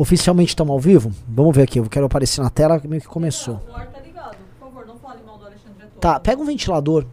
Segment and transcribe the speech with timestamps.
[0.00, 1.12] Oficialmente estamos ao vivo?
[1.28, 3.60] Vamos ver aqui, eu quero aparecer na tela meio que começou.
[3.70, 4.34] O ar tá ligado.
[4.58, 6.00] Por favor, não fale mal do Alexandre Antônio.
[6.00, 7.04] Tá, pega um ventilador.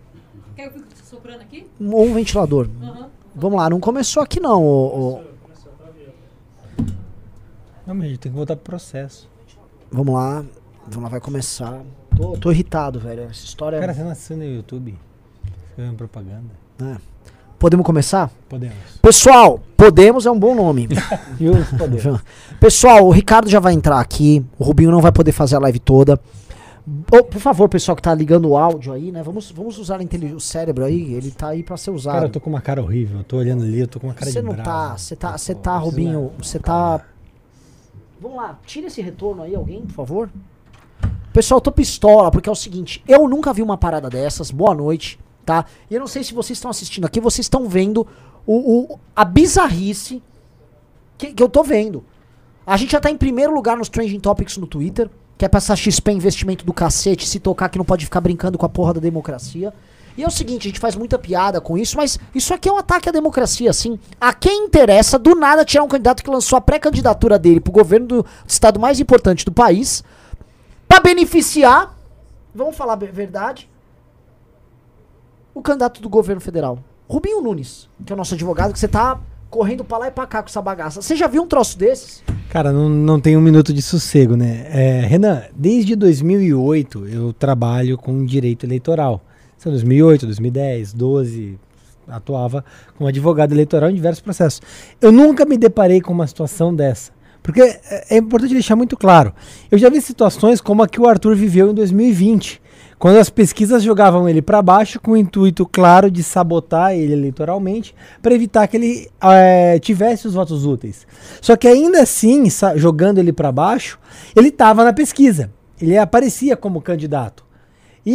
[0.56, 1.68] Quer que eu fique soprando aqui?
[1.82, 2.70] Ou um ventilador.
[2.82, 3.10] Aham.
[3.36, 5.24] Vamos lá, não começou aqui não, ô- ô-
[7.86, 9.28] Não, mas a gente tem que voltar pro processo.
[9.92, 10.46] Vamos lá.
[10.88, 11.82] Vamos lá, vai começar.
[12.16, 13.24] Tô, tô irritado, velho.
[13.24, 13.80] Essa história.
[13.82, 14.98] Cara, você nasceu no YouTube.
[15.76, 16.54] Fazendo propaganda.
[16.80, 16.98] né?
[17.60, 18.32] Podemos começar?
[18.48, 18.76] Podemos.
[19.02, 20.90] Pessoal, Podemos é um bom nome.
[22.60, 24.44] Pessoal, o Ricardo já vai entrar aqui.
[24.58, 26.20] O Rubinho não vai poder fazer a live toda.
[27.12, 29.22] Ô, por favor, pessoal que tá ligando o áudio aí, né?
[29.22, 31.14] Vamos, vamos usar o cérebro aí.
[31.14, 32.16] Ele tá aí pra ser usado.
[32.16, 33.20] Cara, eu tô com uma cara horrível.
[33.20, 34.70] Eu tô olhando ali, eu tô com uma cara Você de não bravo.
[34.70, 35.78] tá, você tá, você tá.
[35.78, 37.02] Rubinho, você tá.
[38.20, 40.30] Vamos lá, tira esse retorno aí, alguém, por favor.
[41.34, 44.50] Pessoal, eu tô pistola, porque é o seguinte, eu nunca vi uma parada dessas.
[44.50, 45.66] Boa noite, tá?
[45.90, 48.06] E eu não sei se vocês estão assistindo aqui, vocês estão vendo
[48.46, 50.22] o, o- a bizarrice
[51.18, 52.04] que, que eu tô vendo.
[52.66, 55.60] A gente já tá em primeiro lugar nos Trending Topics no Twitter, que é pra
[55.60, 58.94] essa XP investimento do cacete, se tocar que não pode ficar brincando com a porra
[58.96, 59.74] da democracia.
[60.18, 62.74] E é o seguinte, a gente faz muita piada com isso, mas isso aqui é
[62.74, 63.98] um ataque à democracia, assim.
[64.20, 68.08] A quem interessa, do nada, tirar um candidato que lançou a pré-candidatura dele pro governo
[68.08, 70.04] do estado mais importante do país,
[70.90, 71.96] pra beneficiar,
[72.54, 73.70] vamos falar a verdade,
[75.58, 76.78] o candidato do governo federal,
[77.10, 79.20] Rubinho Nunes, que é o nosso advogado, que você tá
[79.50, 81.02] correndo pra lá e pra cá com essa bagaça.
[81.02, 82.22] Você já viu um troço desses?
[82.50, 84.68] Cara, não, não tem um minuto de sossego, né?
[84.70, 89.22] É, Renan, desde 2008 eu trabalho com direito eleitoral.
[89.58, 91.60] Isso é 2008, 2010, 12,
[92.08, 92.64] atuava
[92.96, 94.62] como advogado eleitoral em diversos processos.
[95.02, 97.12] Eu nunca me deparei com uma situação dessa.
[97.42, 99.34] Porque é, é importante deixar muito claro.
[99.72, 102.62] Eu já vi situações como a que o Arthur viveu em 2020,
[103.00, 107.94] quando as pesquisas jogavam ele para baixo com o intuito claro de sabotar ele eleitoralmente
[108.22, 111.06] para evitar que ele eh, tivesse os votos úteis.
[111.42, 114.00] Só que ainda assim, jogando ele para baixo,
[114.36, 115.52] ele estava na pesquisa.
[115.80, 117.47] Ele aparecia como candidato.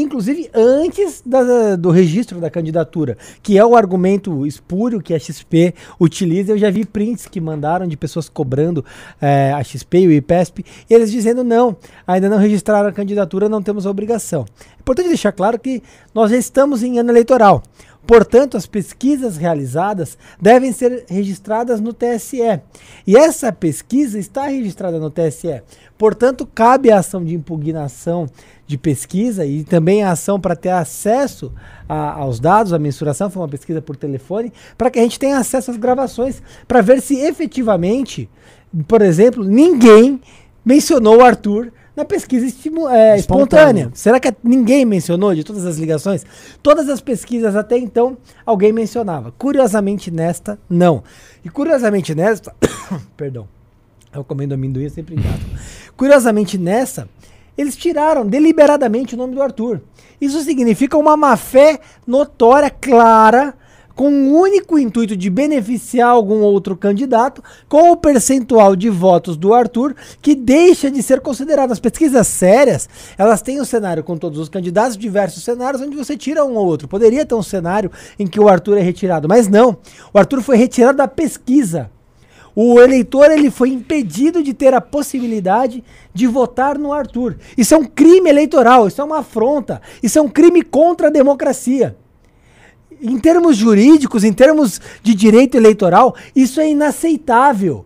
[0.00, 5.74] Inclusive antes da- do registro da candidatura, que é o argumento espúrio que a XP
[6.00, 6.52] utiliza.
[6.52, 8.82] Eu já vi prints que mandaram de pessoas cobrando
[9.20, 11.76] eh, a XP e o IPESP, e eles dizendo não,
[12.06, 14.46] ainda não registraram a candidatura, não temos a obrigação.
[14.78, 15.82] É importante deixar claro que
[16.14, 17.62] nós já estamos em ano eleitoral.
[18.06, 22.60] Portanto, as pesquisas realizadas devem ser registradas no TSE.
[23.06, 25.62] E essa pesquisa está registrada no TSE.
[25.96, 28.28] Portanto, cabe a ação de impugnação
[28.66, 31.52] de pesquisa e também a ação para ter acesso
[31.88, 35.38] a- aos dados, a mensuração, foi uma pesquisa por telefone, para que a gente tenha
[35.38, 38.28] acesso às gravações, para ver se efetivamente,
[38.88, 40.20] por exemplo, ninguém
[40.64, 43.16] mencionou o Arthur na pesquisa é, Espontânea.
[43.16, 43.90] espontânea.
[43.94, 46.26] Será que ninguém mencionou de todas as ligações?
[46.62, 49.32] Todas as pesquisas até então, alguém mencionava.
[49.38, 51.02] Curiosamente nesta, não.
[51.44, 52.54] E curiosamente nesta,
[53.16, 53.48] perdão,
[54.12, 55.40] eu comendo amendoim eu sempre engato.
[55.96, 57.08] Curiosamente nessa,
[57.56, 59.80] eles tiraram deliberadamente o nome do Arthur.
[60.20, 63.54] Isso significa uma má fé notória, clara,
[63.94, 69.52] com o único intuito de beneficiar algum outro candidato, com o percentual de votos do
[69.52, 71.72] Arthur, que deixa de ser considerado.
[71.72, 76.16] As pesquisas sérias, elas têm um cenário com todos os candidatos, diversos cenários, onde você
[76.16, 76.88] tira um ou outro.
[76.88, 79.76] Poderia ter um cenário em que o Arthur é retirado, mas não.
[80.12, 81.90] O Arthur foi retirado da pesquisa.
[82.54, 85.82] O eleitor ele foi impedido de ter a possibilidade
[86.12, 87.36] de votar no Arthur.
[87.56, 91.10] Isso é um crime eleitoral, isso é uma afronta, isso é um crime contra a
[91.10, 91.96] democracia.
[93.02, 97.84] Em termos jurídicos, em termos de direito eleitoral, isso é inaceitável.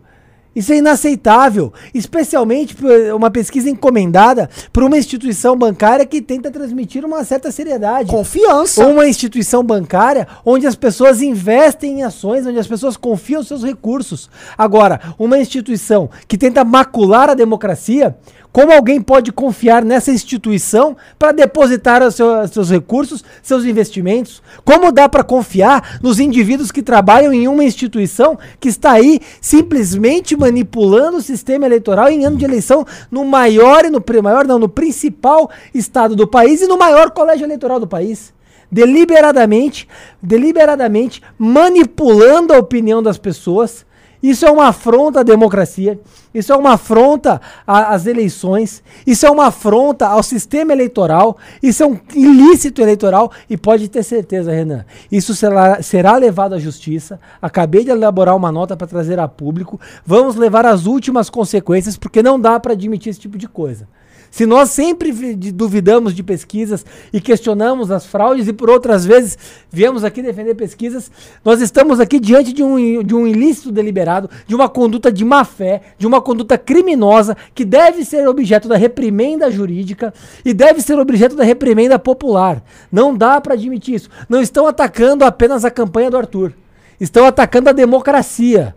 [0.57, 7.05] Isso é inaceitável, especialmente por uma pesquisa encomendada por uma instituição bancária que tenta transmitir
[7.05, 8.09] uma certa seriedade.
[8.09, 8.83] Confiança.
[8.83, 13.63] Ou uma instituição bancária onde as pessoas investem em ações, onde as pessoas confiam seus
[13.63, 14.31] recursos.
[14.57, 18.17] Agora, uma instituição que tenta macular a democracia,
[18.57, 24.41] como alguém pode confiar nessa instituição para depositar os seu- seus recursos, seus investimentos?
[24.65, 30.35] Como dá para confiar nos indivíduos que trabalham em uma instituição que está aí simplesmente
[30.35, 34.67] manipulando o sistema eleitoral em ano de eleição no maior e no maior não, no
[34.67, 38.33] principal estado do país e no maior colégio eleitoral do país?
[38.71, 39.87] deliberadamente,
[40.21, 43.85] deliberadamente manipulando a opinião das pessoas.
[44.21, 45.99] Isso é uma afronta à democracia,
[46.33, 51.85] isso é uma afronta às eleições, isso é uma afronta ao sistema eleitoral, isso é
[51.85, 57.19] um ilícito eleitoral e pode ter certeza, Renan, isso será, será levado à justiça.
[57.41, 59.79] Acabei de elaborar uma nota para trazer a público.
[60.05, 63.87] Vamos levar as últimas consequências porque não dá para admitir esse tipo de coisa.
[64.29, 65.11] Se nós sempre
[65.51, 69.37] duvidamos de pesquisas e questionamos as fraudes e por outras vezes
[69.71, 71.11] viemos aqui defender pesquisas,
[71.43, 75.43] nós estamos aqui diante de um, de um ilícito deliberado, de uma conduta de má
[75.43, 80.13] fé, de uma conduta criminosa que deve ser objeto da reprimenda jurídica
[80.43, 82.63] e deve ser objeto da reprimenda popular.
[82.91, 84.09] Não dá para admitir isso.
[84.29, 86.53] Não estão atacando apenas a campanha do Arthur.
[86.99, 88.75] Estão atacando a democracia.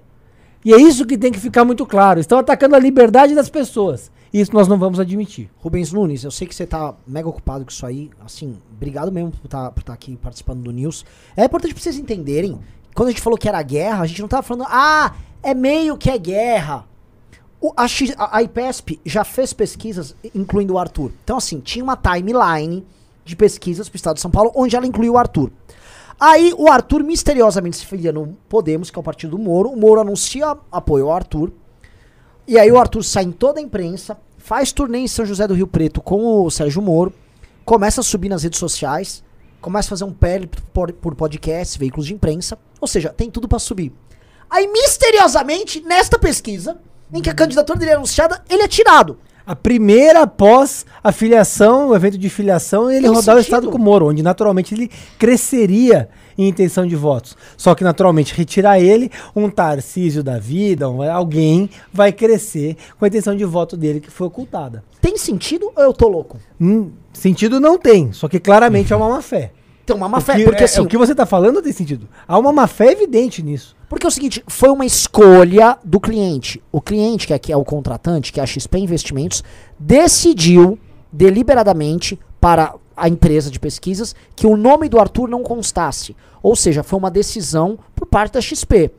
[0.64, 2.20] E é isso que tem que ficar muito claro.
[2.20, 4.10] Estão atacando a liberdade das pessoas.
[4.32, 5.50] Isso nós não vamos admitir.
[5.58, 8.10] Rubens Nunes, eu sei que você tá mega ocupado com isso aí.
[8.24, 11.04] Assim, obrigado mesmo por estar por tá aqui participando do News.
[11.36, 12.58] É importante pra vocês entenderem.
[12.94, 15.96] Quando a gente falou que era guerra, a gente não tava falando, ah, é meio
[15.96, 16.84] que é guerra.
[17.60, 17.86] O- a,
[18.36, 21.10] a- IPESP já fez pesquisas, incluindo o Arthur.
[21.24, 22.86] Então, assim, tinha uma timeline
[23.24, 25.50] de pesquisas pro estado de São Paulo, onde ela incluiu o Arthur.
[26.18, 29.70] Aí o Arthur misteriosamente se filia no Podemos, que é o partido do Moro.
[29.70, 31.50] O Moro anuncia apoio ao Arthur.
[32.50, 35.54] E aí o Arthur sai em toda a imprensa, faz turnê em São José do
[35.54, 37.14] Rio Preto com o Sérgio Moro,
[37.64, 39.22] começa a subir nas redes sociais,
[39.60, 43.46] começa a fazer um PL por, por podcasts, veículos de imprensa, ou seja, tem tudo
[43.46, 43.92] pra subir.
[44.50, 46.80] Aí, misteriosamente, nesta pesquisa,
[47.14, 49.20] em que a candidatura dele é anunciada, ele é tirado.
[49.50, 53.40] A primeira após a filiação, o evento de filiação, ele Tem rodar o sentido.
[53.40, 54.88] estado com o Moro, onde naturalmente ele
[55.18, 56.08] cresceria
[56.38, 57.36] em intenção de votos.
[57.56, 63.34] Só que naturalmente retirar ele, um Tarcísio da vida, alguém vai crescer com a intenção
[63.34, 64.84] de voto dele que foi ocultada.
[65.00, 66.38] Tem sentido ou eu tô louco?
[66.60, 69.50] Hum, sentido não tem, só que claramente é uma má fé.
[69.86, 72.08] Tem uma má fé, que- porque é- assim, o que você está falando tem sentido.
[72.28, 73.74] Há uma má fé evidente nisso.
[73.88, 76.62] Porque é o seguinte, foi uma escolha do cliente.
[76.70, 79.42] O cliente, que aqui é o contratante, que é a XP Investimentos,
[79.78, 80.78] decidiu
[81.12, 86.14] deliberadamente para a empresa de pesquisas que o nome do Arthur não constasse.
[86.42, 88.90] Ou seja, foi uma decisão por parte da XP.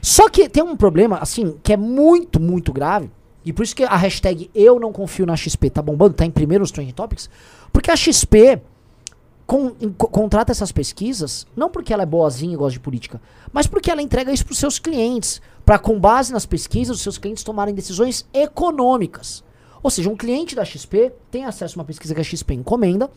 [0.00, 3.10] Só que tem um problema, assim, que é muito, muito grave.
[3.44, 6.30] E por isso que a hashtag eu não confio na XP tá bombando, tá em
[6.30, 7.28] primeiro nos Trending Topics.
[7.72, 8.60] Porque a XP
[9.52, 13.20] con- contrata essas pesquisas, não porque ela é boazinha e gosta de política,
[13.52, 17.02] mas porque ela entrega isso para os seus clientes, para com base nas pesquisas, os
[17.02, 19.44] seus clientes tomarem decisões econômicas.
[19.82, 23.10] Ou seja, um cliente da XP tem acesso a uma pesquisa que a XP encomenda,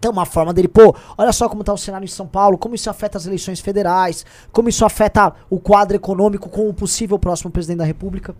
[0.00, 2.74] é uma forma dele, pô, olha só como está o cenário em São Paulo, como
[2.74, 7.50] isso afeta as eleições federais, como isso afeta o quadro econômico com o possível próximo
[7.50, 8.34] presidente da República.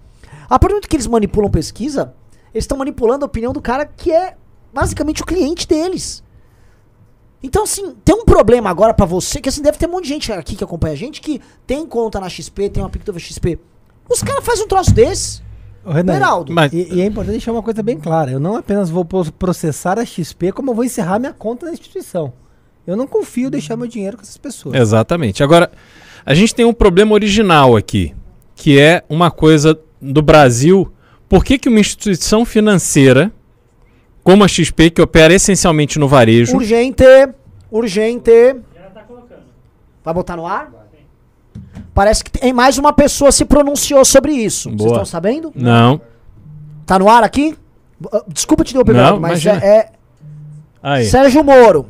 [0.45, 2.15] A partir do momento que eles manipulam pesquisa,
[2.53, 4.37] eles estão manipulando a opinião do cara que é
[4.73, 6.23] basicamente o cliente deles.
[7.43, 10.09] Então, assim, tem um problema agora pra você, que assim, deve ter um monte de
[10.11, 13.59] gente aqui que acompanha a gente que tem conta na XP, tem uma Pictova XP.
[14.09, 15.43] Os caras fazem um troço desse.
[15.85, 16.53] Ô, Renan, Beraldo.
[16.53, 18.31] Mas- E, e é importante deixar uma coisa bem clara.
[18.31, 21.73] Eu não apenas vou pro- processar a XP, como eu vou encerrar minha conta na
[21.73, 22.33] instituição.
[22.87, 24.75] Eu não confio em deixar meu dinheiro com essas pessoas.
[24.75, 25.43] Exatamente.
[25.43, 25.71] Agora,
[26.25, 28.15] a gente tem um problema original aqui,
[28.57, 30.91] que é uma coisa do Brasil.
[31.29, 33.31] Por que, que uma instituição financeira,
[34.25, 37.05] como a XP, que opera essencialmente no varejo, Urgente,
[37.71, 38.57] urgente.
[40.03, 40.73] Vai botar no ar?
[41.95, 44.69] Parece que tem mais uma pessoa se pronunciou sobre isso.
[44.71, 44.91] Vocês Boa.
[44.91, 45.53] estão sabendo?
[45.55, 46.01] não.
[46.87, 47.57] Tá no ar aqui?
[48.05, 49.65] Uh, Desculpa te interromper, Não, mas imagina.
[49.65, 49.91] é,
[50.83, 51.05] é.
[51.05, 51.87] Sérgio Moro.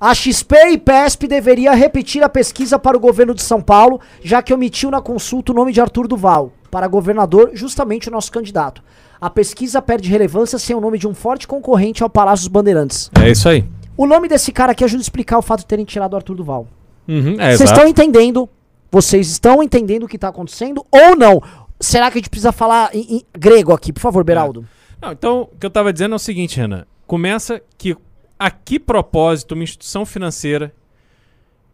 [0.00, 4.40] A XP e PESP deveria repetir a pesquisa para o governo de São Paulo, já
[4.40, 8.80] que omitiu na consulta o nome de Arthur Duval para governador, justamente o nosso candidato.
[9.22, 13.08] A pesquisa perde relevância sem o nome de um forte concorrente ao Palácio dos Bandeirantes.
[13.22, 13.64] É isso aí.
[13.96, 16.34] O nome desse cara aqui ajuda a explicar o fato de terem tirado o Arthur
[16.34, 16.66] Duval.
[17.06, 17.72] Uhum, é, Vocês exato.
[17.72, 18.48] estão entendendo?
[18.90, 21.40] Vocês estão entendendo o que está acontecendo ou não?
[21.78, 23.92] Será que a gente precisa falar em, em grego aqui?
[23.92, 24.66] Por favor, Beraldo.
[25.00, 26.84] Não, então, o que eu estava dizendo é o seguinte, Renan.
[27.06, 27.96] Começa que
[28.36, 30.74] a que propósito uma instituição financeira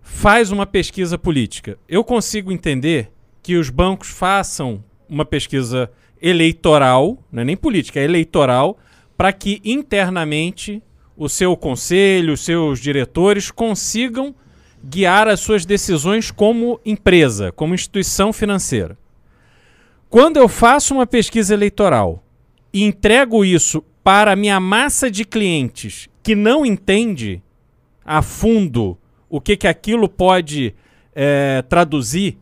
[0.03, 1.79] faz uma pesquisa política?
[1.89, 3.11] Eu consigo entender
[3.43, 8.79] que os bancos façam uma pesquisa eleitoral, não é nem política, é eleitoral,
[9.17, 10.83] para que internamente
[11.17, 14.35] o seu conselho, os seus diretores consigam
[14.83, 18.97] guiar as suas decisões como empresa, como instituição financeira.
[20.09, 22.23] Quando eu faço uma pesquisa eleitoral
[22.73, 27.43] e entrego isso para a minha massa de clientes que não entende
[28.05, 28.97] a fundo
[29.29, 30.75] o que, que aquilo pode
[31.15, 32.39] eh, traduzir,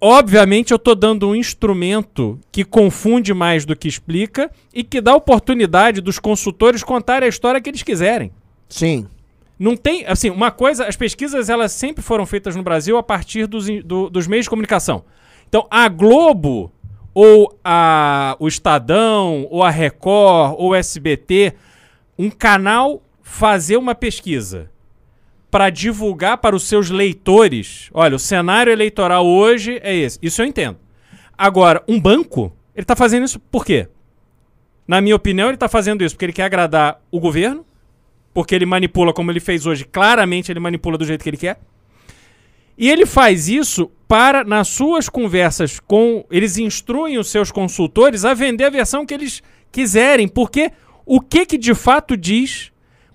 [0.00, 5.14] obviamente eu estou dando um instrumento que confunde mais do que explica e que dá
[5.14, 8.32] oportunidade dos consultores contarem a história que eles quiserem.
[8.68, 9.06] Sim.
[9.58, 13.46] Não tem, assim, uma coisa, as pesquisas elas sempre foram feitas no Brasil a partir
[13.46, 15.04] dos, do- dos meios de comunicação.
[15.48, 16.72] Então, a Globo,
[17.12, 21.52] ou a, o Estadão, ou a Record, ou o SBT,
[22.18, 24.69] um canal fazer uma pesquisa
[25.50, 30.18] para divulgar para os seus leitores, olha, o cenário eleitoral hoje é esse.
[30.22, 30.78] Isso eu entendo.
[31.36, 33.88] Agora, um banco, ele está fazendo isso por quê?
[34.86, 37.64] Na minha opinião, ele está fazendo isso porque ele quer agradar o governo,
[38.32, 39.84] porque ele manipula como ele fez hoje.
[39.84, 41.58] Claramente, ele manipula do jeito que ele quer.
[42.76, 46.24] E ele faz isso para, nas suas conversas com.
[46.30, 50.26] Eles instruem os seus consultores a vender a versão que eles quiserem.
[50.26, 50.72] Porque
[51.04, 52.72] o que, que de fato diz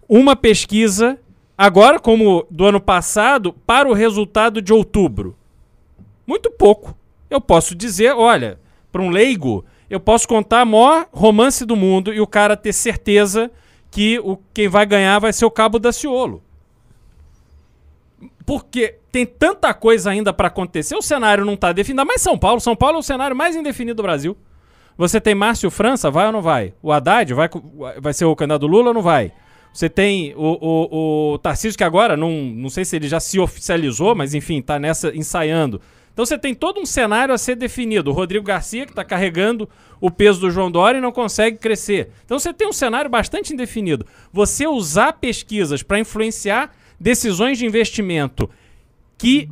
[0.08, 1.20] uma pesquisa,
[1.58, 5.36] agora, como do ano passado, para o resultado de outubro?
[6.26, 6.96] Muito pouco.
[7.30, 8.60] Eu posso dizer, olha,
[8.92, 12.74] para um leigo, eu posso contar a maior romance do mundo e o cara ter
[12.74, 13.52] certeza
[13.92, 16.42] que o, quem vai ganhar vai ser o Cabo da Ciolo.
[18.46, 22.06] Porque tem tanta coisa ainda para acontecer, o cenário não está definido.
[22.06, 24.38] Mas São Paulo, São Paulo é o cenário mais indefinido do Brasil.
[24.98, 26.74] Você tem Márcio França, vai ou não vai?
[26.82, 27.50] O Haddad vai,
[28.00, 29.32] vai ser o candidato Lula ou não vai?
[29.76, 33.38] Você tem o, o, o Tarcísio, que agora, não, não sei se ele já se
[33.38, 35.82] oficializou, mas enfim, está nessa ensaiando.
[36.14, 38.10] Então você tem todo um cenário a ser definido.
[38.10, 39.68] O Rodrigo Garcia, que está carregando
[40.00, 42.10] o peso do João Dória e não consegue crescer.
[42.24, 44.06] Então você tem um cenário bastante indefinido.
[44.32, 48.50] Você usar pesquisas para influenciar decisões de investimento
[49.18, 49.50] que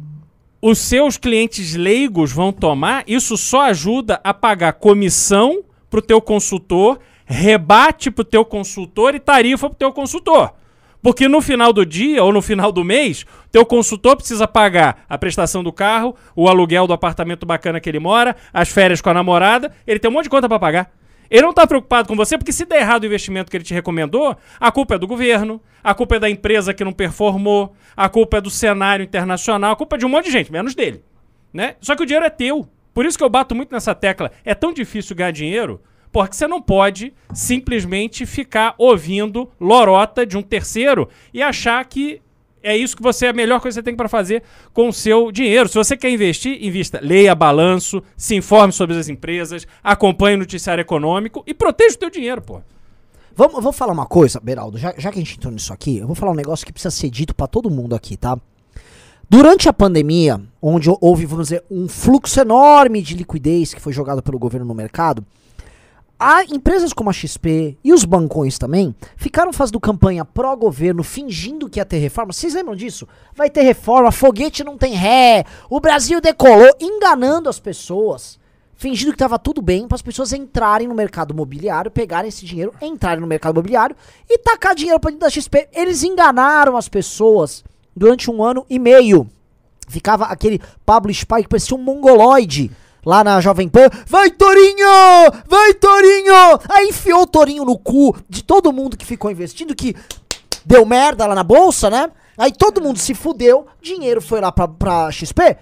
[0.61, 6.21] os seus clientes leigos vão tomar, isso só ajuda a pagar comissão para o teu
[6.21, 10.53] consultor, rebate para o teu consultor e tarifa para o teu consultor.
[11.01, 15.17] Porque no final do dia ou no final do mês, teu consultor precisa pagar a
[15.17, 19.13] prestação do carro, o aluguel do apartamento bacana que ele mora, as férias com a
[19.13, 20.91] namorada, ele tem um monte de conta para pagar.
[21.29, 23.73] Ele não está preocupado com você porque se der errado o investimento que ele te
[23.73, 28.07] recomendou, a culpa é do governo, a culpa é da empresa que não performou, a
[28.07, 31.03] culpa é do cenário internacional, a culpa é de um monte de gente, menos dele,
[31.51, 31.75] né?
[31.81, 32.69] Só que o dinheiro é teu.
[32.93, 34.31] Por isso que eu bato muito nessa tecla.
[34.45, 35.81] É tão difícil ganhar dinheiro
[36.13, 42.21] porque você não pode simplesmente ficar ouvindo lorota de um terceiro e achar que
[42.61, 44.93] é isso que você é a melhor coisa que você tem para fazer com o
[44.93, 45.67] seu dinheiro.
[45.67, 46.99] Se você quer investir, invista.
[47.01, 52.09] Leia balanço, se informe sobre as empresas, acompanhe o noticiário econômico e proteja o teu
[52.11, 52.61] dinheiro, pô.
[53.35, 56.05] Vamos, vou falar uma coisa, Beraldo, já, já que a gente entrou nisso aqui, eu
[56.05, 58.37] vou falar um negócio que precisa ser dito pra todo mundo aqui, tá?
[59.27, 64.21] Durante a pandemia, onde houve, vamos dizer, um fluxo enorme de liquidez que foi jogado
[64.21, 65.25] pelo governo no mercado,
[66.19, 71.79] a empresas como a XP e os bancões também ficaram fazendo campanha pró-governo, fingindo que
[71.79, 72.31] ia ter reforma.
[72.31, 73.07] Vocês lembram disso?
[73.35, 78.39] Vai ter reforma, foguete não tem ré, o Brasil decolou, enganando as pessoas,
[78.75, 82.73] fingindo que estava tudo bem para as pessoas entrarem no mercado imobiliário, pegarem esse dinheiro,
[82.81, 83.95] entrarem no mercado imobiliário
[84.29, 85.67] e tacar dinheiro para dentro da XP.
[85.73, 87.63] Eles enganaram as pessoas
[87.95, 89.27] durante um ano e meio.
[89.87, 92.71] Ficava aquele Pablo Spy que parecia um mongoloide
[93.05, 93.89] lá na Jovem Pan.
[94.05, 94.87] Vai, Torinho!
[95.47, 96.59] Vai, Torinho!
[96.69, 99.95] Aí enfiou o Torinho no cu de todo mundo que ficou investindo, que
[100.65, 102.09] deu merda lá na bolsa, né?
[102.37, 105.57] Aí todo mundo se fudeu, dinheiro foi lá pra, pra XP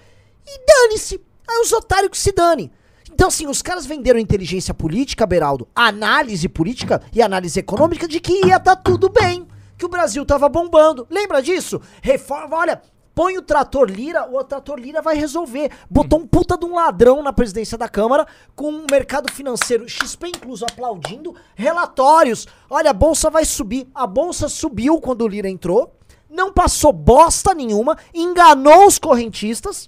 [0.47, 1.21] e dane-se.
[1.47, 2.71] Aí os otários que se dane.
[3.13, 8.47] Então, assim, os caras venderam inteligência política, Beraldo, análise política e análise econômica de que
[8.47, 11.05] ia dar tudo bem, que o Brasil tava bombando.
[11.09, 11.81] Lembra disso?
[12.01, 12.81] Reforma, olha,
[13.21, 15.69] Põe o trator Lira, o trator Lira vai resolver.
[15.87, 18.25] Botou um puta de um ladrão na presidência da Câmara,
[18.55, 22.47] com o um mercado financeiro XP incluso aplaudindo, relatórios.
[22.67, 23.87] Olha, a bolsa vai subir.
[23.93, 25.93] A bolsa subiu quando o Lira entrou,
[26.27, 29.87] não passou bosta nenhuma, enganou os correntistas.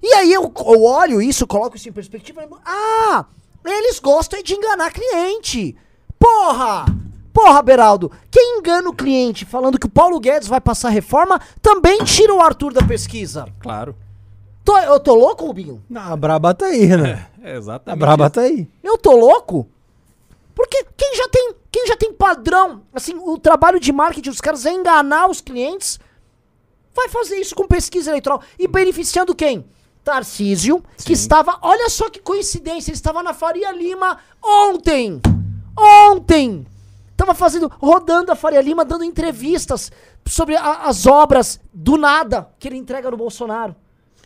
[0.00, 2.46] E aí eu, eu olho isso, coloco isso em perspectiva.
[2.64, 3.26] Ah,
[3.64, 5.76] eles gostam de enganar cliente.
[6.20, 6.84] Porra!
[7.32, 12.04] Porra, Beraldo, quem engana o cliente falando que o Paulo Guedes vai passar reforma também
[12.04, 13.46] tira o Arthur da pesquisa.
[13.58, 13.96] Claro.
[14.64, 15.82] Tô, eu tô louco, Rubinho?
[15.88, 17.26] Não, a braba tá aí, né?
[17.42, 17.98] É, A exatamente.
[17.98, 18.68] braba tá aí.
[18.82, 19.66] Eu tô louco?
[20.54, 24.66] Porque quem já tem, quem já tem padrão, assim, o trabalho de marketing dos caras
[24.66, 25.98] é enganar os clientes,
[26.94, 29.64] vai fazer isso com pesquisa eleitoral e beneficiando quem?
[30.04, 35.20] Tarcísio, que estava, olha só que coincidência, ele estava na Faria Lima ontem.
[35.78, 36.66] Ontem.
[37.24, 39.92] Tava fazendo, rodando a Faria Lima, dando entrevistas
[40.26, 43.76] sobre a- as obras do nada que ele entrega no Bolsonaro.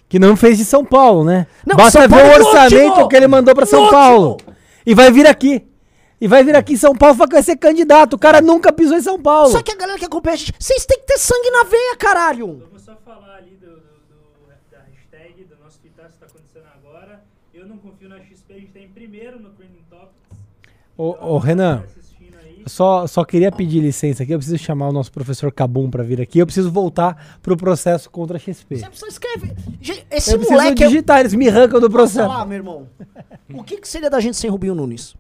[0.09, 1.47] Que não fez de São Paulo, né?
[1.67, 3.09] Não, Basta São ver Paulo o é orçamento ótimo!
[3.09, 3.91] que ele mandou pra São!
[3.91, 4.39] Paulo.
[4.87, 5.69] E vai vir aqui.
[6.19, 8.15] E vai vir aqui em São Paulo vai ser candidato.
[8.15, 9.51] O cara nunca pisou em São Paulo.
[9.51, 11.97] Só que a galera que acompanha a gente, vocês têm que ter sangue na veia,
[11.99, 12.63] caralho.
[12.67, 16.65] Vamos só falar ali do, do- do- da hashtag, do nosso tweetar que está acontecendo
[16.75, 17.23] agora.
[17.53, 20.39] Eu não confio na XP, a gente tá em primeiro no Trending Topics.
[20.97, 22.56] Ô, Então, ô, Renan, tá assistindo aí.
[22.56, 24.33] eu só, só queria pedir licença aqui.
[24.33, 26.39] Eu preciso chamar o nosso professor Cabum pra vir aqui.
[26.39, 28.77] Eu preciso voltar pro processo contra a XP.
[28.77, 29.55] Você precisa escrever.
[30.11, 30.87] Esse Eu preciso moleque é.
[30.89, 32.29] digitar, eles me arrancam do processo.
[32.29, 32.89] falar, meu irmão?
[33.55, 35.15] O que, que seria da gente sem Rubinho Nunes?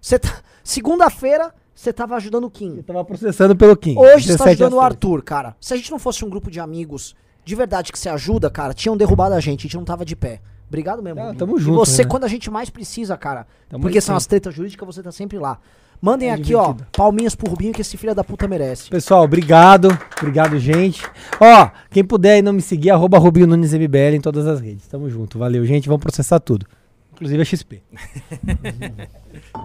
[0.00, 0.38] Você tá...
[0.62, 2.76] Segunda-feira, você tava ajudando o Kim.
[2.76, 3.96] Eu tava processando pelo Kim.
[3.98, 4.80] Hoje você tá 17 ajudando o.
[4.80, 5.56] Arthur, cara.
[5.60, 8.72] Se a gente não fosse um grupo de amigos de verdade que você ajuda, cara,
[8.72, 10.40] tinham derrubado a gente, a gente não tava de pé.
[10.66, 11.20] Obrigado mesmo.
[11.20, 12.08] Ah, tamo E junto, você, né?
[12.08, 13.46] quando a gente mais precisa, cara.
[13.68, 15.58] Tamo porque são as tretas jurídicas, você tá sempre lá.
[16.00, 16.86] Mandem É aqui, ó, divertido.
[16.96, 18.90] palminhas pro Rubinho que esse filho da puta merece.
[18.90, 19.88] Pessoal, obrigado.
[20.18, 21.02] Obrigado, gente.
[21.40, 24.86] Ó, quem puder aí não me seguir, arroba Rubinho Nunes MBL em todas as redes.
[24.86, 25.38] Tamo junto.
[25.38, 25.88] Valeu, gente.
[25.88, 26.66] Vamos processar tudo.
[27.12, 27.82] Inclusive a XP.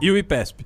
[0.02, 0.66] E o IPESP?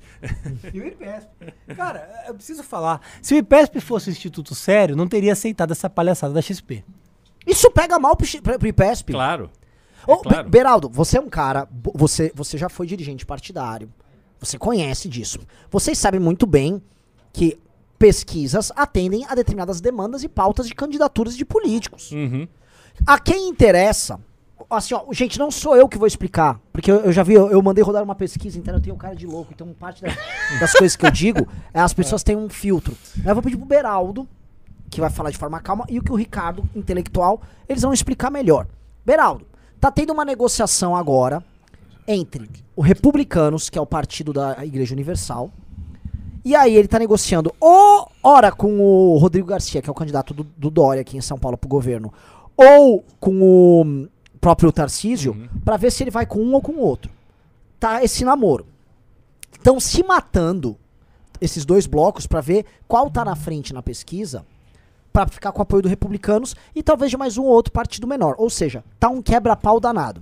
[0.72, 1.28] E o IPESP.
[1.76, 3.00] Cara, eu preciso falar.
[3.20, 6.84] Se o IPESP fosse um instituto sério, não teria aceitado essa palhaçada da XP.
[7.46, 9.12] Isso pega mal pro, pro, pro IPESP.
[9.12, 9.50] Claro.
[10.06, 10.44] Ô, claro.
[10.44, 11.68] Be- Beraldo, você é um cara.
[11.94, 13.90] Você, você já foi dirigente partidário.
[14.40, 15.38] Você conhece disso.
[15.70, 16.82] Vocês sabem muito bem
[17.32, 17.58] que
[17.98, 22.10] pesquisas atendem a determinadas demandas e pautas de candidaturas de políticos.
[22.12, 22.46] Uhum.
[23.06, 24.20] A quem interessa.
[24.70, 26.60] Assim, ó, gente, não sou eu que vou explicar.
[26.72, 28.98] Porque eu, eu já vi, eu, eu mandei rodar uma pesquisa inteira, eu tenho um
[28.98, 29.52] cara de louco.
[29.54, 30.08] Então, parte da-
[30.60, 32.96] das coisas que eu digo é as pessoas têm um filtro.
[33.24, 34.28] Eu vou pedir pro Beraldo,
[34.90, 38.30] que vai falar de forma calma, e o que o Ricardo, intelectual, eles vão explicar
[38.30, 38.66] melhor.
[39.04, 39.46] Beraldo,
[39.80, 41.44] tá tendo uma negociação agora
[42.06, 45.50] entre o Republicanos, que é o partido da Igreja Universal,
[46.44, 50.34] e aí ele tá negociando, ou, ora, com o Rodrigo Garcia, que é o candidato
[50.34, 52.12] do, do Dória aqui em São Paulo pro governo,
[52.56, 54.08] ou com o
[54.40, 57.10] próprio Tarcísio, pra ver se ele vai com um ou com o outro.
[57.80, 58.66] Tá esse namoro.
[59.52, 60.76] Estão se matando
[61.40, 64.44] esses dois blocos pra ver qual tá na frente na pesquisa
[65.10, 68.06] pra ficar com o apoio do Republicanos e talvez de mais um ou outro partido
[68.06, 68.34] menor.
[68.36, 70.20] Ou seja, tá um quebra-pau danado.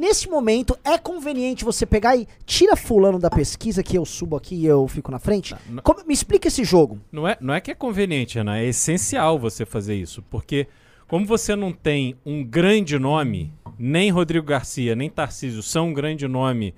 [0.00, 4.54] Nesse momento, é conveniente você pegar e tira fulano da pesquisa que eu subo aqui
[4.54, 5.54] e eu fico na frente?
[5.68, 6.98] não- Como- me explica esse jogo.
[7.12, 10.66] Não é, não é que é conveniente, Ana, é essencial você fazer isso, porque
[11.06, 16.26] como você não tem um grande nome, nem Rodrigo Garcia, nem Tarcísio são um grande
[16.26, 16.74] nome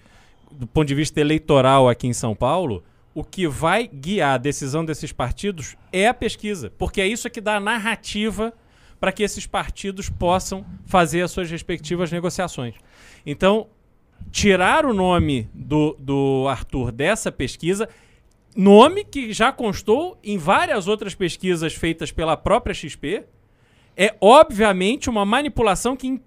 [0.50, 2.82] do ponto de vista eleitoral aqui em São Paulo,
[3.14, 7.40] o que vai guiar a decisão desses partidos é a pesquisa, porque é isso que
[7.40, 8.52] dá a narrativa
[8.98, 12.74] para que esses partidos possam fazer as suas respectivas negociações.
[13.24, 13.68] Então,
[14.30, 17.88] tirar o nome do, do Arthur dessa pesquisa,
[18.56, 23.24] nome que já constou em várias outras pesquisas feitas pela própria XP,
[23.96, 26.20] é obviamente uma manipulação que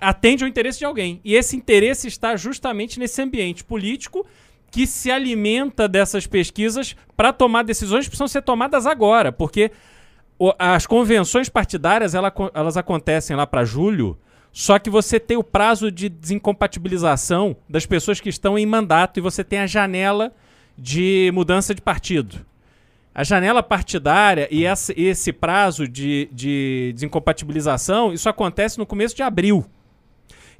[0.00, 1.20] atende ao interesse de alguém.
[1.24, 4.24] E esse interesse está justamente nesse ambiente político
[4.70, 9.70] que se alimenta dessas pesquisas para tomar decisões que precisam ser tomadas agora, porque
[10.58, 14.16] as convenções partidárias elas acontecem lá para julho,
[14.52, 19.20] só que você tem o prazo de desincompatibilização das pessoas que estão em mandato e
[19.20, 20.32] você tem a janela
[20.76, 22.46] de mudança de partido.
[23.14, 29.66] A janela partidária e esse prazo de, de desincompatibilização, isso acontece no começo de abril.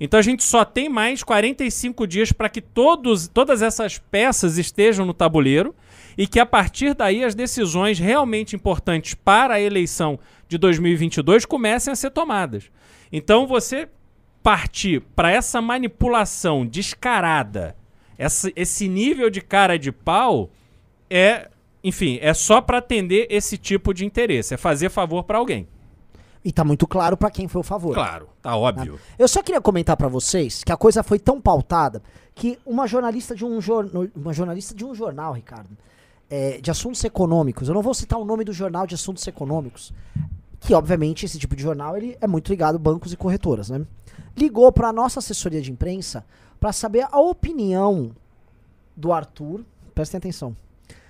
[0.01, 5.05] Então a gente só tem mais 45 dias para que todos, todas essas peças estejam
[5.05, 5.75] no tabuleiro
[6.17, 11.93] e que a partir daí as decisões realmente importantes para a eleição de 2022 comecem
[11.93, 12.71] a ser tomadas.
[13.13, 13.89] Então você
[14.43, 17.77] partir para essa manipulação descarada,
[18.17, 20.51] essa- esse nível de cara de pau
[21.11, 21.49] é,
[21.83, 25.67] enfim, é só para atender esse tipo de interesse, é fazer favor para alguém.
[26.49, 27.93] E tá muito claro pra quem foi o favor.
[27.93, 28.99] Claro, tá óbvio.
[29.19, 32.03] Eu só queria comentar pra vocês que a coisa foi tão pautada
[32.35, 35.69] que uma jornalista de um, jor- uma jornalista de um jornal, Ricardo,
[36.31, 39.93] é, de assuntos econômicos, eu não vou citar o nome do jornal de assuntos econômicos,
[40.61, 43.85] que obviamente esse tipo de jornal ele é muito ligado a bancos e corretoras, né?
[44.35, 46.25] Ligou pra nossa assessoria de imprensa
[46.59, 48.13] pra saber a opinião
[48.97, 50.57] do Arthur, prestem atenção,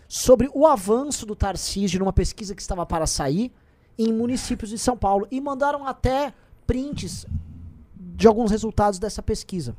[0.09, 3.53] sobre o avanço do Tarcísio numa pesquisa que estava para sair
[3.99, 6.33] em municípios de São Paulo e mandaram até
[6.67, 7.27] prints
[7.97, 9.77] de alguns resultados dessa pesquisa.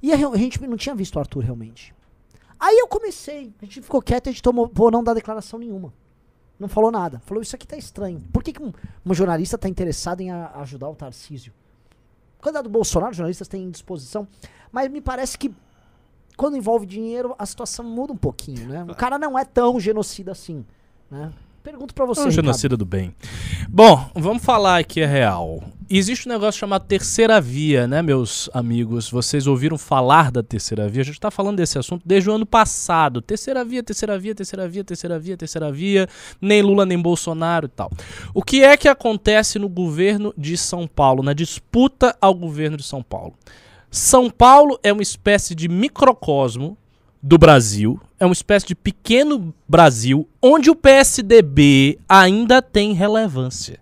[0.00, 1.94] E a, gente não tinha visto o Arthur realmente.
[2.60, 5.58] Aí eu comecei, a gente ficou quieto e a gente tomou por não dar declaração
[5.58, 5.92] nenhuma.
[6.58, 7.20] Não falou nada.
[7.20, 8.20] Falou, isso aqui tá estranho.
[8.32, 8.72] Por que, que um,
[9.04, 11.52] uma jornalista tá interessada em a- ajudar o Tarcísio?
[12.40, 14.26] Quando é do Bolsonaro, os jornalistas têm disposição.
[14.72, 15.54] Mas me parece que
[16.36, 18.84] quando envolve dinheiro, a situação muda um pouquinho, né?
[18.88, 20.64] O cara não é tão genocida assim,
[21.10, 21.32] né?
[21.62, 22.34] Pergunto pra você, É Ricardo.
[22.46, 23.14] genocida do bem.
[23.68, 25.62] Bom, vamos falar aqui a real.
[25.90, 29.10] Existe um negócio chamado terceira via, né, meus amigos?
[29.10, 31.00] Vocês ouviram falar da terceira via?
[31.00, 33.20] A gente tá falando desse assunto desde o ano passado.
[33.22, 36.08] Terceira via, terceira via, terceira via, terceira via, terceira via.
[36.40, 37.90] Nem Lula, nem Bolsonaro e tal.
[38.34, 42.84] O que é que acontece no governo de São Paulo, na disputa ao governo de
[42.84, 43.34] São Paulo?
[43.90, 46.76] São Paulo é uma espécie de microcosmo
[47.28, 53.78] do Brasil, é uma espécie de pequeno Brasil onde o PSDB ainda tem relevância.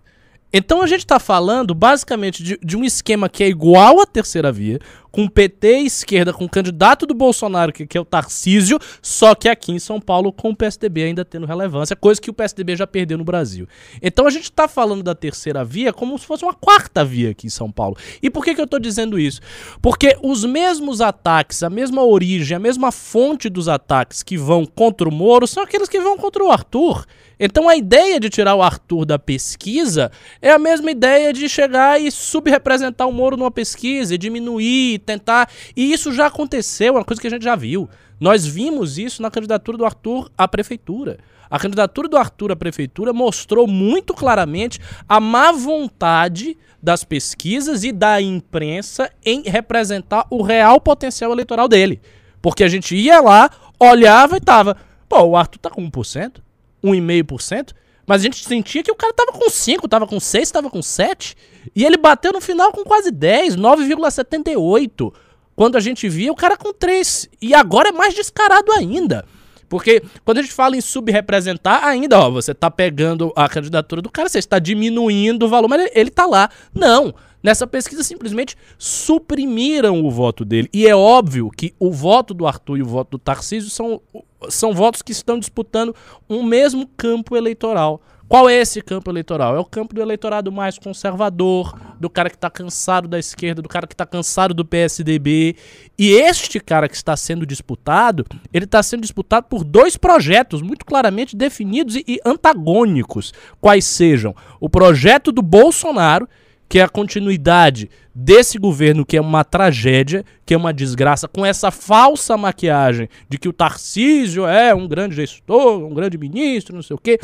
[0.51, 4.51] Então a gente está falando basicamente de, de um esquema que é igual à terceira
[4.51, 4.79] via,
[5.17, 9.49] com PT esquerda, com o candidato do Bolsonaro, que, que é o Tarcísio, só que
[9.49, 12.85] aqui em São Paulo com o PSDB ainda tendo relevância, coisa que o PSDB já
[12.85, 13.67] perdeu no Brasil.
[13.99, 17.47] Então a gente tá falando da terceira via como se fosse uma quarta via aqui
[17.47, 17.97] em São Paulo.
[18.21, 19.41] E por que, que eu tô dizendo isso?
[19.81, 25.09] Porque os mesmos ataques, a mesma origem, a mesma fonte dos ataques que vão contra
[25.09, 27.07] o Moro são aqueles que vão contra o Arthur.
[27.39, 32.01] Então a ideia de tirar o Arthur da pesquisa é a mesma ideia de chegar
[32.01, 35.49] e subrepresentar o Moro numa pesquisa, e diminuir, tentar.
[35.75, 37.89] E isso já aconteceu, é uma coisa que a gente já viu.
[38.19, 41.17] Nós vimos isso na candidatura do Arthur à prefeitura.
[41.49, 47.91] A candidatura do Arthur à prefeitura mostrou muito claramente a má vontade das pesquisas e
[47.91, 52.01] da imprensa em representar o real potencial eleitoral dele.
[52.41, 56.41] Porque a gente ia lá, olhava e tava, pô, o Arthur tá com 1%,
[56.83, 57.73] 1,5%,
[58.05, 60.81] mas a gente sentia que o cara tava com 5, tava com 6, tava com
[60.81, 61.35] 7,
[61.75, 65.13] e ele bateu no final com quase 10, 9,78.
[65.55, 67.29] Quando a gente via o cara com 3.
[67.41, 69.25] E agora é mais descarado ainda.
[69.67, 74.09] Porque quando a gente fala em subrepresentar, ainda, ó, você tá pegando a candidatura do
[74.09, 76.49] cara, você está diminuindo o valor, mas ele, ele tá lá.
[76.73, 77.13] Não.
[77.43, 80.69] Nessa pesquisa simplesmente suprimiram o voto dele.
[80.73, 84.01] E é óbvio que o voto do Arthur e o voto do Tarcísio são,
[84.49, 85.95] são votos que estão disputando
[86.29, 88.01] um mesmo campo eleitoral.
[88.27, 89.55] Qual é esse campo eleitoral?
[89.55, 93.69] É o campo do eleitorado mais conservador, do cara que está cansado da esquerda, do
[93.69, 95.55] cara que está cansado do PSDB.
[95.97, 100.85] E este cara que está sendo disputado, ele está sendo disputado por dois projetos muito
[100.85, 103.33] claramente definidos e, e antagônicos.
[103.61, 106.27] Quais sejam o projeto do Bolsonaro,
[106.69, 111.45] que é a continuidade desse governo que é uma tragédia, que é uma desgraça, com
[111.45, 116.81] essa falsa maquiagem de que o Tarcísio é um grande gestor, um grande ministro, não
[116.81, 117.19] sei o quê,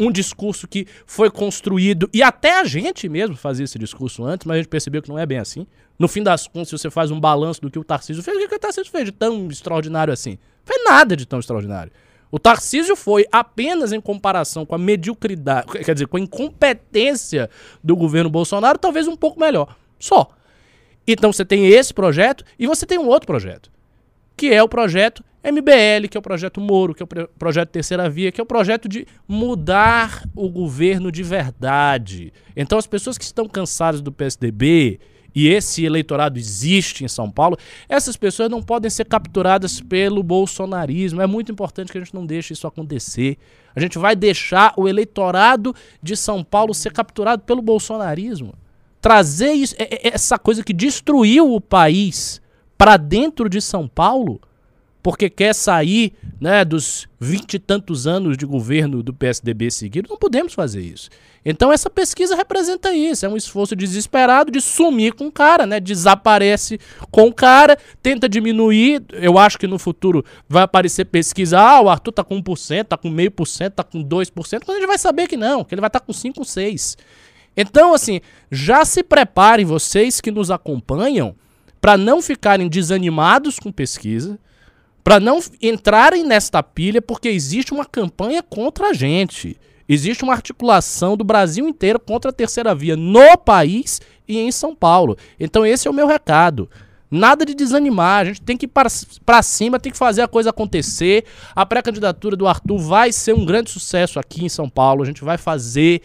[0.00, 4.54] um discurso que foi construído, e até a gente mesmo fazia esse discurso antes, mas
[4.54, 5.66] a gente percebeu que não é bem assim.
[5.98, 8.48] No fim das contas, se você faz um balanço do que o Tarcísio fez, o
[8.48, 10.30] que o Tarcísio fez de tão extraordinário assim?
[10.30, 11.92] Não fez nada de tão extraordinário.
[12.30, 17.48] O Tarcísio foi apenas em comparação com a mediocridade, quer dizer, com a incompetência
[17.82, 19.74] do governo Bolsonaro, talvez um pouco melhor.
[19.98, 20.28] Só.
[21.06, 23.70] Então você tem esse projeto e você tem um outro projeto,
[24.36, 27.70] que é o projeto MBL, que é o projeto Moro, que é o pro- projeto
[27.70, 32.32] Terceira Via, que é o projeto de mudar o governo de verdade.
[32.54, 35.00] Então as pessoas que estão cansadas do PSDB,
[35.38, 37.56] e esse eleitorado existe em São Paulo,
[37.88, 41.22] essas pessoas não podem ser capturadas pelo bolsonarismo.
[41.22, 43.38] É muito importante que a gente não deixe isso acontecer.
[43.72, 45.72] A gente vai deixar o eleitorado
[46.02, 48.52] de São Paulo ser capturado pelo bolsonarismo.
[49.00, 52.42] Trazer isso, é- é- essa coisa que destruiu o país
[52.76, 54.40] para dentro de São Paulo,
[55.02, 60.16] porque quer sair né, dos vinte e tantos anos de governo do PSDB seguido, não
[60.16, 61.08] podemos fazer isso.
[61.44, 65.80] Então essa pesquisa representa isso, é um esforço desesperado de sumir com o cara, né?
[65.80, 66.78] Desaparece
[67.10, 71.88] com o cara, tenta diminuir, eu acho que no futuro vai aparecer pesquisa, ah, o
[71.88, 74.32] Arthur tá com 1%, tá com meio por cento, tá com 2%,
[74.64, 76.96] quando a gente vai saber que não, que ele vai estar tá com 5, 6.
[77.56, 78.20] Então, assim,
[78.52, 81.34] já se preparem vocês que nos acompanham
[81.80, 84.38] para não ficarem desanimados com pesquisa,
[85.08, 89.56] para não entrarem nesta pilha, porque existe uma campanha contra a gente.
[89.88, 94.74] Existe uma articulação do Brasil inteiro contra a terceira via no país e em São
[94.74, 95.16] Paulo.
[95.40, 96.68] Então esse é o meu recado.
[97.10, 98.70] Nada de desanimar, a gente tem que ir
[99.24, 101.24] para cima, tem que fazer a coisa acontecer.
[101.56, 105.02] A pré-candidatura do Arthur vai ser um grande sucesso aqui em São Paulo.
[105.02, 106.02] A gente vai fazer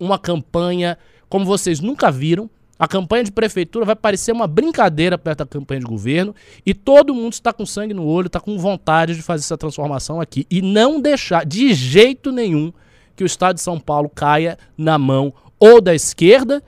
[0.00, 0.96] uma campanha
[1.28, 2.48] como vocês nunca viram.
[2.78, 6.34] A campanha de prefeitura vai parecer uma brincadeira perto da campanha de governo
[6.64, 10.20] e todo mundo está com sangue no olho, está com vontade de fazer essa transformação
[10.20, 12.72] aqui e não deixar de jeito nenhum
[13.14, 16.62] que o estado de São Paulo caia na mão ou da esquerda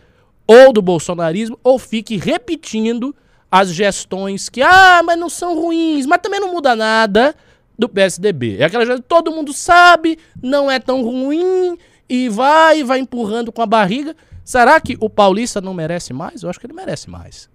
[0.47, 3.15] ou do bolsonarismo ou fique repetindo
[3.51, 7.35] as gestões que, ah, mas não são ruins, mas também não muda nada
[7.79, 8.57] do PSDB.
[8.59, 13.53] É aquela gestão que todo mundo sabe, não é tão ruim e vai, vai empurrando
[13.53, 14.17] com a barriga.
[14.49, 16.43] Será que o Paulista não merece mais?
[16.43, 17.51] Eu acho que ele merece mais.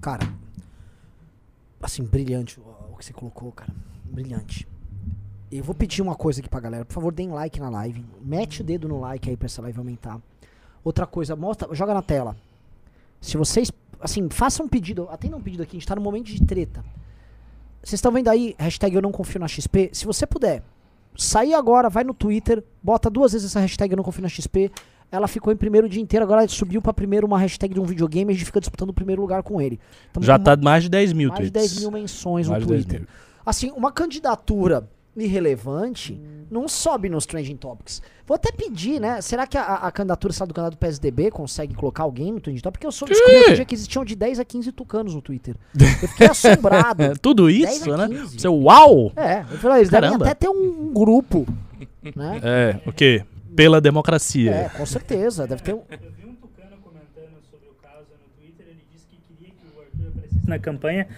[0.00, 0.26] Cara,
[1.82, 3.70] assim, brilhante o que você colocou, cara.
[4.04, 4.66] Brilhante.
[5.52, 6.86] Eu vou pedir uma coisa aqui pra galera.
[6.86, 8.02] Por favor, deem like na live.
[8.22, 10.18] Mete o dedo no like aí pra essa live aumentar.
[10.82, 12.34] Outra coisa, mostra, joga na tela.
[13.20, 16.28] Se vocês, assim, façam um pedido, atendam um pedido aqui, a gente tá num momento
[16.28, 16.82] de treta.
[17.82, 19.90] Vocês estão vendo aí, hashtag eu não confio na XP?
[19.92, 20.62] Se você puder,
[21.14, 24.72] sair agora, vai no Twitter, bota duas vezes essa hashtag eu não confio na XP.
[25.10, 27.84] Ela ficou em primeiro o dia inteiro, agora subiu pra primeiro uma hashtag de um
[27.84, 29.80] videogame e a gente fica disputando o primeiro lugar com ele.
[30.12, 31.72] Tamo Já com tá mais de 10 mil mais de tweets.
[31.72, 33.08] 10 mil menções Mais no de 10 Twitter.
[33.44, 38.02] Assim, uma candidatura irrelevante não sobe nos trending topics.
[38.26, 39.20] Vou até pedir, né?
[39.20, 42.60] Será que a, a candidatura sabe do candidato do PSDB consegue colocar alguém no trending
[42.60, 42.78] topic?
[42.78, 45.56] Porque eu sou descobri outro dia que existiam de 10 a 15 tucanos no Twitter.
[45.74, 47.18] Eu fiquei assombrado.
[47.20, 48.08] Tudo 10 isso, né?
[48.08, 48.38] 15.
[48.38, 49.12] Seu uau!
[49.16, 50.26] É, eu falei, eles devem Caramba.
[50.26, 51.46] até ter um, grupo,
[52.14, 52.40] né?
[52.42, 53.24] É, o quê?
[53.58, 54.52] Pela democracia.
[54.52, 55.44] É, com certeza.
[55.44, 55.82] Deve ter um.
[55.90, 59.66] Eu vi um tucano comentando sobre o caso no Twitter, ele disse que queria que
[59.66, 61.08] o Arthur aparecesse na campanha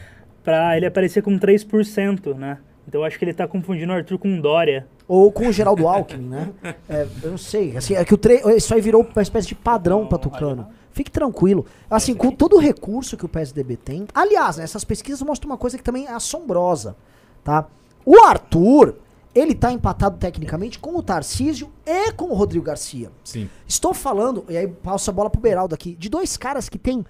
[0.43, 2.57] pra ele aparecer com 3%, né?
[2.89, 4.87] Então eu acho que ele tá confundindo o Arthur com o Dória.
[5.07, 6.51] Ou com o Geraldo Alckmin, né?
[6.89, 7.77] É, eu não sei.
[7.77, 8.41] Assim, é que o tre...
[8.57, 10.67] isso aí virou uma espécie de padrão pra Tucano.
[10.93, 11.67] Fique tranquilo.
[11.91, 14.07] Assim, com todo o recurso que o PSDB tem.
[14.15, 16.97] Aliás, né, essas pesquisas mostram uma coisa que também é assombrosa,
[17.45, 17.67] tá?
[18.03, 18.97] O Arthur,
[19.35, 23.11] ele tá empatado tecnicamente com o Tarcísio e com o Rodrigo Garcia.
[23.25, 23.49] Sim.
[23.67, 27.05] Estou falando, e aí passo a bola pro Beraldo aqui, de dois caras que têm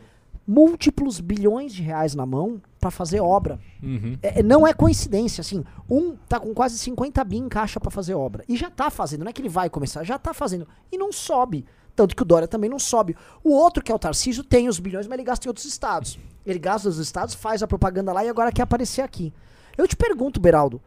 [0.46, 3.60] múltiplos bilhões de reais na mão pra fazer obra.
[3.82, 4.18] Uhum.
[4.20, 5.64] É, não é coincidência, assim.
[5.88, 8.44] Um tá com quase 50 bi em caixa pra fazer obra.
[8.48, 10.66] E já tá fazendo, não é que ele vai começar, já tá fazendo.
[10.90, 11.64] E não sobe.
[11.94, 13.16] Tanto que o Dória também não sobe.
[13.44, 16.18] O outro, que é o Tarcísio, tem os bilhões, mas ele gasta em outros estados.
[16.44, 19.32] Ele gasta nos estados, faz a propaganda lá e agora quer aparecer aqui.
[19.76, 20.80] Eu te pergunto, Beraldo,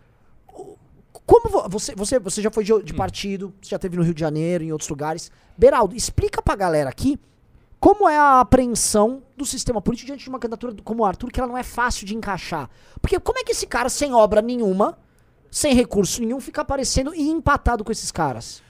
[1.26, 4.14] como vo- você, você, você já foi de, de partido, você já teve no Rio
[4.14, 5.32] de Janeiro, em outros lugares.
[5.58, 7.20] Beraldo, explica pra galera aqui
[7.80, 11.40] como é a apreensão do sistema político diante de uma candidatura como o Arthur, que
[11.40, 12.70] ela não é fácil de encaixar.
[13.02, 14.98] Porque como é que esse cara, sem obra nenhuma,
[15.52, 18.64] sem recurso nenhum, fica aparecendo e empatado com esses caras?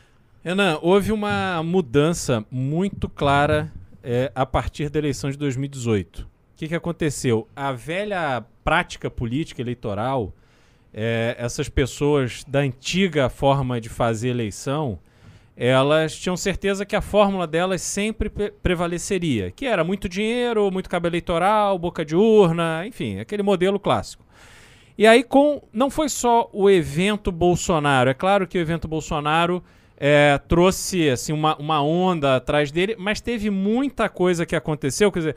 [0.44, 3.72] Renan, houve uma mudança muito clara
[4.04, 6.22] é, a partir da eleição de 2018.
[6.24, 7.48] O que, que aconteceu?
[7.56, 10.34] A velha prática política eleitoral,
[10.94, 15.00] é, essas pessoas da antiga forma de fazer eleição,
[15.56, 20.90] elas tinham certeza que a fórmula delas sempre pre- prevaleceria, que era muito dinheiro, muito
[20.90, 24.24] cabo eleitoral, boca de urna, enfim, aquele modelo clássico.
[24.98, 29.64] E aí, com não foi só o evento Bolsonaro, é claro que o evento Bolsonaro
[29.98, 35.12] é, trouxe assim, uma, uma onda atrás dele, mas teve muita coisa que aconteceu.
[35.12, 35.36] Quer dizer,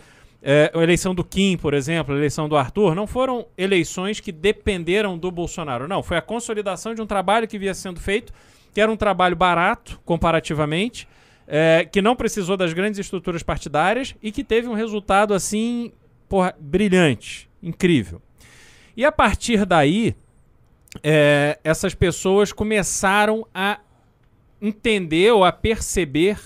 [0.49, 4.31] é, a eleição do Kim, por exemplo, a eleição do Arthur, não foram eleições que
[4.31, 5.89] dependeram do Bolsonaro.
[5.89, 8.33] Não, foi a consolidação de um trabalho que vinha sendo feito,
[8.73, 11.09] que era um trabalho barato, comparativamente,
[11.49, 15.91] é, que não precisou das grandes estruturas partidárias e que teve um resultado assim,
[16.29, 18.23] porra, brilhante, incrível.
[18.97, 20.15] E a partir daí,
[21.03, 23.81] é, essas pessoas começaram a
[24.63, 26.39] entender ou a perceber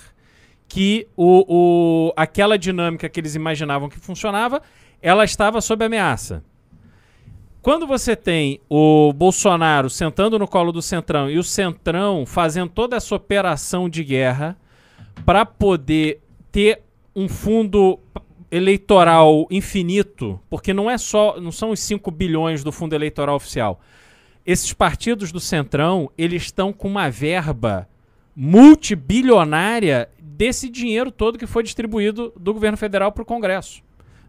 [0.70, 4.62] que o, o- aquela dinâmica que eles imaginavam que funcionava,
[5.02, 6.44] ela estava sob ameaça.
[7.60, 12.94] Quando você tem o Bolsonaro sentando no colo do Centrão e o Centrão fazendo toda
[12.96, 14.56] essa operação de guerra
[15.26, 16.20] para poder
[16.52, 16.82] ter
[17.16, 17.98] um fundo
[18.48, 23.80] eleitoral infinito, porque não é só, não são os 5 bilhões do fundo eleitoral oficial.
[24.46, 27.88] Esses partidos do Centrão, eles estão com uma verba
[28.40, 33.82] multibilionária desse dinheiro todo que foi distribuído do governo federal para o Congresso.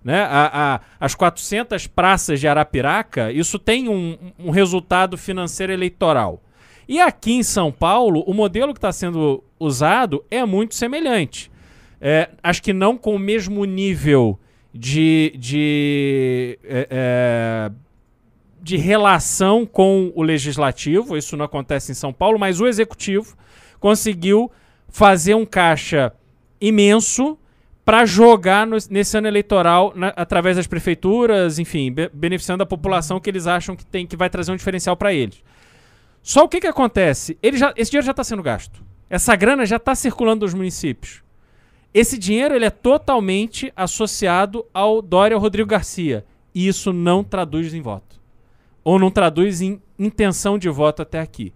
[0.04, 0.22] Né?
[0.24, 6.42] A- a- as 400 praças de Arapiraca, isso tem um, um resultado financeiro eleitoral.
[6.88, 11.50] E aqui em São Paulo, o modelo que está sendo usado é muito semelhante.
[12.02, 14.38] É, acho que não com o mesmo nível
[14.74, 17.72] de, de, é, é,
[18.62, 23.38] de relação com o legislativo, isso não acontece em São Paulo, mas o executivo
[23.82, 24.50] conseguiu
[24.88, 26.14] fazer um caixa
[26.62, 27.38] imenso
[27.84, 33.20] para jogar no- nesse ano eleitoral na- através das prefeituras, enfim, be- beneficiando a população
[33.20, 35.44] que eles acham que tem que vai trazer um diferencial para eles.
[36.22, 37.38] Só o que, que acontece?
[37.42, 38.82] Ele já, esse dinheiro já está sendo gasto.
[39.10, 41.24] Essa grana já está circulando nos municípios.
[41.94, 46.24] Esse dinheiro ele é totalmente associado ao Dória Rodrigo Garcia.
[46.54, 48.22] E isso não traduz em voto.
[48.84, 51.52] Ou não traduz em intenção de voto até aqui.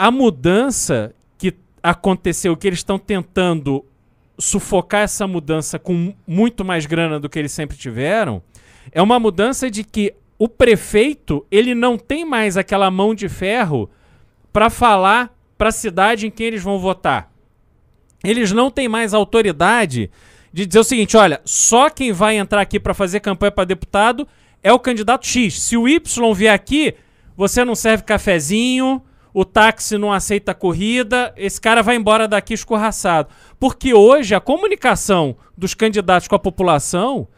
[0.00, 3.84] A mudança que aconteceu, que eles estão tentando
[4.38, 8.42] sufocar essa mudança com muito mais grana do que eles sempre tiveram,
[8.92, 13.90] é uma mudança de que o prefeito ele não tem mais aquela mão de ferro
[14.50, 17.30] para falar para a cidade em quem eles vão votar.
[18.24, 20.10] Eles não têm mais autoridade
[20.50, 24.26] de dizer o seguinte: olha, só quem vai entrar aqui para fazer campanha para deputado
[24.62, 25.60] é o candidato X.
[25.60, 26.94] Se o Y vier aqui,
[27.36, 33.28] você não serve cafezinho, o táxi não aceita corrida, esse cara vai embora daqui escorraçado.
[33.58, 37.28] Porque hoje a comunicação dos candidatos com a população,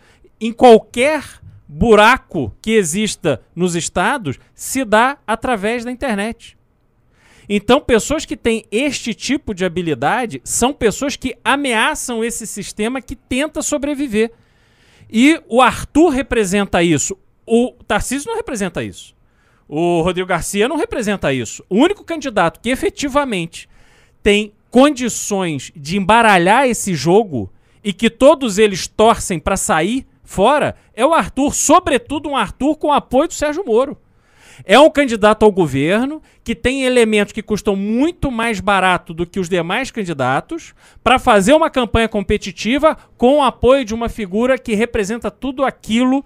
[0.41, 1.23] em qualquer
[1.69, 6.57] buraco que exista nos estados, se dá através da internet.
[7.49, 13.17] Então, pessoas que têm este tipo de habilidade são pessoas que ameaçam esse sistema que
[13.17, 14.33] tenta sobreviver.
[15.11, 17.19] E o Arthur representa isso.
[17.47, 19.15] O Tarcísio não representa isso.
[19.75, 21.65] O Rodrigo Garcia não representa isso.
[21.67, 23.67] O único candidato que efetivamente
[24.23, 27.51] tem condições de embaralhar esse jogo
[27.83, 32.93] e que todos eles torcem para sair fora é o Arthur, sobretudo um Arthur com
[32.93, 33.97] apoio do Sérgio Moro.
[34.63, 39.41] É um candidato ao governo que tem elementos que custam muito mais barato do que
[39.41, 44.75] os demais candidatos para fazer uma campanha competitiva com o apoio de uma figura que
[44.75, 46.23] representa tudo aquilo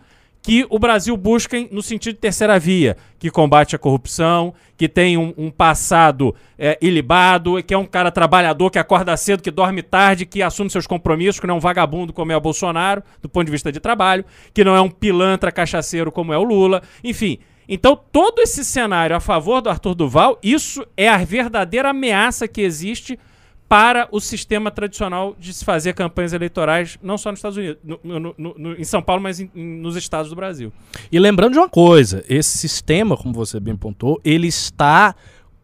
[0.47, 5.17] que o Brasil busca no sentido de terceira via, que combate a corrupção, que tem
[5.17, 9.83] um, um passado é, ilibado, que é um cara trabalhador, que acorda cedo, que dorme
[9.83, 13.29] tarde, que assume seus compromissos, que não é um vagabundo como é o Bolsonaro, do
[13.29, 16.81] ponto de vista de trabalho, que não é um pilantra cachaceiro como é o Lula,
[17.03, 17.41] enfim.
[17.69, 22.61] Então, todo esse cenário a favor do Arthur Duval, isso é a verdadeira ameaça que
[22.61, 23.19] existe
[23.69, 27.99] para o sistema tradicional de se fazer campanhas eleitorais, não só nos Estados Unidos, no-
[28.21, 30.73] no- no- em São Paulo, mas em- em- nos estados do Brasil.
[31.11, 35.15] E lembrando de uma coisa, esse sistema, como você bem pontuou, ele está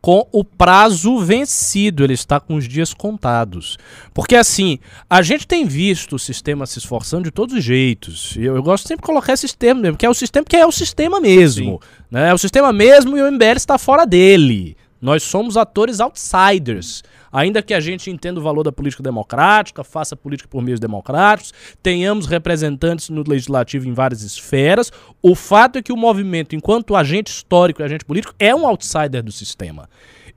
[0.01, 3.79] com o prazo vencido, ele está com os dias contados.
[4.13, 8.35] Porque assim, a gente tem visto o sistema se esforçando de todos os jeitos.
[8.37, 10.57] E eu, eu gosto sempre de colocar esse termo mesmo, que é o sistema que
[10.57, 11.81] é o sistema mesmo.
[12.11, 12.31] Né?
[12.31, 14.77] É o sistema mesmo e o MBL está fora dele.
[15.03, 17.03] Nós somos atores outsiders.
[17.33, 21.53] Ainda que a gente entenda o valor da política democrática, faça política por meios democráticos,
[21.83, 27.33] tenhamos representantes no legislativo em várias esferas, o fato é que o movimento, enquanto agente
[27.33, 29.89] histórico e agente político, é um outsider do sistema.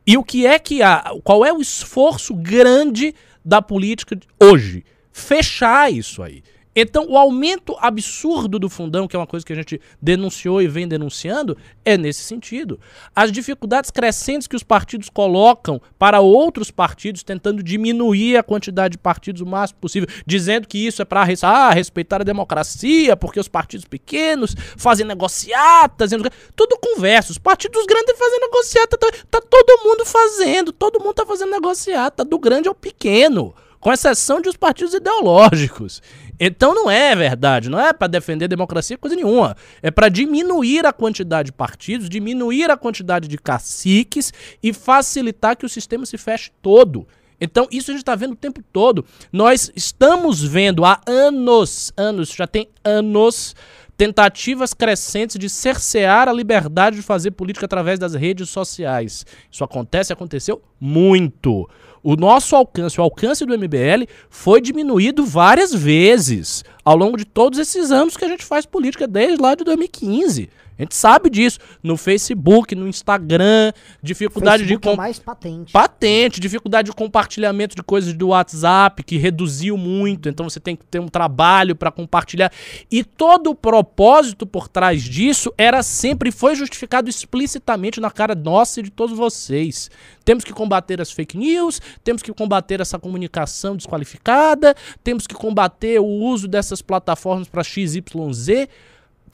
[0.08, 1.14] E o que é que há?
[1.24, 4.84] Qual é o esforço grande da política hoje?
[5.12, 6.42] Fechar isso aí.
[6.76, 10.68] Então, o aumento absurdo do fundão, que é uma coisa que a gente denunciou e
[10.68, 12.78] vem denunciando, é nesse sentido.
[13.16, 18.98] As dificuldades crescentes que os partidos colocam para outros partidos, tentando diminuir a quantidade de
[18.98, 23.48] partidos o máximo possível, dizendo que isso é para ah, respeitar a democracia, porque os
[23.48, 26.12] partidos pequenos fazem negociatas,
[26.56, 27.32] tudo conversa.
[27.32, 32.38] Os partidos grandes fazem negociata, tá, todo mundo fazendo, todo mundo tá fazendo negociata, do
[32.38, 36.02] grande ao pequeno com exceção de os partidos ideológicos.
[36.40, 39.56] Então não é verdade, não é para defender a democracia coisa nenhuma.
[39.82, 45.66] É para diminuir a quantidade de partidos, diminuir a quantidade de caciques e facilitar que
[45.66, 47.08] o sistema se feche todo.
[47.40, 49.06] Então isso a gente está vendo o tempo todo.
[49.32, 53.56] Nós estamos vendo há anos, anos, já tem anos
[53.98, 59.26] tentativas crescentes de cercear a liberdade de fazer política através das redes sociais.
[59.52, 61.68] Isso acontece, aconteceu muito.
[62.04, 67.58] O nosso alcance, o alcance do MBL foi diminuído várias vezes ao longo de todos
[67.58, 70.50] esses anos que a gente faz política, desde lá de 2015.
[70.78, 71.60] A gente sabe disso.
[71.82, 73.72] No Facebook, no Instagram,
[74.04, 75.72] dificuldade Facebook de é com- mais patente.
[75.72, 80.84] patente, dificuldade de compartilhamento de coisas do WhatsApp, que reduziu muito, então você tem que
[80.86, 82.52] ter um trabalho para compartilhar.
[82.92, 88.80] E todo o propósito por trás disso era sempre, foi justificado explicitamente na cara nossa
[88.80, 89.90] e de todos vocês.
[90.26, 96.00] Temos que combater as fake news, temos que combater essa comunicação desqualificada, temos que combater
[96.00, 98.68] o uso dessas plataformas para XYZ.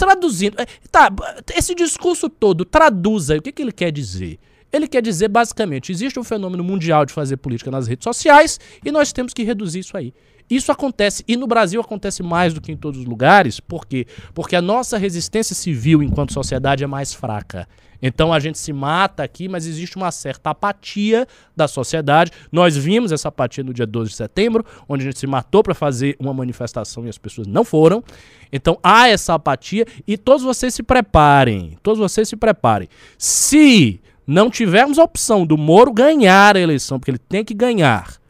[0.01, 1.13] Traduzindo, é, tá,
[1.55, 4.39] esse discurso todo, traduza, o que, que ele quer dizer?
[4.71, 8.91] Ele quer dizer basicamente: existe um fenômeno mundial de fazer política nas redes sociais e
[8.91, 10.13] nós temos que reduzir isso aí.
[10.49, 14.05] Isso acontece, e no Brasil acontece mais do que em todos os lugares, por quê?
[14.33, 17.65] Porque a nossa resistência civil enquanto sociedade é mais fraca.
[18.01, 22.31] Então a gente se mata aqui, mas existe uma certa apatia da sociedade.
[22.51, 25.75] Nós vimos essa apatia no dia 12 de setembro, onde a gente se matou para
[25.75, 28.03] fazer uma manifestação e as pessoas não foram.
[28.51, 31.77] Então há essa apatia e todos vocês se preparem.
[31.83, 32.89] Todos vocês se preparem.
[33.17, 38.20] Se não tivermos a opção do Moro ganhar a eleição, porque ele tem que ganhar,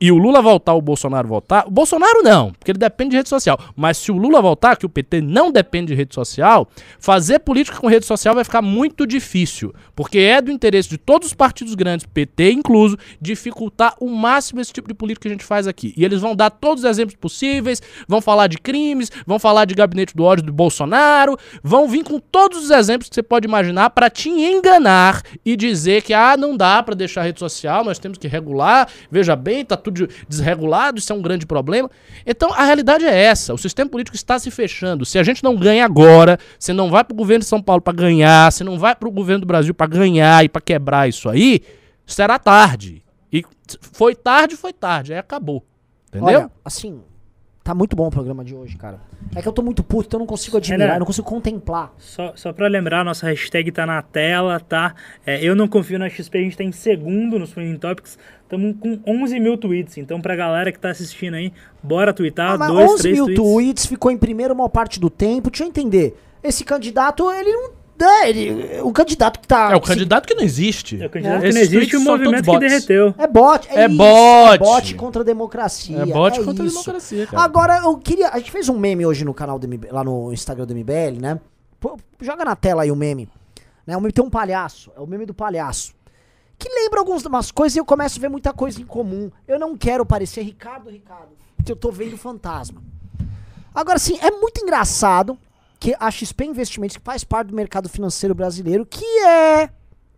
[0.00, 3.28] e o Lula voltar, o Bolsonaro voltar, o Bolsonaro não, porque ele depende de rede
[3.28, 3.58] social.
[3.76, 6.66] Mas se o Lula voltar, que o PT não depende de rede social,
[6.98, 11.28] fazer política com rede social vai ficar muito difícil, porque é do interesse de todos
[11.28, 15.44] os partidos grandes, PT incluso, dificultar o máximo esse tipo de política que a gente
[15.44, 15.92] faz aqui.
[15.94, 19.74] E eles vão dar todos os exemplos possíveis, vão falar de crimes, vão falar de
[19.74, 23.90] gabinete do ódio do Bolsonaro, vão vir com todos os exemplos que você pode imaginar
[23.90, 28.16] para te enganar e dizer que ah, não dá para deixar rede social, nós temos
[28.16, 28.88] que regular.
[29.10, 29.89] Veja bem, tá tudo
[30.28, 31.90] desregulado, isso é um grande problema.
[32.26, 35.04] Então a realidade é essa: o sistema político está se fechando.
[35.04, 37.92] Se a gente não ganha agora, você não vai pro governo de São Paulo para
[37.92, 41.62] ganhar, você não vai pro governo do Brasil para ganhar e para quebrar isso aí,
[42.06, 43.02] será tarde.
[43.32, 43.44] E
[43.80, 45.64] foi tarde, foi tarde, aí acabou.
[46.08, 46.26] Entendeu?
[46.26, 47.00] Olha, assim,
[47.70, 48.98] tá muito bom o programa de hoje, cara.
[49.34, 51.92] É que eu tô muito puto, então eu não consigo admirar, eu não consigo contemplar.
[51.98, 54.92] Só, só pra lembrar, nossa hashtag tá na tela, tá?
[55.24, 58.18] É, eu não confio na XP, a gente tá em segundo nos Trending Topics.
[58.42, 59.98] Estamos com 11 mil tweets.
[59.98, 62.54] Então, pra galera que tá assistindo aí, bora twittar.
[62.54, 63.44] Ah, mas dois, 11 três mil tweets.
[63.44, 65.48] tweets, ficou em primeiro maior parte do tempo.
[65.48, 66.16] Deixa eu entender.
[66.42, 67.70] Esse candidato, ele não,
[68.04, 69.72] ele, o candidato que tá.
[69.72, 71.02] É o candidato que não existe.
[71.02, 71.48] É o candidato É.
[71.48, 73.14] que não existe e o movimento que derreteu.
[73.18, 73.68] É bot.
[73.70, 74.54] É, É isso, bot.
[74.54, 75.98] É bot contra a democracia.
[75.98, 76.78] É bot contra a isso.
[76.78, 77.42] democracia, cara.
[77.42, 78.28] Agora, eu queria.
[78.30, 81.20] A gente fez um meme hoje no canal do MB, lá no Instagram do MBL,
[81.20, 81.40] né?
[81.78, 83.28] Pô, joga na tela aí o meme.
[83.86, 83.96] Né?
[83.96, 84.90] O meme tem um palhaço.
[84.96, 85.92] É o meme do palhaço.
[86.58, 89.30] Que lembra algumas coisas e eu começo a ver muita coisa em comum.
[89.48, 92.82] Eu não quero parecer Ricardo Ricardo, porque eu tô vendo fantasma.
[93.74, 95.38] Agora, sim, é muito engraçado
[95.80, 99.70] que a XP Investimentos, que faz parte do mercado financeiro brasileiro, que é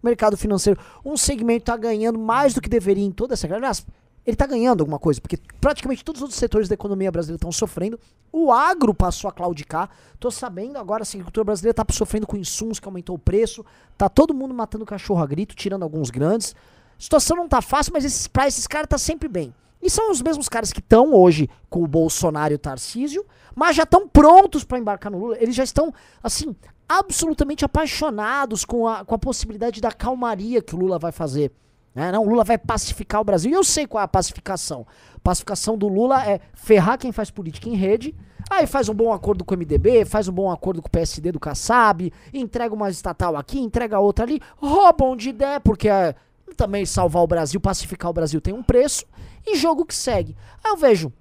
[0.03, 3.47] mercado financeiro, um segmento tá ganhando mais do que deveria em toda essa.
[3.47, 3.87] Aliás,
[4.27, 7.53] ele tá ganhando alguma coisa, porque praticamente todos os outros setores da economia brasileira estão
[7.53, 7.99] sofrendo.
[8.33, 9.89] O agro passou a claudicar.
[10.19, 13.65] Tô sabendo agora assim, a agricultura brasileira tá sofrendo com insumos que aumentou o preço.
[13.97, 16.57] Tá todo mundo matando cachorro a grito, tirando alguns grandes.
[16.99, 19.55] A situação não tá fácil, mas esses, pra esses caras tá sempre bem.
[19.83, 23.74] E são os mesmos caras que estão hoje com o Bolsonaro e o Tarcísio, mas
[23.74, 25.37] já estão prontos para embarcar no Lula.
[25.41, 26.55] Eles já estão, assim,
[26.89, 31.51] absolutamente apaixonados com a, com a possibilidade da calmaria que o Lula vai fazer.
[31.95, 32.12] né?
[32.12, 33.51] Não, o Lula vai pacificar o Brasil.
[33.51, 34.87] E eu sei qual é a pacificação.
[35.22, 38.14] Pacificação do Lula é ferrar quem faz política em rede.
[38.51, 41.33] Aí faz um bom acordo com o MDB, faz um bom acordo com o PSD
[41.33, 46.14] do Kassab, entrega uma estatal aqui, entrega outra ali, roubam de ideia, porque é,
[46.57, 49.07] também salvar o Brasil, pacificar o Brasil tem um preço,
[49.47, 50.36] e jogo que segue.
[50.62, 51.12] Aí eu vejo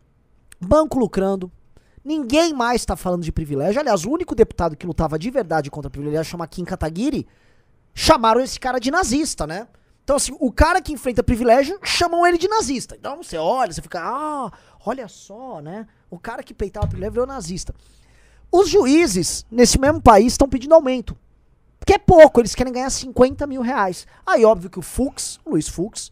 [0.60, 1.52] banco lucrando,
[2.04, 3.80] ninguém mais tá falando de privilégio.
[3.80, 7.28] Aliás, o único deputado que lutava de verdade contra privilégio chama Kim Kataguiri.
[7.94, 9.68] Chamaram esse cara de nazista, né?
[10.04, 12.96] Então, assim, o cara que enfrenta privilégio, chamam ele de nazista.
[12.98, 14.52] Então, você olha, você fica, ah,
[14.86, 15.88] olha só, né?
[16.10, 17.74] O cara que peitava privilégio virou nazista.
[18.52, 21.16] Os juízes, nesse mesmo país, estão pedindo aumento.
[21.80, 24.06] Porque é pouco, eles querem ganhar 50 mil reais.
[24.26, 26.12] Aí, óbvio que o Fux, o Luiz Fux,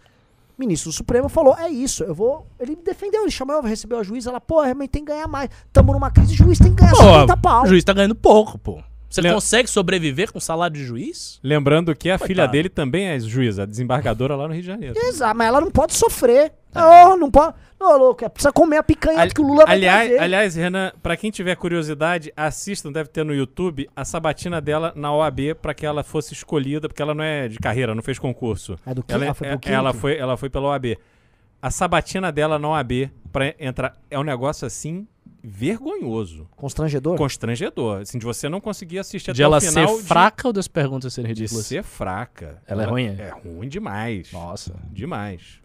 [0.60, 2.47] ministro do Supremo, falou: é isso, eu vou.
[2.60, 5.49] Ele defendeu, ele chamou, recebeu a juíza, ela, pô, realmente tem que ganhar mais.
[5.72, 7.64] Tamo numa crise, o juiz tem que ganhar 50 pau.
[7.64, 8.82] o juiz tá ganhando pouco, pô.
[9.10, 11.39] Você Lem- consegue sobreviver com salário de juiz?
[11.43, 12.28] Lembrando que a Coitado.
[12.28, 14.95] filha dele também é juíza, desembargadora lá no Rio de Janeiro.
[14.97, 16.53] Exato, mas ela não pode sofrer.
[16.76, 17.55] Oh, não pode.
[17.80, 20.24] Não, louco, é, precisa comer a picanha Ali- que o Lula vai aliás, trazer.
[20.24, 25.12] aliás, Renan, pra quem tiver curiosidade, assistam, deve ter no YouTube, a sabatina dela na
[25.14, 28.78] OAB pra que ela fosse escolhida, porque ela não é de carreira, não fez concurso.
[28.86, 29.14] É do quê?
[29.14, 30.97] Ela, Ah, foi é- pro ela, foi, ela foi pela OAB.
[31.62, 35.07] A sabatina dela na OAB pra entrar é um negócio assim
[35.44, 37.18] vergonhoso, Constrangedor?
[37.18, 40.48] constrangedor, assim, de você não conseguir assistir De até ela o final ser de- fraca
[40.48, 41.66] ou das perguntas serem de, ridículas?
[41.66, 42.62] ser fraca.
[42.68, 43.22] Ela é ruim, é?
[43.22, 44.32] É ruim demais.
[44.32, 44.76] Nossa.
[44.92, 45.60] Demais.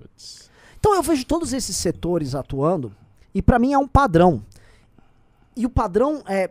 [0.79, 2.95] Então eu vejo todos esses setores atuando
[3.35, 4.45] e pra mim é um padrão.
[5.57, 6.51] E o padrão é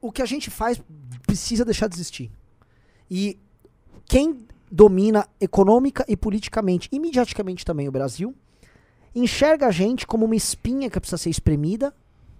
[0.00, 0.80] o que a gente faz
[1.26, 2.30] precisa deixar de existir.
[3.10, 3.38] E
[4.06, 8.34] quem domina econômica e politicamente, e mediaticamente também o Brasil,
[9.14, 11.94] enxerga a gente como uma espinha que precisa ser espremida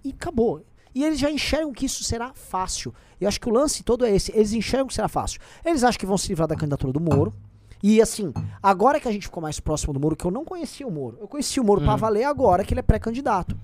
[0.05, 0.65] e acabou.
[0.95, 2.93] E eles já enxergam que isso será fácil.
[3.21, 4.33] Eu acho que o lance todo é esse.
[4.35, 5.41] Eles enxergam que será fácil.
[5.65, 7.35] Eles acham que vão se livrar da candidatura do Moro.
[7.83, 8.33] E assim,
[8.63, 11.19] agora que a gente ficou mais próximo do Moro, que eu não conhecia o Moro.
[11.21, 13.57] Eu conheci o Moro pra valer agora que ele é pré-candidato.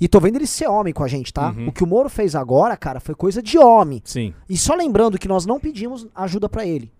[0.00, 1.50] E tô vendo ele ser homem com a gente, tá?
[1.50, 1.68] Uhum.
[1.68, 4.00] O que o Moro fez agora, cara, foi coisa de homem.
[4.04, 4.32] Sim.
[4.48, 6.92] E só lembrando que nós não pedimos ajuda pra ele.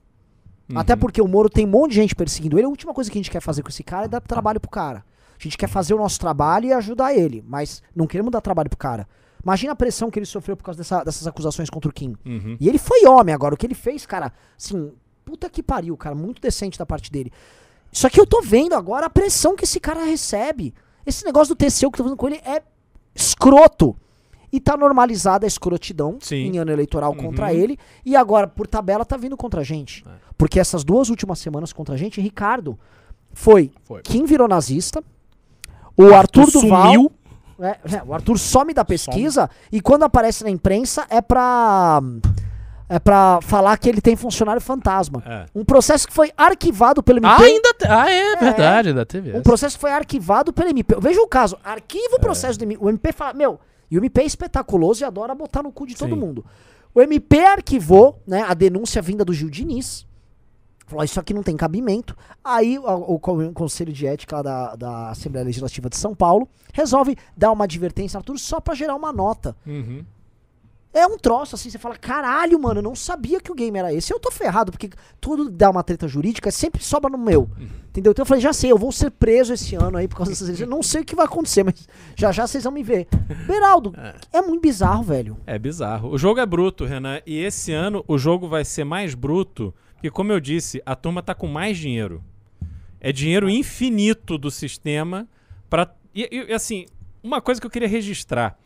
[0.68, 0.78] Uhum.
[0.78, 2.66] Até porque o Moro tem um monte de gente perseguindo ele.
[2.66, 4.70] A última coisa que a gente quer fazer com esse cara é dar trabalho pro
[4.70, 5.04] cara.
[5.38, 8.68] A gente quer fazer o nosso trabalho e ajudar ele, mas não queremos dar trabalho
[8.68, 9.06] pro cara.
[9.42, 12.14] Imagina a pressão que ele sofreu por causa dessa- dessas acusações contra o Kim.
[12.26, 12.56] Uhum.
[12.60, 13.54] E ele foi homem agora.
[13.54, 14.92] O que ele fez, cara, assim,
[15.24, 17.32] puta que pariu, cara, muito decente da parte dele.
[17.92, 20.74] Só que eu tô vendo agora a pressão que esse cara recebe.
[21.06, 22.62] Esse negócio do TCU que eu tô fazendo com ele é
[23.14, 23.96] escroto.
[24.50, 26.36] E tá normalizada a escrotidão Sim.
[26.36, 27.50] em ano eleitoral contra Uhum.
[27.52, 27.78] ele.
[28.04, 30.02] E agora, por tabela, tá vindo contra a gente.
[30.06, 30.10] É.
[30.38, 32.78] Porque essas duas últimas semanas contra a gente, Ricardo,
[33.32, 34.00] foi, Foi.
[34.02, 35.02] quem virou nazista,
[35.98, 36.82] o Arthur, Duval.
[36.92, 37.12] sumiu.
[37.60, 42.00] É, é, o Arthur some da pesquisa e quando aparece na imprensa é pra.
[42.90, 45.22] É pra falar que ele tem funcionário fantasma.
[45.26, 45.44] É.
[45.54, 47.28] Um processo que foi arquivado pelo MP.
[47.28, 50.96] Ah, ainda te- Ah, é verdade, ainda teve Um processo que foi arquivado pelo MP.
[50.98, 52.82] Veja o caso, arquiva o processo do MP.
[52.82, 55.94] O MP fala, meu, e o MP é espetaculoso e adora botar no cu de
[55.94, 56.18] todo Sim.
[56.20, 56.46] mundo.
[56.94, 60.06] O MP arquivou, né, a denúncia vinda do Gil Diniz.
[60.88, 62.16] Falou, isso aqui não tem cabimento.
[62.42, 62.84] Aí o,
[63.14, 67.64] o con- Conselho de Ética da, da Assembleia Legislativa de São Paulo resolve dar uma
[67.64, 69.54] advertência a Arthur só pra gerar uma nota.
[69.66, 70.04] Uhum.
[70.90, 73.92] É um troço assim, você fala, caralho, mano, eu não sabia que o game era
[73.92, 74.10] esse.
[74.12, 74.88] Eu tô ferrado, porque
[75.20, 77.48] tudo dá uma treta jurídica, sempre sobra no meu.
[77.90, 78.10] Entendeu?
[78.12, 80.48] Então eu falei, já sei, eu vou ser preso esse ano aí por causa dessas
[80.48, 80.66] eleições.
[80.66, 81.86] Eu não sei o que vai acontecer, mas
[82.16, 83.06] já já vocês vão me ver.
[83.46, 83.92] Beraldo,
[84.32, 85.36] é muito bizarro, velho.
[85.46, 86.08] É bizarro.
[86.10, 87.20] O jogo é bruto, Renan.
[87.26, 91.24] E esse ano o jogo vai ser mais bruto, porque, como eu disse, a turma
[91.24, 92.22] tá com mais dinheiro.
[93.00, 95.28] É dinheiro infinito do sistema
[95.68, 96.86] para e, e, assim,
[97.20, 98.56] uma coisa que eu queria registrar.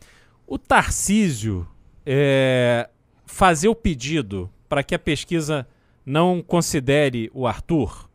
[0.45, 1.67] O Tarcísio
[2.05, 2.87] é,
[3.25, 5.67] fazer o pedido para que a pesquisa
[6.05, 8.07] não considere o Arthur?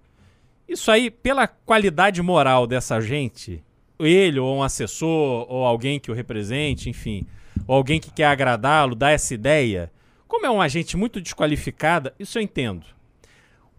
[0.68, 3.64] Isso aí, pela qualidade moral dessa gente,
[3.98, 7.26] ele ou um assessor ou alguém que o represente, enfim,
[7.66, 9.90] ou alguém que quer agradá-lo, dá essa ideia,
[10.28, 12.97] como é um agente muito desqualificada, isso eu entendo.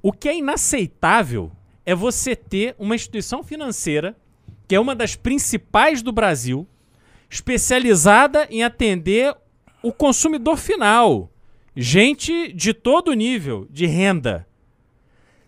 [0.02, 1.52] O que é inaceitável
[1.86, 4.16] é você ter uma instituição financeira,
[4.68, 6.68] que é uma das principais do Brasil,
[7.30, 9.36] especializada em atender
[9.84, 11.32] o consumidor final,
[11.76, 14.48] gente de todo nível de renda,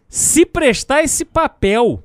[0.08, 2.04] se prestar esse papel.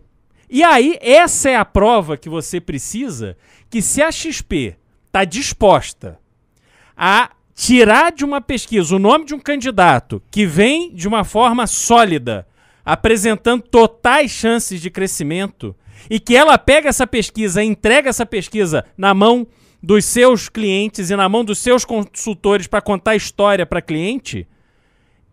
[0.49, 3.37] E aí, essa é a prova que você precisa
[3.69, 4.77] que se a XP
[5.07, 6.21] está disposta
[6.97, 11.67] a tirar de uma pesquisa o nome de um candidato que vem de uma forma
[11.67, 12.47] sólida,
[12.85, 15.75] apresentando totais chances de crescimento,
[16.11, 19.47] e que ela pega essa pesquisa entrega essa pesquisa na mão
[19.83, 24.47] dos seus clientes e na mão dos seus consultores para contar história para cliente,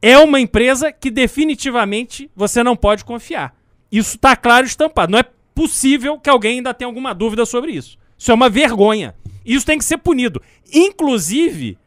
[0.02, 3.54] é uma empresa que definitivamente você não pode confiar.
[3.92, 5.12] Isso está claro estampado.
[5.12, 7.98] Não é possível que alguém ainda tenha alguma dúvida sobre isso.
[8.18, 9.14] Isso é uma vergonha.
[9.46, 10.42] Isso tem que ser punido.
[10.74, 11.78] Inclusive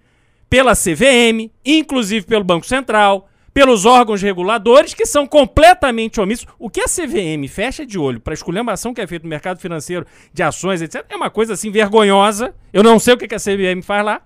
[0.48, 6.46] pela CVM, inclusive pelo Banco Central, pelos órgãos reguladores que são completamente omissos.
[6.58, 9.58] O que a CVM fecha de olho para a esculhambação que é feita no mercado
[9.58, 12.54] financeiro de ações, etc., é uma coisa assim vergonhosa.
[12.72, 14.20] Eu não sei o que a CVM faz lá.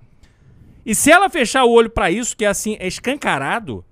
[0.84, 3.84] E se ela fechar o olho para isso, que é assim, é escancarado,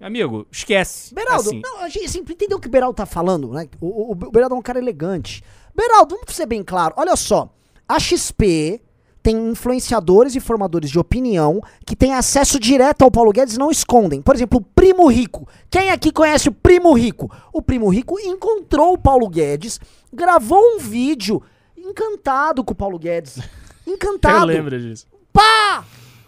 [0.00, 1.14] amigo, esquece.
[1.14, 1.60] Beraldo, Assim.
[1.62, 3.68] não, a gente sempre entendeu o que o Beraldo tá falando, né?
[3.80, 5.42] O, o, o Beraldo é um cara elegante.
[5.74, 6.94] Beraldo, vamos ser bem claro.
[6.96, 7.52] Olha só,
[7.86, 8.80] a XP
[9.22, 13.70] tem influenciadores e formadores de opinião que têm acesso direto ao Paulo Guedes e não
[13.70, 14.22] escondem.
[14.22, 15.46] Por exemplo, o Primo Rico.
[15.68, 17.30] Quem aqui conhece o Primo Rico?
[17.52, 19.78] O Primo Rico encontrou o Paulo Guedes,
[20.12, 21.42] gravou um vídeo
[21.76, 23.38] encantado com o Paulo Guedes.
[23.86, 24.50] Encantado.
[24.50, 25.06] Eu lembro disso.
[25.32, 25.84] Pá!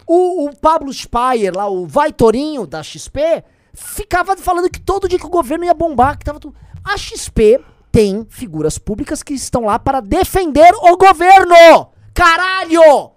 [0.07, 5.18] O, o Pablo Speyer, lá, o Vai Torinho da XP, ficava falando que todo dia
[5.18, 6.57] que o governo ia bombar, que tava tudo.
[6.84, 7.61] A XP
[7.93, 11.93] tem figuras públicas que estão lá para defender o governo!
[12.15, 13.13] Caralho!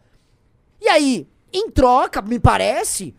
[0.82, 3.16] E aí, em troca, me parece.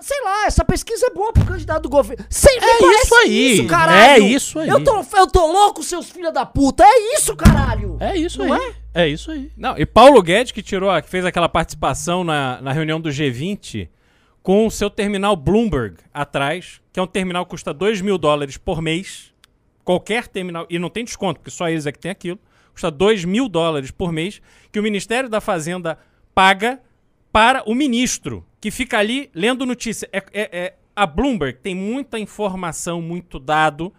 [0.00, 2.26] Sei lá, essa pesquisa é boa pro candidato do governo.
[2.28, 4.00] Sei, É isso aí, Isso, caralho.
[4.00, 4.68] é isso aí.
[4.68, 6.84] Eu tô, eu tô louco, seus filhos da puta.
[6.84, 7.96] É isso, caralho.
[8.00, 8.74] É isso Não aí.
[8.92, 9.08] É?
[9.08, 9.50] isso aí.
[9.56, 13.88] Não, e Paulo Guedes que tirou, que fez aquela participação na, na reunião do G20
[14.42, 18.58] com o seu terminal Bloomberg atrás, que é um terminal que custa 2 mil dólares
[18.58, 19.32] por mês.
[19.84, 22.38] Qualquer terminal, e não tem desconto, porque só eles é que tem aquilo.
[22.74, 25.98] Custa 2 mil dólares por mês, que o Ministério da Fazenda
[26.34, 26.80] paga
[27.32, 30.08] para o ministro, que fica ali lendo notícia.
[30.12, 33.92] É, é- é- a Bloomberg tem muita informação, muito dado.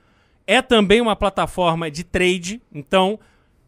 [0.46, 3.20] É também uma plataforma de trade, então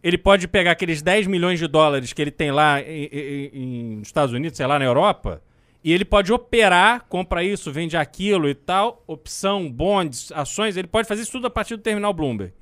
[0.03, 4.33] ele pode pegar aqueles 10 milhões de dólares que ele tem lá em, nos Estados
[4.33, 5.41] Unidos, sei lá, na Europa,
[5.83, 11.07] e ele pode operar, compra isso, vende aquilo e tal, opção, bonds, ações, ele pode
[11.07, 12.53] fazer isso tudo a partir do terminal Bloomberg.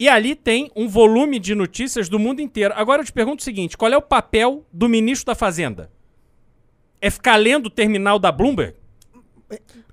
[0.00, 2.72] E ali tem um volume de notícias do mundo inteiro.
[2.76, 5.90] Agora eu te pergunto o seguinte: qual é o papel do ministro da Fazenda?
[7.00, 8.74] É ficar lendo o terminal da Bloomberg?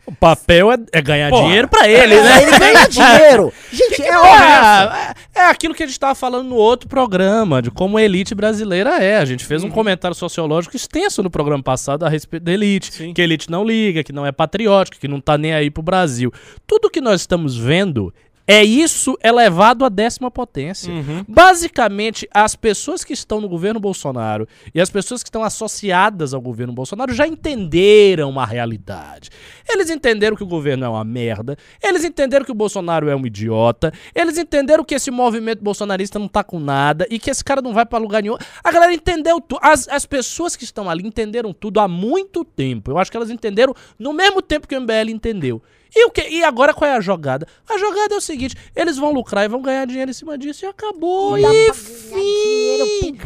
[0.08, 1.43] O papel é, é ganhar Porra.
[1.47, 2.43] dinheiro pra ele, É, né?
[2.43, 3.51] ele ganha dinheiro.
[3.72, 4.36] Gente, é óbvio.
[4.36, 8.03] É, é, é aquilo que a gente tava falando no outro programa, de como a
[8.03, 9.18] elite brasileira é.
[9.18, 9.70] A gente fez Uhum.
[9.70, 12.93] um comentário sociológico extenso no programa passado a respeito da elite.
[12.93, 13.14] Sim.
[13.16, 15.82] Que a elite não liga, que não é patriótica, que não tá nem aí pro
[15.82, 16.32] Brasil.
[16.68, 18.14] Tudo que nós estamos vendo
[18.48, 20.93] é isso elevado à décima potência.
[20.93, 21.26] Uhum.
[21.28, 26.41] Basicamente, as pessoas que estão no governo Bolsonaro e as pessoas que estão associadas ao
[26.41, 29.30] governo Bolsonaro já entenderam a realidade.
[29.68, 33.26] Eles entenderam que o governo é uma merda, eles entenderam que o Bolsonaro é um
[33.26, 37.62] idiota, eles entenderam que esse movimento bolsonarista não tá com nada e que esse cara
[37.62, 38.38] não vai pra lugar nenhum.
[38.64, 39.60] A galera entendeu tudo.
[39.64, 42.91] As, as pessoas que estão ali entenderam tudo há muito tempo.
[42.91, 45.62] Eu acho que elas entenderam no mesmo tempo que o MBL entendeu.
[45.96, 47.48] E, o que, e agora qual é a jogada?
[47.70, 50.66] A jogada é o seguinte: eles vão lucrar e vão ganhar dinheiro em cima disso
[50.66, 51.39] e acabou.
[51.39, 53.18] Dá E fim.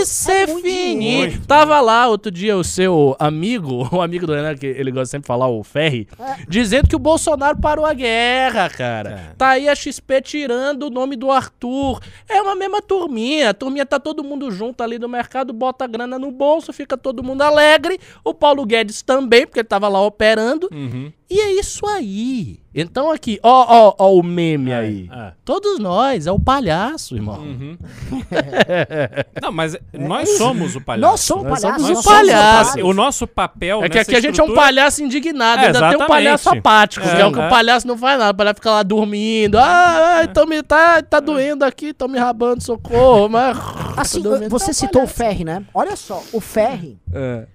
[0.00, 0.62] Isso é, fini.
[0.62, 1.42] dinheiro.
[1.46, 5.24] Tava lá outro dia o seu amigo, o amigo do Renan, que ele gosta sempre
[5.24, 6.08] de falar, o Ferri,
[6.48, 9.10] dizendo que o Bolsonaro parou a guerra, cara.
[9.10, 9.34] É.
[9.36, 12.00] Tá aí a XP tirando o nome do Arthur.
[12.28, 13.50] É uma mesma turminha.
[13.50, 16.96] A turminha tá todo mundo junto ali no mercado, bota a grana no bolso, fica
[16.96, 18.00] todo mundo alegre.
[18.24, 20.68] O Paulo Guedes também, porque ele tava lá operando.
[20.72, 21.12] Uhum.
[21.34, 22.60] E é isso aí.
[22.74, 25.08] Então aqui, ó, ó, ó o meme aí.
[25.12, 25.32] é.
[25.44, 27.36] Todos nós, é o palhaço, irmão.
[27.40, 27.76] Uhum.
[29.40, 31.10] Não, mas nós somos o palhaço.
[31.10, 32.78] Nós somos Nós somos nós o palhaço.
[32.86, 35.78] O nosso papel É que aqui a gente é um estrutura- palhaço indignado, É, ainda
[35.78, 36.08] tem um exatamente.
[36.08, 37.46] palhaço apático, que é o que É.
[37.46, 38.32] o palhaço não faz nada.
[38.32, 39.56] O palhaço fica lá dormindo.
[39.58, 43.28] Ah, ai, tão me, tá, tá doendo aqui, tão me rabando, socorro.
[43.28, 43.56] Mas...
[43.96, 45.06] Assim, Tô dormindo, você tá citou o.
[45.06, 45.62] Ferri, né?
[45.74, 47.46] Olha só, o Ferri, É.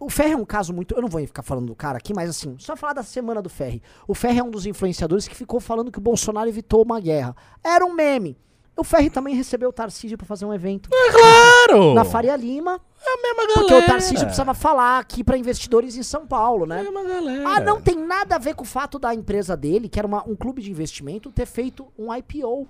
[0.00, 0.94] o Ferri é um caso muito.
[0.94, 3.48] Eu não vou ficar falando do cara aqui, mas assim, só falar da semana do
[3.48, 3.82] Ferri.
[4.06, 7.34] O Ferri é um dos influenciadores que ficou falando que o Bolsonaro evitou uma guerra.
[7.64, 8.36] Era um meme.
[8.78, 11.94] O Ferri também recebeu o Tarcísio pra fazer um evento Claro!
[11.94, 13.54] na Faria Lima, É a mesma galera.
[13.54, 16.82] porque o Tarcísio precisava falar aqui pra investidores em São Paulo, É a né?
[16.82, 17.48] mesma galera.
[17.48, 20.28] Ah, não tem nada a ver com o fato da empresa dele, que era uma-
[20.28, 22.68] um clube de investimento, ter feito um IPO.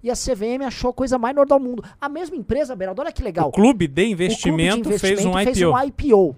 [0.00, 1.82] E a CVM achou a coisa mais normal do mundo.
[2.00, 3.48] A mesma empresa, Beraldo, olha que legal.
[3.48, 5.70] O clube de O clube de investimento, fez um fez IPO.
[5.72, 6.36] um IPO.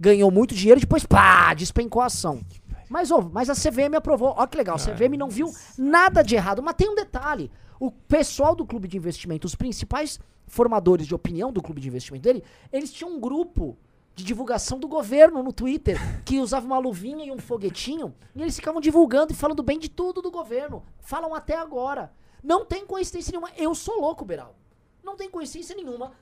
[0.00, 2.40] Ganhou muito dinheiro, depois pá, despencou a ação.
[2.88, 4.34] Mas, ô, mas a CVM aprovou.
[4.36, 6.62] Olha que legal, a CVM não viu nada de errado.
[6.62, 7.50] Mas tem um detalhe.
[7.78, 12.22] O pessoal do clube de investimento, os principais formadores de opinião do clube de investimento
[12.22, 12.42] dele,
[12.72, 13.76] eles tinham um grupo
[14.14, 18.56] de divulgação do governo no Twitter, que usava uma luvinha e um foguetinho, e eles
[18.56, 20.82] ficavam divulgando e falando bem de tudo do governo.
[20.98, 22.12] Falam até agora.
[22.42, 23.50] Não tem coincidência nenhuma.
[23.56, 24.56] Eu sou louco, Beral.
[25.04, 26.12] Não tem coincidência nenhuma.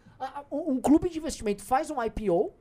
[0.50, 2.52] Um um clube de investimento faz um IPO,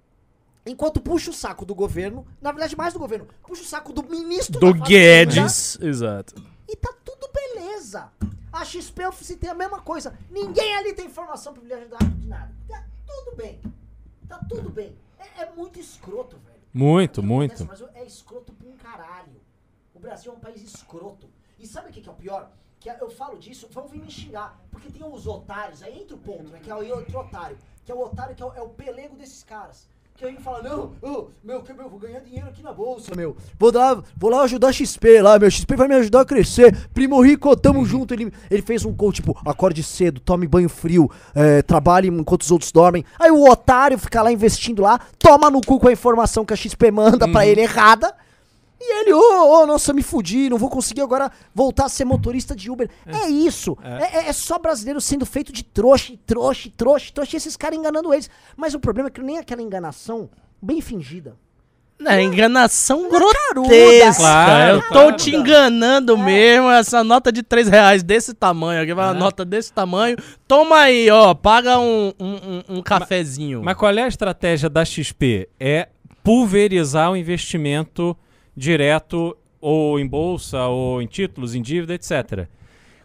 [0.66, 4.04] enquanto puxa o saco do governo, na verdade mais do governo, puxa o saco do
[4.04, 5.80] ministro Do da Guedes.
[5.82, 6.36] Exato.
[6.68, 8.12] e tá tudo beleza.
[8.52, 10.18] A XP eu citei a mesma coisa.
[10.30, 12.54] Ninguém ali tem informação privilegiada de nada.
[12.68, 13.62] Tá tudo bem.
[14.28, 14.96] Tá tudo bem.
[15.20, 16.56] É, é muito escroto, velho.
[16.74, 17.64] Muito, muito.
[17.64, 19.42] acontece, Mas é escroto pra um caralho.
[19.94, 21.30] O Brasil é um país escroto.
[21.60, 22.52] E sabe o que, que é o pior?
[22.80, 24.60] Que eu falo disso, vão vir me xingar.
[24.72, 26.60] Porque tem os otários, aí entra o ponto, né?
[26.62, 27.58] Que é o outro otário.
[27.84, 29.88] Que é o otário que é o, é o pelego desses caras.
[30.18, 33.36] Que aí fala, não, ô, meu, que meu, vou ganhar dinheiro aqui na bolsa, meu.
[33.60, 35.52] Vou lá, vou lá ajudar a XP lá, meu.
[35.52, 36.74] XP vai me ajudar a crescer.
[36.94, 38.14] Primo Rico, tamo junto.
[38.14, 42.52] Ele, ele fez um coach, tipo, acorde cedo, tome banho frio, é, trabalhe enquanto os
[42.52, 43.04] outros dormem.
[43.20, 46.58] Aí o otário fica lá investindo lá, toma no cu com a informação que a
[46.58, 48.16] XP manda pra ele errada.
[48.80, 52.56] E ele, ô, ô, nossa, me fudi, não vou conseguir agora voltar a ser motorista
[52.56, 52.90] de Uber.
[53.06, 53.78] É, isso.
[53.84, 54.18] É.
[54.26, 58.14] é- é só brasileiro sendo feito de trouxa, trouxa, trouxa, trouxa, e esses caras enganando
[58.14, 58.30] eles.
[58.58, 60.30] Mas o problema é que nem aquela enganação
[60.62, 61.36] bem fingida.
[62.06, 64.22] É enganação caruda, grotesca.
[64.22, 65.16] claro, eu tô claro.
[65.16, 66.70] te enganando mesmo.
[66.70, 70.18] Essa nota de 3 reais desse tamanho aqui, vai uma nota desse tamanho.
[70.46, 71.34] Toma aí, ó.
[71.34, 73.64] Paga um, um, um- um cafezinho.
[73.64, 75.48] Mas qual é a estratégia da XP?
[75.58, 75.88] É
[76.22, 78.16] pulverizar o investimento
[78.56, 82.48] direto ou em bolsa, ou em títulos, em dívida, etc.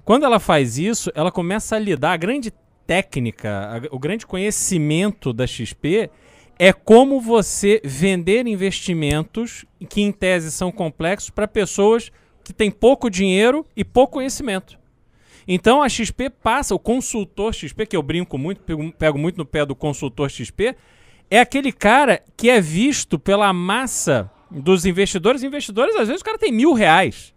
[0.05, 2.13] Quando ela faz isso, ela começa a lidar.
[2.13, 2.53] A grande
[2.87, 6.11] técnica, a- o grande conhecimento da XP
[6.59, 12.11] é como você vender investimentos que, em tese, são complexos para pessoas
[12.45, 14.79] que têm pouco dinheiro e pouco conhecimento.
[15.49, 19.45] Então a XP passa, o consultor XP, que eu brinco muito, pego, pego muito no
[19.47, 20.77] pé do consultor XP,
[21.31, 25.43] é aquele cara que é visto pela massa dos investidores.
[25.43, 27.35] Investidores, às vezes, o cara tem mil reais.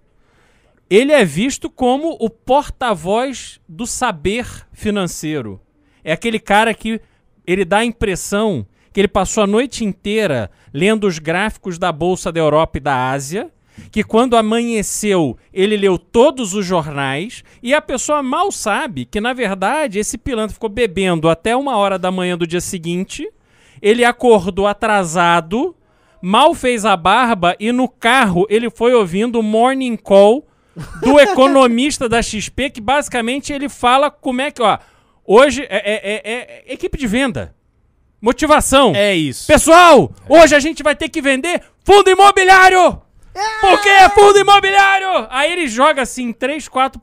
[0.90, 5.60] Ele é visto como o porta-voz do saber financeiro.
[6.04, 7.00] É aquele cara que
[7.46, 12.32] ele dá a impressão que ele passou a noite inteira lendo os gráficos da Bolsa
[12.32, 13.50] da Europa e da Ásia,
[13.92, 19.34] que quando amanheceu ele leu todos os jornais e a pessoa mal sabe que, na
[19.34, 23.28] verdade, esse pilantra ficou bebendo até uma hora da manhã do dia seguinte,
[23.82, 25.76] ele acordou atrasado,
[26.26, 30.48] mal fez a barba e no carro ele foi ouvindo o morning call
[31.02, 34.78] do economista da XP, que basicamente ele fala como é que, ó,
[35.26, 37.54] hoje é, é- é- é equipe de venda,
[38.22, 38.94] motivação.
[38.96, 39.46] É isso.
[39.48, 43.02] Pessoal, hoje a gente vai ter que vender fundo imobiliário!
[43.60, 45.28] Porque é fundo imobiliário!
[45.30, 47.02] Aí ele joga assim três, quatro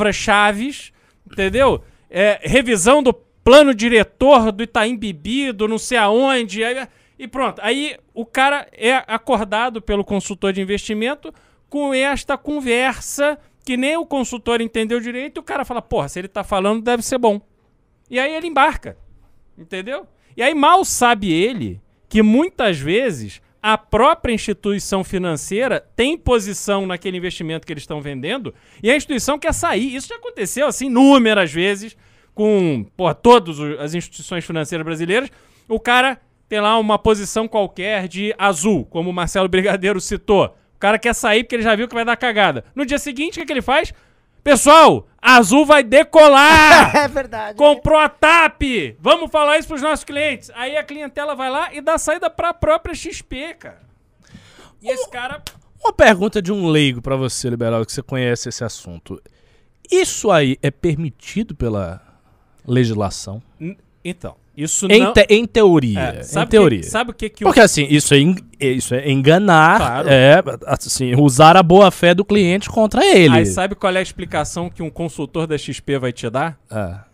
[0.00, 0.92] palavras-chaves,
[1.30, 1.82] entendeu?
[2.08, 6.86] É, revisão do plano diretor do Itaim Bibi, do não sei aonde, aí-
[7.20, 7.60] e pronto.
[7.62, 11.32] Aí o cara é acordado pelo consultor de investimento
[11.68, 16.18] com esta conversa que nem o consultor entendeu direito, e o cara fala, porra, se
[16.18, 17.38] ele tá falando deve ser bom.
[18.08, 18.96] E aí ele embarca.
[19.56, 20.08] Entendeu?
[20.34, 27.18] E aí mal sabe ele que muitas vezes a própria instituição financeira tem posição naquele
[27.18, 29.94] investimento que eles estão vendendo e a instituição quer sair.
[29.94, 31.94] Isso já aconteceu assim inúmeras vezes
[32.34, 32.86] com
[33.22, 35.30] todas as instituições financeiras brasileiras.
[35.68, 36.18] O cara
[36.50, 40.46] tem lá uma posição qualquer de azul, como o Marcelo Brigadeiro citou.
[40.74, 42.64] O cara quer sair porque ele já viu que vai dar cagada.
[42.74, 43.94] No dia seguinte, o que, que ele faz?
[44.42, 46.96] Pessoal, azul vai decolar!
[46.96, 47.56] É verdade.
[47.56, 48.62] Comprou a TAP!
[48.98, 50.50] Vamos falar isso pros nossos clientes.
[50.54, 53.80] Aí a clientela vai lá e dá saída pra própria XP, cara.
[54.82, 55.40] E esse cara.
[55.82, 59.22] Uma pergunta de um leigo pra você, liberal, que você conhece esse assunto.
[59.90, 62.00] Isso aí é permitido pela
[62.66, 63.40] legislação?
[63.60, 65.12] N- Então, isso Em, não.
[65.12, 66.14] te- em teoria.
[66.16, 66.80] É, em sabe, teoria.
[66.80, 67.46] Que, sabe o que que o.
[67.48, 70.08] Porque assim, isso é, en- isso é enganar, Claro.
[70.08, 73.34] é, assim, usar a boa fé do cliente contra ele.
[73.36, 76.58] Aí sabe qual é a explicação que um consultor da XP vai te dar?
[76.70, 77.04] Ah.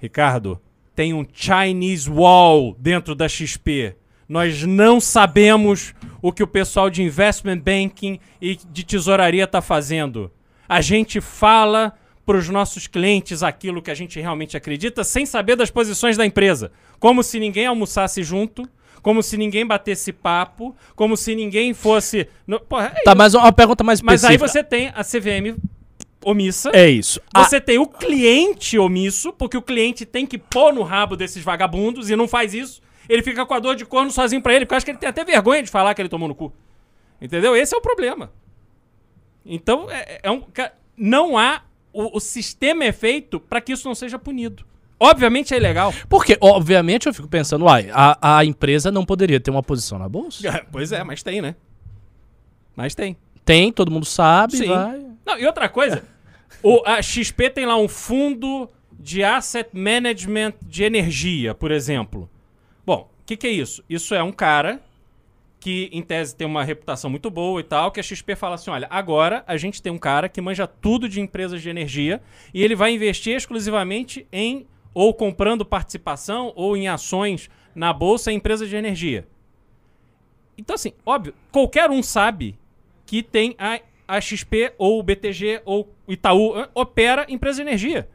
[0.00, 0.60] Ricardo,
[0.94, 3.96] tem um Chinese Wall dentro da XP.
[4.28, 10.30] Nós não sabemos o que o pessoal de investment banking e de tesouraria está fazendo.
[10.68, 11.92] A gente fala
[12.24, 16.24] para os nossos clientes aquilo que a gente realmente acredita sem saber das posições da
[16.24, 16.72] empresa.
[16.98, 18.68] Como se ninguém almoçasse junto,
[19.02, 22.26] como se ninguém batesse papo, como se ninguém fosse.
[22.46, 24.44] No, porra, é Tá, mas uma pergunta mais Mas específica.
[24.44, 25.58] aí você tem a CVM
[26.24, 26.70] omissa.
[26.72, 27.20] É isso.
[27.36, 32.08] Você tem o cliente omisso, porque o cliente tem que pôr no rabo desses vagabundos
[32.08, 32.82] e não faz isso.
[33.08, 34.98] Ele fica com a dor de corno sozinho pra ele, porque eu acho que ele
[34.98, 36.50] tem até vergonha de falar que ele tomou no cu.
[37.20, 37.54] Entendeu?
[37.54, 38.32] Esse é o problema.
[39.44, 40.42] Então, é, é um.
[40.96, 41.62] Não há.
[41.94, 44.66] O, o sistema é feito pra que isso não seja punido.
[44.98, 45.94] Obviamente é ilegal.
[46.08, 50.08] Porque, obviamente, eu fico pensando, uai, a, a empresa não poderia ter uma posição na
[50.08, 50.66] bolsa?
[50.72, 51.54] pois é, mas tem, né?
[52.74, 53.16] Mas tem.
[53.44, 54.68] Tem, todo mundo sabe, Sim.
[54.68, 55.04] vai.
[55.24, 56.02] Não, e outra coisa,
[56.62, 58.68] o, a XP tem lá um fundo
[58.98, 62.28] de asset management de energia, por exemplo.
[62.84, 63.84] Bom, o que, que é isso?
[63.88, 64.80] Isso é um cara
[65.64, 68.70] que, em tese, tem uma reputação muito boa e tal, que a XP fala assim,
[68.70, 72.20] olha, agora a gente tem um cara que manja tudo de empresas de energia
[72.52, 78.36] e ele vai investir exclusivamente em ou comprando participação ou em ações na bolsa em
[78.36, 79.26] empresas de energia.
[80.58, 82.58] Então, assim, óbvio, qualquer um sabe
[83.06, 87.70] que tem a, a XP ou o BTG ou o Itaú eh, opera empresa de
[87.70, 88.06] energia.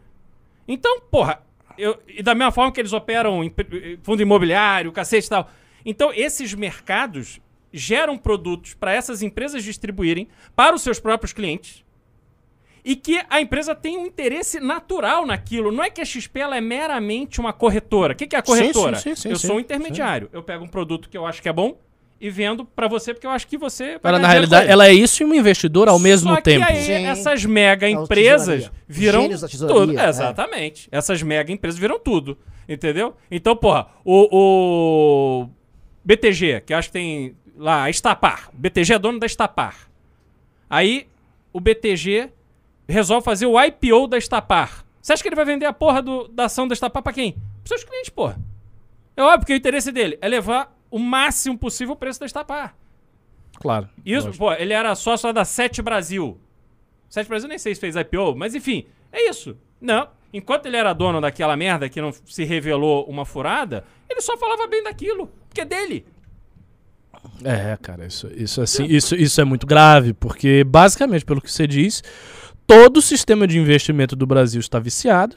[0.68, 1.42] Então, porra,
[1.80, 5.50] eu, e da mesma forma que eles operam em eh, fundo imobiliário, cacete e tal.
[5.86, 7.40] Então, esses mercados
[7.72, 11.84] geram produtos para essas empresas distribuírem para os seus próprios clientes
[12.84, 15.72] e que a empresa tem um interesse natural naquilo.
[15.72, 18.14] Não é que a XP ela é meramente uma corretora.
[18.14, 18.98] O que, que é a corretora?
[18.98, 20.30] sim, sim, sim, eu sim, sou um intermediário.
[20.32, 21.78] Eu pego um produto que eu acho que é bom
[22.22, 24.94] e vendo para você porque eu acho que você Ela, ganhar na realidade, ela é
[24.94, 26.66] isso e uma investidora ao mesmo Só tempo.
[26.66, 27.06] Que aí Sim.
[27.06, 29.30] essas mega É empresas viram
[29.68, 29.98] tudo.
[30.00, 30.10] é.
[30.10, 30.88] Exatamente.
[30.92, 32.38] Essas mega empresas viram tudo.
[32.68, 33.16] Entendeu?
[33.32, 35.50] Então, porra, o, o
[36.04, 38.50] BTG, que acho que tem lá, a Estapar.
[38.54, 39.90] BTG é dono da Estapar.
[40.70, 41.08] Aí
[41.52, 42.30] o BTG
[42.88, 44.86] resolve fazer o IPO da Estapar.
[45.02, 47.34] Você acha que ele vai vender a porra do- da ação da Estapar pra quem?
[47.64, 48.40] Pros seus clientes, porra.
[49.16, 52.76] É óbvio que o interesse dele é levar o máximo possível o preço da Estapar.
[53.60, 53.90] Claro.
[54.06, 54.46] Isso, lógico.
[54.46, 56.40] pô, ele era sócio lá da Sete Brasil.
[57.10, 59.58] Sete Brasil nem sei se fez IPO, mas enfim, é isso.
[59.82, 64.38] Não, enquanto ele era dono daquela merda que não se revelou uma furada, ele só
[64.38, 66.06] falava bem daquilo, porque é dele.
[67.44, 71.68] É, cara, isso, isso, assim, isso, isso é muito grave, porque basicamente, pelo que você
[71.68, 72.02] diz,
[72.70, 75.36] todo o sistema de investimento do Brasil está viciado,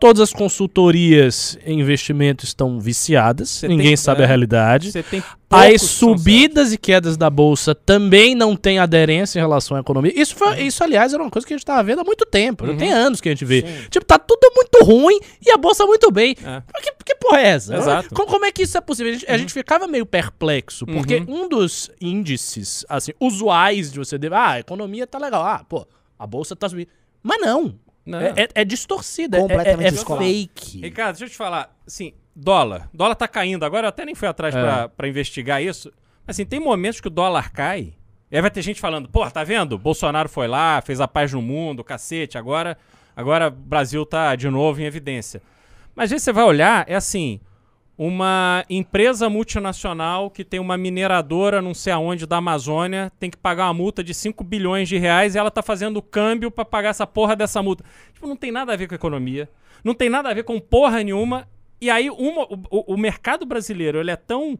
[0.00, 4.24] todas as consultorias em investimento estão viciadas, Você ninguém tem- sabe é.
[4.24, 4.90] a realidade.
[5.48, 10.12] As subidas e quedas da bolsa também não têm aderência em relação à economia.
[10.20, 12.66] Isso, foi, isso aliás, era uma coisa que a gente estava vendo há muito tempo.
[12.66, 12.76] Uhum.
[12.76, 13.62] tem anos que a gente vê.
[13.90, 16.34] Tipo, tá tudo muito ruim e a bolsa muito bem.
[16.44, 16.62] É.
[16.82, 17.76] Que, que porra é essa?
[17.76, 18.12] Exato.
[18.14, 19.12] Co- Como, é que isso é possível?
[19.12, 21.44] A gente, a gente ficava meio perplexo, porque Uhum.
[21.44, 24.18] um dos índices, assim, usuais de você...
[24.18, 25.44] Deve, ah, a economia tá legal.
[25.44, 25.86] Ah, pô,
[26.22, 26.88] a bolsa tá subindo.
[27.22, 27.78] Mas não.
[28.04, 28.20] Não.
[28.20, 29.38] É, é- é distorcida.
[29.38, 30.80] é- Completamente é, é fake.
[30.80, 32.88] Ricardo, deixa eu te falar, assim, dólar.
[32.92, 34.60] Dólar tá caindo agora, eu até nem fui atrás É.
[34.60, 35.92] pra, pra investigar isso.
[36.26, 37.94] Mas, Assim, tem momentos que o dólar cai.
[38.30, 39.76] E aí vai ter gente falando, pô, tá vendo?
[39.78, 42.78] Bolsonaro foi lá, fez a paz no mundo, cacete, agora,
[43.14, 45.42] agora o Brasil tá de novo em evidência.
[45.94, 47.38] Mas aí você vai olhar, é assim,
[47.96, 53.66] uma empresa multinacional que tem uma mineradora não sei aonde da Amazônia tem que pagar
[53.66, 57.06] uma multa de 5 bilhões de reais e ela tá fazendo câmbio pra pagar essa
[57.06, 57.84] porra dessa multa.
[58.12, 59.48] Tipo, não tem nada a ver com a economia,
[59.84, 61.46] não tem nada a ver com porra nenhuma.
[61.80, 64.58] E aí uma, o, o- o mercado brasileiro ele é tão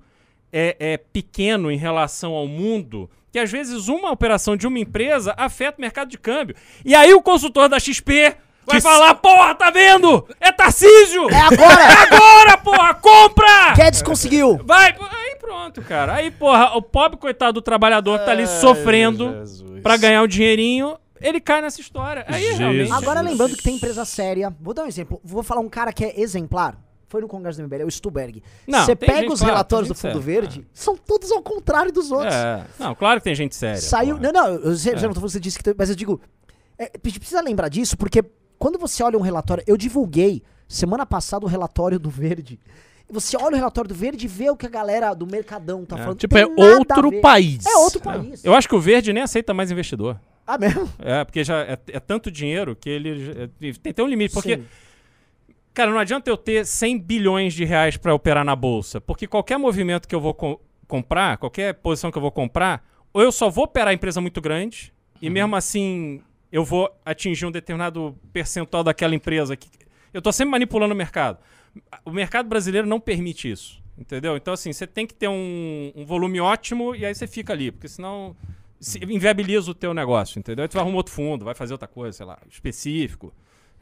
[0.53, 5.33] é, é, pequeno em relação ao mundo que às vezes uma operação de uma empresa
[5.39, 6.55] afeta o mercado de câmbio.
[6.85, 8.37] E aí o consultor da XP
[8.67, 10.27] vai falar, porra, tá vendo?
[10.41, 11.29] É Tarcísio!
[11.31, 11.85] É agora!
[12.03, 13.75] Agora, porra, compra!
[13.75, 14.61] Guedes conseguiu!
[14.65, 16.15] Vai, aí pronto, cara.
[16.15, 19.35] Aí, porra, o pobre coitado do trabalhador que tá ali sofrendo
[19.83, 22.25] pra ganhar o dinheirinho, ele cai nessa história.
[22.29, 22.59] Aí Jesus.
[22.59, 22.93] realmente.
[22.93, 24.55] Agora lembrando que tem empresa séria.
[24.61, 25.21] Vou dar um exemplo.
[25.25, 26.77] Vou falar um cara que é exemplar.
[27.09, 28.43] Foi no Congresso do MBL, é o Stuberg.
[28.67, 30.21] Não, Você pega gente, os claro, relatórios do Fundo séria.
[30.21, 32.35] Verde, são todos ao contrário dos outros.
[32.35, 32.65] É.
[32.79, 33.77] Não, claro que tem gente séria.
[33.77, 34.17] Saiu.
[34.17, 34.33] porra.
[34.33, 34.97] Não, não, eu sei, É.
[34.97, 35.65] já não tô falando que você disse que.
[35.65, 36.19] tem- Mas eu digo.
[36.79, 38.25] é, a gente precisa lembrar disso, porque
[38.63, 39.65] quando você olha um relatório.
[39.67, 42.61] Eu divulguei semana passada o relatório do Verde.
[43.11, 45.97] Você olha o relatório do Verde e vê o que a galera do Mercadão tá
[45.97, 46.03] É.
[46.03, 46.19] falando.
[46.19, 47.21] Tipo, Tem é nada a outro ver.
[47.21, 47.67] país.
[47.67, 48.03] É outro É.
[48.05, 48.45] país.
[48.45, 50.19] Eu acho que o verde nem aceita mais investidor.
[50.47, 50.89] Ah, mesmo?
[51.01, 53.51] É, porque já é, é tanto dinheiro que ele.
[53.61, 54.33] é- tem até um limite.
[54.33, 54.65] Porque, Sim.
[55.75, 59.01] cara, não adianta eu ter 100 bilhões de reais pra operar na bolsa.
[59.01, 62.83] Porque qualquer movimento que eu vou co- comprar, qualquer posição que eu vou comprar,
[63.13, 66.23] ou eu só vou operar empresa muito grande, e mesmo assim
[66.53, 69.57] eu vou atingir um determinado percentual daquela empresa.
[69.57, 69.69] Que,
[70.13, 71.39] eu tô sempre manipulando o mercado.
[72.05, 73.83] O mercado brasileiro não permite isso.
[73.97, 74.37] Entendeu?
[74.37, 77.71] Então, assim, você tem que ter um, um volume ótimo e aí você fica ali,
[77.71, 78.37] porque senão
[78.81, 80.65] se inviabiliza o teu negócio, entendeu?
[80.65, 83.33] Aí tu vai arrumar outro fundo, vai fazer outra coisa, sei lá, específico.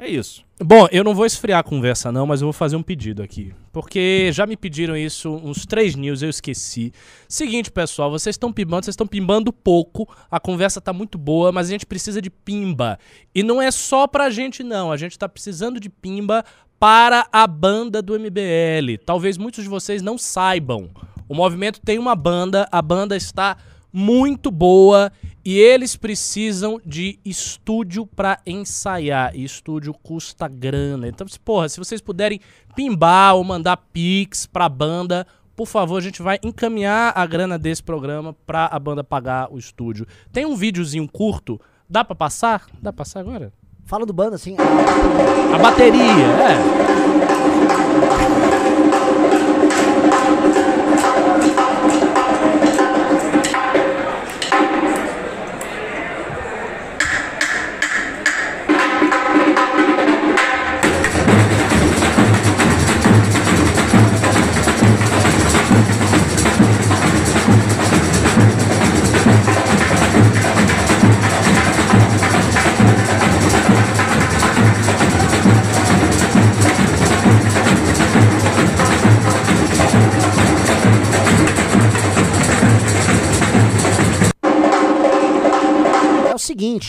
[0.03, 0.43] É isso.
[0.59, 3.53] Bom, eu não vou esfriar a conversa não, mas eu vou fazer um pedido aqui.
[3.71, 6.91] Porque já me pediram isso uns três news, eu esqueci.
[7.29, 10.09] Seguinte, pessoal, vocês estão pimbando, vocês estão pimbando pouco.
[10.31, 12.99] A conversa tá muito boa, mas a gente precisa de pimba.
[13.35, 16.47] E não é só pra gente não, a gente tá precisando de pimba
[16.79, 19.05] para a banda do MBL.
[19.05, 20.89] Talvez muitos de vocês não saibam.
[21.29, 23.59] O movimento tem uma banda, a banda está
[23.93, 25.13] muito boa
[25.45, 29.35] e eles precisam de estúdio pra ensaiar.
[29.35, 31.09] E estúdio custa grana.
[31.09, 32.41] Então, se- porra, se vocês puderem
[32.77, 35.27] pimbar ou mandar pix pra banda,
[35.57, 39.59] por favor, a gente vai encaminhar a grana desse programa pra a banda pagar o
[39.59, 40.07] estúdio.
[40.33, 42.67] Tem um videozinho curto, dá pra passar?
[42.81, 43.53] Dá pra passar agora?
[43.85, 44.57] Fala do banda, assim.
[45.53, 46.91] A bateria, é.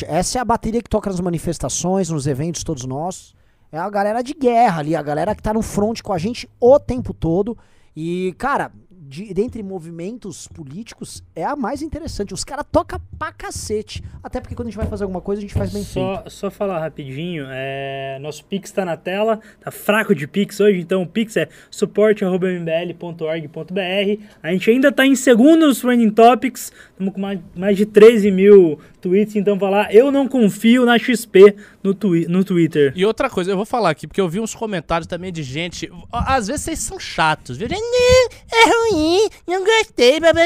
[0.08, 3.34] Essa é a bateria que toca nas manifestações, nos eventos todos nós.
[3.72, 6.49] É a galera de guerra ali, a galera que tá no front com a gente
[6.60, 7.58] o tempo todo.
[7.95, 8.72] E, cara,
[9.12, 12.34] de, dentre movimentos políticos, é a mais interessante.
[12.34, 14.01] Os caras tocam pra cacete.
[14.24, 16.24] Até porque quando a gente vai fazer alguma coisa, a gente faz bem feito.
[16.24, 20.80] Só, só falar rapidinho, é, nosso Pix tá na tela, tá fraco de Pix hoje,
[20.80, 24.24] então o Pix é suporte.mbl.org.br.
[24.41, 28.32] A gente ainda tá em segundo nos Trending Topics, estamos com mais, mais de 13
[28.32, 32.93] mil tweets, então vai lá, eu não confio na XP no, twi no Twitter.
[32.95, 35.91] E outra coisa, eu vou falar aqui, porque eu vi uns comentários também de gente.
[36.12, 37.68] Às vezes vocês são chatos, viu?
[37.68, 39.01] É ruim,
[39.47, 40.43] não gostei, blá, blá,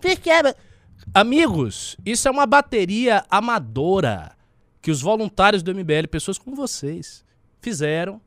[0.00, 0.30] porque...
[1.12, 4.32] Amigos, isso é uma bateria amadora
[4.80, 7.24] que os voluntários do MBL, pessoas como vocês,
[7.60, 8.20] fizeram,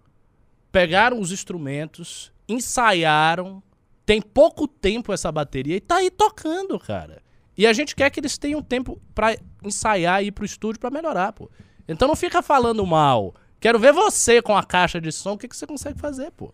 [0.71, 3.61] pegaram os instrumentos, ensaiaram,
[4.05, 7.21] tem pouco tempo essa bateria e tá aí tocando, cara.
[7.57, 10.89] E a gente quer que eles tenham tempo pra ensaiar e ir pro estúdio pra
[10.89, 11.49] melhorar, pô.
[11.87, 13.35] Então não fica falando mal.
[13.59, 16.53] Quero ver você com a caixa de som, o que, que você consegue fazer, pô.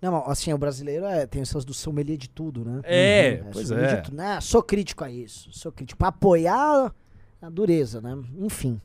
[0.00, 2.80] Não, assim, o brasileiro é, tem essas do sommelier de tudo, né?
[2.84, 3.96] É, pois sommelier é.
[3.96, 4.40] de tudo, né?
[4.40, 5.50] Sou crítico a isso.
[5.52, 5.98] Sou crítico.
[5.98, 6.94] Pra apoiar
[7.40, 8.16] a dureza, né?
[8.38, 8.80] Enfim.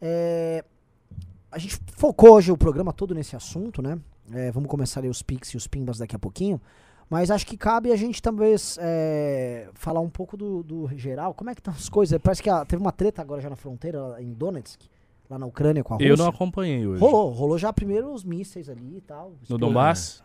[0.00, 0.64] É,
[1.50, 3.98] a gente focou hoje o programa todo nesse assunto, né?
[4.32, 6.60] É, vamos começar a ler os pics e os pimbas daqui a pouquinho.
[7.08, 11.34] Mas acho que cabe a gente talvez é, falar um pouco do, do geral.
[11.34, 12.16] Como é que estão as coisas?
[12.22, 14.88] Parece que ah, teve uma treta agora já na fronteira, em Donetsk,
[15.28, 16.08] lá na Ucrânia com a Rússia.
[16.08, 17.00] Eu não acompanhei hoje.
[17.00, 19.32] Rolou, rolou já primeiro os mísseis ali e tal.
[19.48, 19.58] No.
[19.58, 20.22] Donbass?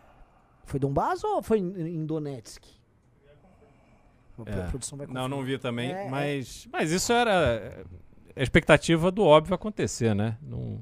[0.66, 2.64] Foi Donbass ou foi em Donetsk?
[4.44, 4.66] A É.
[4.68, 6.10] produção vai Não, não vi também, É, é.
[6.10, 7.82] mas, mas isso era
[8.36, 10.36] a expectativa do óbvio acontecer, né?
[10.42, 10.78] Não...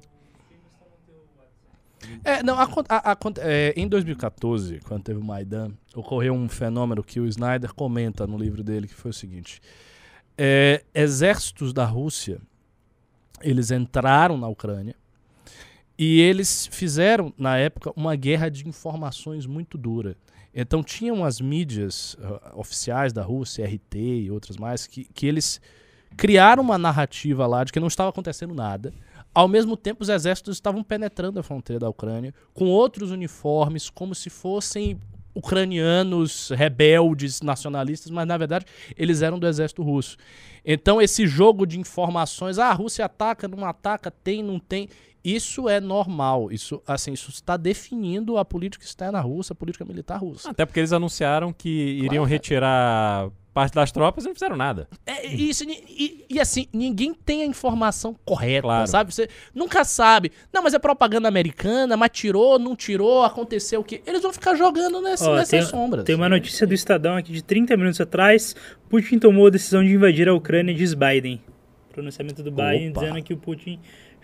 [2.23, 7.03] É, não, acon- a- acon- é, em 2014, quando teve o Maidan, ocorreu um fenômeno
[7.03, 9.61] que o Snyder comenta no livro dele, que foi o seguinte.
[10.37, 12.41] É, exércitos da Rússia,
[13.41, 14.95] eles entraram na Ucrânia
[15.99, 20.17] e eles fizeram, na época, uma guerra de informações muito dura.
[20.55, 25.61] Então tinham as mídias ah, oficiais da Rússia, RT e outras mais, que, que eles
[26.17, 28.93] criaram uma narrativa lá de que não estava acontecendo nada.
[29.35, 34.15] Ao mesmo tempo, os exércitos estavam penetrando a fronteira da Ucrânia com outros uniformes, como
[34.15, 35.01] se fossem
[35.35, 38.65] ucranianos rebeldes, nacionalistas, mas na verdade
[38.97, 40.17] eles eram do exército russo.
[40.65, 44.89] Então, esse jogo de informações, ah, a Rússia ataca, não ataca, tem, não tem,
[45.25, 46.53] isso é normal.
[46.53, 50.51] Isso, assim, isso está definindo a política externa russa, a política militar russa.
[50.51, 54.89] Até porque eles anunciaram que iriam retirar parte das tropas e não fizeram nada.
[55.07, 58.87] É, isso, e, e- assim, ninguém tem a informação correta, Claro.
[58.89, 59.15] sabe?
[59.15, 60.33] Você nunca sabe.
[60.53, 64.03] Não, mas é propaganda americana, mas tirou, não tirou, aconteceu o quê?
[64.05, 66.05] Eles vão ficar jogando nesse, Ó, nessas tem, sombras.
[66.05, 68.57] tem uma notícia do Estadão aqui de 30 minutos atrás.
[68.89, 71.41] Putin tomou a decisão de invadir a Ucrânia, diz Biden.
[71.93, 73.01] Pronunciamento do Biden Opa.
[73.03, 73.79] dizendo que o Putin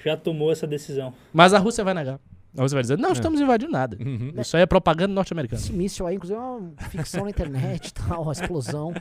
[0.05, 1.12] já tomou essa decisão.
[1.32, 2.18] Mas a Rússia vai negar.
[2.57, 3.96] A Rússia vai dizer, não, estamos invadindo nada.
[4.01, 4.32] Uhum.
[4.38, 5.61] Isso aí é propaganda norte-americana.
[5.61, 8.92] Esse míssil aí, inclusive, é uma ficção na internet e tal, a explosão.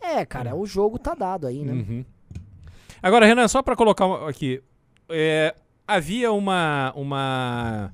[0.00, 1.72] É, cara, o jogo tá dado aí, né?
[1.72, 2.04] Uhum.
[3.02, 4.62] Agora, Renan, só para colocar aqui,
[5.08, 5.54] é,
[5.86, 7.92] havia uma, uma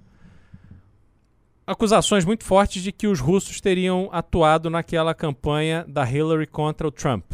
[1.67, 6.91] acusações muito fortes de que os russos teriam atuado naquela campanha da Hillary contra o
[6.91, 7.33] Trump,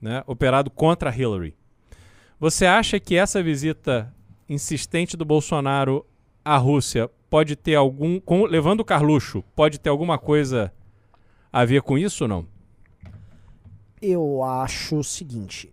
[0.00, 0.22] né?
[0.26, 1.56] operado contra a Hillary.
[2.38, 4.12] Você acha que essa visita
[4.50, 6.04] insistente do Bolsonaro
[6.44, 8.18] à Rússia pode ter algum.
[8.20, 10.72] Com, levando o Carluxo, pode ter alguma coisa
[11.52, 12.46] a ver com isso ou não?
[14.02, 15.72] Eu acho o seguinte.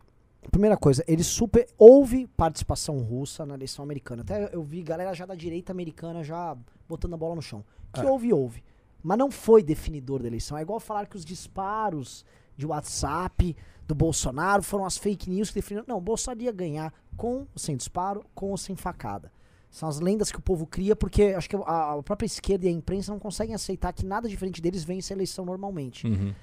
[0.52, 1.68] Primeira coisa, ele super.
[1.78, 4.22] Houve participação russa na eleição americana.
[4.22, 6.56] Até eu vi galera já da direita americana já
[6.88, 7.66] botando a bola no chão.
[7.92, 8.64] Que houve, houve.
[9.02, 10.58] Mas não foi definidor da eleição.
[10.58, 12.24] É igual falar que os disparos
[12.56, 13.56] de WhatsApp
[13.88, 15.86] do Bolsonaro foram as fake news que definiram.
[15.88, 19.32] Não, o Bolsonaro ia ganhar com ou sem disparo, com ou sem facada.
[19.70, 22.70] São as lendas que o povo cria, porque acho que a, a própria esquerda e
[22.70, 26.07] a imprensa não conseguem aceitar que nada diferente deles vence a eleição normalmente.
[26.07, 26.34] Uhum.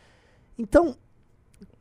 [0.59, 0.95] Então,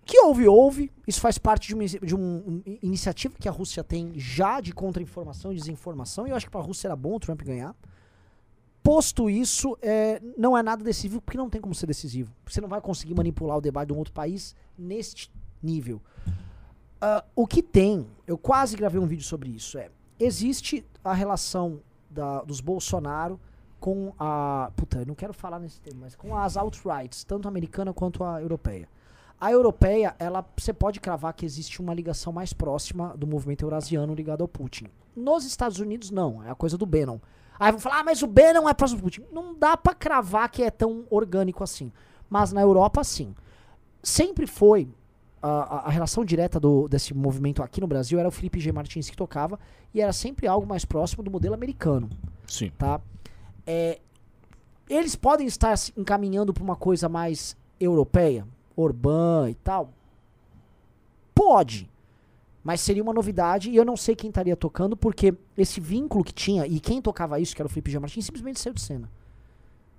[0.05, 0.91] que houve, houve.
[1.05, 2.19] Isso faz parte de uma, de um-
[2.65, 6.25] um- iniciativa que a Rússia tem já de contra-informação e desinformação.
[6.25, 7.75] E eu acho que para a Rússia era bom o Trump ganhar.
[8.81, 12.33] Posto isso, é, não é nada decisivo, porque não tem como ser decisivo.
[12.45, 15.31] Você não vai conseguir manipular o debate de um outro país neste
[15.61, 16.01] nível.
[17.05, 21.81] Ah, o que tem, eu quase gravei um vídeo sobre isso, é existe a relação
[22.09, 23.37] da- dos Bolsonaro
[23.77, 24.71] com a.
[24.77, 28.23] Puta, eu não quero falar nesse termo, mas com as alt-rights, tanto a americana quanto
[28.23, 28.87] a europeia.
[29.41, 34.13] A europeia, ela você pode cravar que existe uma ligação mais próxima do movimento eurasiano
[34.15, 34.85] ligado ao Putin.
[35.13, 36.41] Nos Estados Unidos, não.
[36.41, 37.19] É a coisa do Bannon.
[37.59, 39.25] Aí vão falar, ah, mas o Bannon é próximo do Putin.
[39.29, 41.91] Não dá pra cravar que é tão orgânico assim.
[42.29, 43.35] Mas na Europa, sim.
[44.01, 44.87] Sempre foi.
[45.45, 48.71] A, a- relação direta do, desse movimento aqui no Brasil era o Felipe G.
[48.71, 49.59] Martins que tocava.
[49.93, 52.09] E era sempre algo mais próximo do modelo americano
[52.47, 52.71] Sim.
[52.77, 53.01] tá?
[53.67, 53.99] É,
[54.89, 59.91] eles podem estar se encaminhando para uma coisa mais europeia, urbana e tal.
[61.35, 61.89] Pode.
[62.63, 66.33] Mas seria uma novidade e eu não sei quem estaria tocando, porque esse vínculo que
[66.33, 67.99] tinha, e quem tocava isso, que era o Felipe G.
[67.99, 69.09] Martins, simplesmente saiu de cena.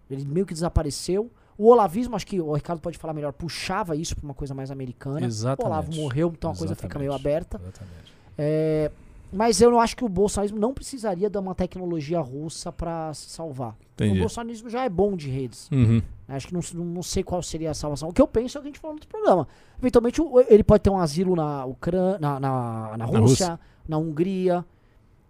[0.09, 1.31] Ele meio que desapareceu.
[1.57, 4.71] O olavismo, acho que o Ricardo pode falar melhor, puxava isso para uma coisa mais
[4.71, 5.25] americana.
[5.25, 5.63] Exatamente.
[5.63, 7.35] O Olavo morreu, então a coisa fica meio Exatamente.
[7.35, 7.61] aberta.
[7.63, 8.13] Exatamente.
[8.37, 8.91] É,
[9.33, 13.31] mas eu não acho que o bolsonarismo não precisaria de uma tecnologia russa para se
[13.31, 13.77] salvar.
[13.95, 14.19] Entendi.
[14.19, 15.69] O bolsonarismo já é bom de redes.
[15.71, 16.01] Uhum.
[16.29, 18.09] Acho que não, não, sei qual seria a salvação.
[18.09, 19.49] O que eu penso é o que a gente falou no outro programa.
[19.79, 23.61] Eventualmente ele pode ter um asilo na Ucrânia, na, na, na Rússia, Rússia.
[23.89, 24.65] na Hungria.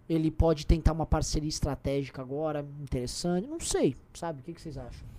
[0.07, 3.47] Ele pode tentar uma parceria estratégica agora, interessante.
[3.47, 4.39] Não sei, sabe?
[4.41, 5.14] O que, que vocês acham?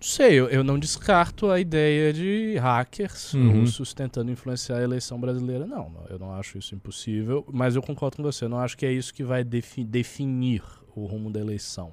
[0.00, 3.60] Sei, eu, eu não descarto a ideia de hackers Uhum.
[3.60, 5.92] russos tentando influenciar a eleição brasileira, não.
[6.08, 8.44] Eu não acho isso impossível, mas eu concordo com você.
[8.44, 10.62] Eu não acho que é isso que vai defi- definir
[10.94, 11.90] o rumo da eleição.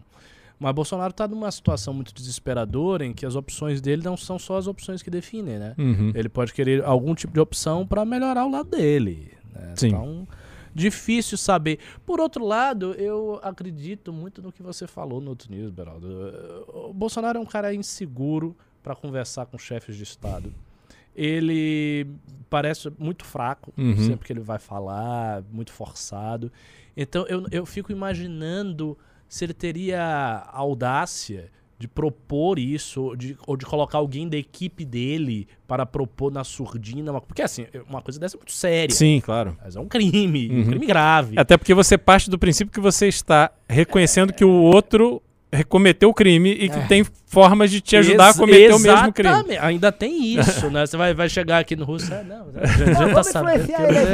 [0.59, 4.57] Mas Bolsonaro está numa situação muito desesperadora em que as opções dele não são só
[4.57, 5.73] as opções que definem, né?
[5.77, 6.11] Uhum.
[6.15, 9.31] Ele pode querer algum tipo de opção para melhorar o lado dele.
[9.53, 9.73] né?
[9.75, 9.87] Sim.
[9.87, 10.27] Então,
[10.76, 11.80] difícil saber.
[12.05, 16.07] Por outro lado, eu acredito muito no que você falou no outro news, Beraldo.
[16.67, 20.53] O Bolsonaro é um cara inseguro para conversar com chefes de Estado.
[21.15, 22.05] Ele
[22.49, 23.95] parece muito fraco Uhum.
[23.97, 26.51] sempre que ele vai falar, muito forçado.
[26.95, 28.97] Então eu, eu fico imaginando
[29.28, 34.86] se ele teria audácia de propor isso, ou de, ou de colocar alguém da equipe
[34.86, 37.11] dele para propor na surdina.
[37.11, 38.95] uma- Porque assim, uma coisa dessa é muito séria.
[38.95, 39.57] Sim, claro.
[39.61, 40.65] Mas é um crime, um Uhum.
[40.67, 41.36] crime grave.
[41.38, 45.21] Até porque você parte do princípio que você está reconhecendo que o outro
[45.69, 46.87] cometeu o crime e que É.
[46.87, 49.57] tem formas de te ajudar a Ex- cometer o mesmo crime.
[49.59, 50.85] Ainda tem isso, né?
[50.85, 53.67] Você vai, vai chegar aqui no Russo, ah, não, já, já tá sabendo.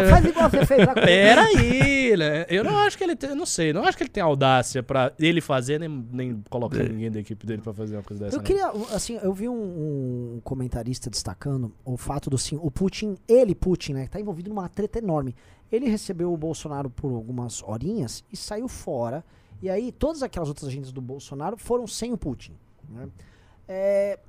[0.09, 2.45] faz igual você fez lá Peraí, né?
[2.49, 5.13] Eu não acho que ele tem, não sei, não acho que ele tem audácia pra
[5.19, 8.35] ele fazer, nem, nem colocar ninguém da equipe dele pra fazer uma coisa dessa.
[8.35, 8.43] Eu não.
[8.43, 9.53] queria, assim, eu vi um,
[10.35, 14.67] um comentarista destacando o fato do sim, o Putin, ele, Putin, né, tá envolvido numa
[14.69, 15.35] treta enorme.
[15.71, 19.23] Ele recebeu o Bolsonaro por algumas horinhas e saiu fora.
[19.61, 22.53] E aí todas aquelas outras agendas do Bolsonaro foram sem o Putin.
[22.89, 23.07] né?
[23.67, 24.19] É,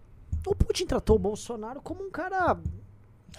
[0.47, 2.59] o Putin tratou o Bolsonaro como um cara.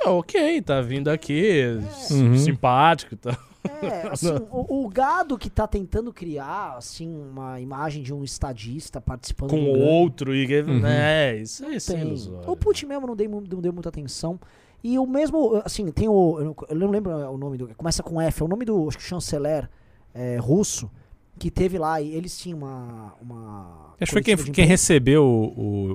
[0.03, 1.63] É, ok, tá vindo aqui,
[2.11, 2.37] Uhum.
[2.37, 3.33] simpático e tal.
[3.81, 8.99] É, assim, o, o gado que tá tentando criar, assim, uma imagem de um estadista
[8.99, 10.79] participando Com um outro, e, Uhum.
[10.79, 11.37] né?
[11.37, 12.49] Isso, isso é ilusório.
[12.49, 14.39] O Putin mesmo não deu, mu- não deu muita atenção.
[14.83, 16.39] E o mesmo, assim, tem o.
[16.39, 17.67] Eu não, eu não lembro o nome do.
[17.75, 19.69] Começa com F, é o nome do acho que chanceler
[20.13, 20.91] é, russo,
[21.39, 23.13] que teve lá, e eles tinham uma.
[23.21, 25.45] uma Acho que foi quem, quem recebeu o,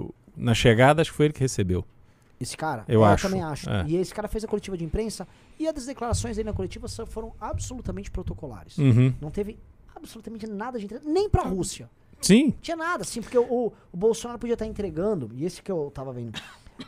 [0.07, 1.85] o- Na chegada, acho que foi ele que recebeu.
[2.41, 2.85] Esse cara?
[2.87, 3.69] Eu É, acho, também acho.
[3.69, 3.85] é.
[3.89, 5.27] E esse cara fez a coletiva de imprensa
[5.59, 8.79] e as declarações dele na coletiva foram absolutamente protocolares.
[8.79, 9.13] Uhum.
[9.21, 9.59] Não teve
[9.97, 11.91] absolutamente nada de interesse, nem pra Rússia.
[12.21, 12.55] Sim.
[12.63, 16.13] Tinha nada, assim, porque o, o Bolsonaro podia estar entregando, e esse que eu tava
[16.13, 16.41] vendo.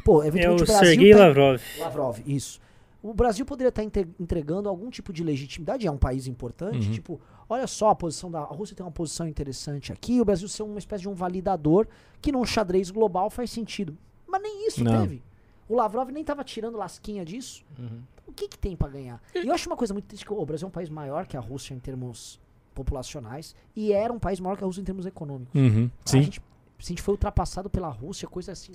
[0.04, 1.60] Pô, É o eventualmente o Brasil Sergei tá- Lavrov.
[1.78, 2.60] Lavrov, isso.
[3.02, 6.92] O Brasil poderia estar entregando algum tipo de legitimidade, é um país importante, Uhum.
[6.92, 10.46] tipo, olha só a posição da a Rússia tem uma posição interessante aqui, o Brasil
[10.48, 11.86] ser uma espécie de um validador
[12.20, 13.96] que num xadrez global faz sentido.
[14.28, 15.00] Mas nem isso Não.
[15.00, 15.22] teve.
[15.68, 17.64] O Lavrov nem tava tirando lasquinha disso.
[17.78, 18.02] Uhum.
[18.26, 19.20] O que que tem pra ganhar?
[19.34, 21.36] E eu acho uma coisa muito triste que o Brasil é um país maior que
[21.36, 22.38] a Rússia em termos
[22.74, 25.54] populacionais e era um país maior que a Rússia em termos econômicos.
[25.54, 26.40] Uhum, A gente,
[26.78, 28.72] a gente foi ultrapassado pela Rússia, coisa assim.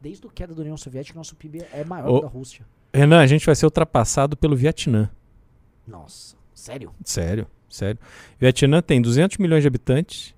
[0.00, 2.64] Desde o queda da União Soviética, nosso PIB é maior que da Rússia.
[2.92, 5.10] Renan, a gente vai ser ultrapassado pelo Vietnã.
[5.86, 6.92] Nossa, sério?
[7.04, 7.98] Sério, sério.
[8.38, 10.34] Vietnã tem 200 milhões de habitantes,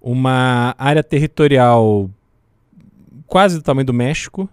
[0.00, 2.10] uma área territorial
[3.26, 4.48] quase do tamanho do México,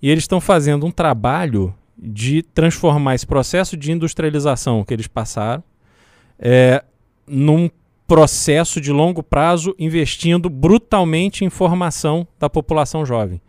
[0.00, 5.64] e eles estão fazendo um trabalho de transformar esse processo de industrialização que eles passaram
[6.38, 6.84] é,
[7.26, 7.68] num
[8.06, 13.40] processo de longo prazo, investindo brutalmente em formação da população jovem.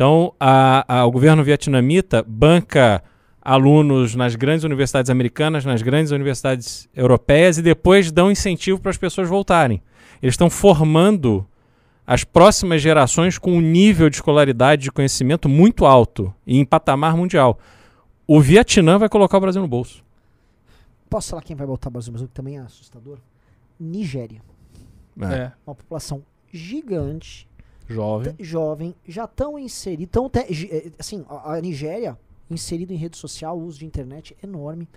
[0.00, 3.04] Então, a- a- o governo vietnamita banca
[3.42, 8.96] alunos nas grandes universidades americanas, nas grandes universidades europeias e depois dão incentivo para as
[8.96, 9.82] pessoas voltarem.
[10.22, 11.46] Eles estão formando
[12.06, 17.14] as próximas gerações com um nível de escolaridade, de conhecimento muito alto e em patamar
[17.14, 17.58] mundial.
[18.26, 20.02] O Vietnã vai colocar o Brasil no bolso.
[21.10, 23.18] Posso falar quem vai botar o Brasil no Brasil, que também é assustador?
[23.78, 24.40] Nigéria.
[25.20, 25.52] É.
[25.66, 27.46] Uma população gigante,
[27.90, 28.34] Jovem.
[28.38, 30.12] jovem, já estão inseridos.
[30.12, 32.18] Tão eh, assim, a, a Nigéria,
[32.50, 34.88] inserido em rede social, o uso de internet enorme.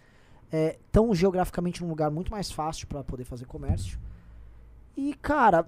[0.51, 3.97] Estão geograficamente num lugar muito mais fácil para poder fazer comércio.
[4.95, 5.67] E, cara,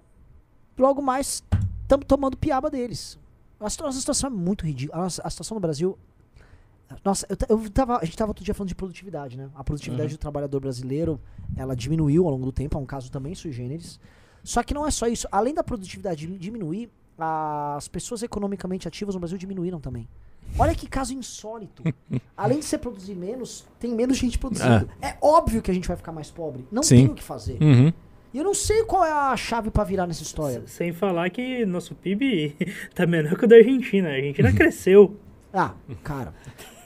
[0.78, 1.44] logo mais
[1.82, 3.18] estamos tomando piaba deles.
[3.60, 5.00] A, nossa situação é muito ridícula.
[5.00, 5.98] A, nossa- a situação no Brasil.
[7.04, 9.50] Nossa, eu, eu tava, a gente tava outro dia falando de produtividade, né?
[9.56, 10.18] A produtividade Uhum.
[10.18, 11.20] do trabalhador brasileiro,
[11.58, 14.00] ela diminuiu ao longo do tempo, é um caso também sui generis.
[14.44, 15.28] Só que não é só isso.
[15.32, 20.08] Além da produtividade dim- diminuir, as pessoas economicamente ativas no Brasil diminuíram também.
[20.60, 21.84] Olha que caso insólito.
[22.38, 24.90] Além de você produzir menos, tem menos gente produzindo.
[25.02, 26.66] É óbvio que a gente vai ficar mais pobre.
[26.72, 26.96] Não Sim.
[26.98, 27.58] tem o que fazer.
[27.62, 27.92] Uhum.
[28.34, 30.62] E eu não sei qual é a chave pra virar nessa história.
[30.68, 32.56] Sem falar que nosso PIB
[32.94, 34.10] tá menor que o da Argentina.
[34.10, 35.18] A Argentina cresceu.
[35.54, 36.34] Ah, cara,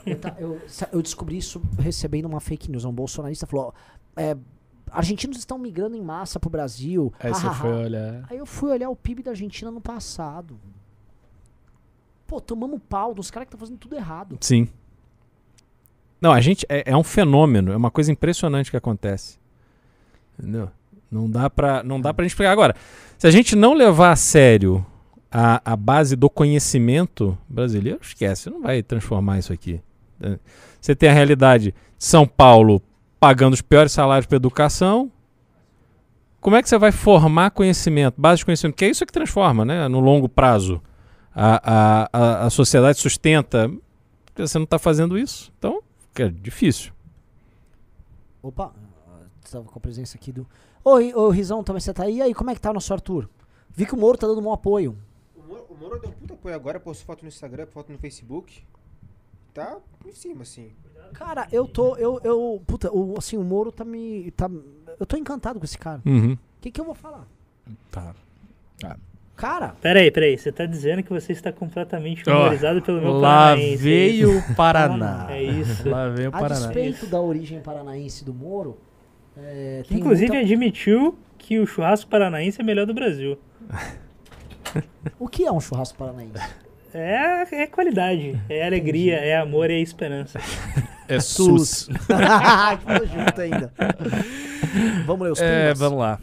[0.06, 0.62] eu, ta- eu-
[0.94, 2.86] eu descobri isso recebendo uma fake news.
[2.86, 4.38] Um bolsonarista falou: ó, é,
[4.92, 7.14] argentinos estão migrando em massa pro Brasil.
[7.20, 8.26] Aí você hahaha." foi olhar.
[8.30, 10.60] Aí eu fui olhar o PIB da Argentina no passado.
[12.28, 14.38] Pô, tomamos pau dos caras que estão fazendo tudo errado.
[14.42, 14.68] Sim.
[16.22, 19.40] Não, a gente é, é um fenômeno, é uma coisa impressionante que acontece.
[20.38, 20.70] Entendeu?
[21.10, 22.52] Não dá pra, não dá pra gente explicar.
[22.52, 22.76] Agora,
[23.18, 24.86] se a gente não levar a sério
[25.32, 29.82] a, a base do conhecimento brasileiro, esquece, não vai transformar isso aqui.
[30.80, 32.82] Você tem a realidade de São Paulo
[33.20, 35.12] pagando os piores salários para educação.
[36.40, 38.76] Como é que você vai formar conhecimento, base de conhecimento?
[38.76, 39.88] Que é isso que transforma, né?
[39.88, 40.82] No longo prazo.
[41.36, 43.70] A, a, a, a sociedade sustenta.
[44.36, 45.52] Você não está fazendo isso.
[45.58, 45.84] Então,
[46.16, 46.94] é difícil.
[48.42, 48.72] Opa,
[49.44, 50.48] estava com a presença aqui do.
[50.84, 52.18] Oi, ô Rizão, também você tá aí?
[52.18, 53.30] E aí, como é que tá o nosso Arthur?
[53.70, 54.98] Vi que o Moro tá dando um apoio.
[55.36, 57.98] O Moro, o Moro deu um puta apoio agora, postou foto no Instagram, foto no
[57.98, 58.64] Facebook.
[59.54, 60.72] Tá em cima, assim.
[61.14, 61.96] Cara, eu tô.
[61.96, 62.62] Eu, eu.
[62.68, 64.32] Puta, o, assim, o Moro tá me.
[64.32, 64.50] Tá,
[65.00, 66.02] eu tô encantado com esse cara.
[66.06, 66.34] Uhum.
[66.34, 67.26] O que, que eu vou falar?
[67.92, 68.14] Tá.
[69.36, 70.38] Cara, Peraí, peraí.
[70.38, 74.56] Você tá dizendo que você está completamente memorizado pelo meu Lá paranaense, é veio o
[74.56, 75.28] Paraná.
[75.32, 75.88] É isso.
[75.90, 76.66] Lá veio o a Paraná.
[76.66, 78.78] despeito da origem paranaense do Moro.
[79.38, 83.40] é, Inclusive muita- admitiu que o churrasco paranaense é melhor do Brasil.
[85.18, 86.34] O que é um churrasco paranaense?
[86.94, 90.40] É, é qualidade, é alegria, é amor e é esperança.
[91.08, 91.88] É SUS.
[92.86, 93.74] Tudo junto ainda.
[95.06, 95.80] Vamos ler os É, pimbas?
[95.80, 96.20] vamos lá.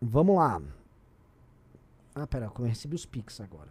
[0.00, 0.60] Vamos lá.
[2.14, 3.68] Ah, pera, eu recebi os pics agora.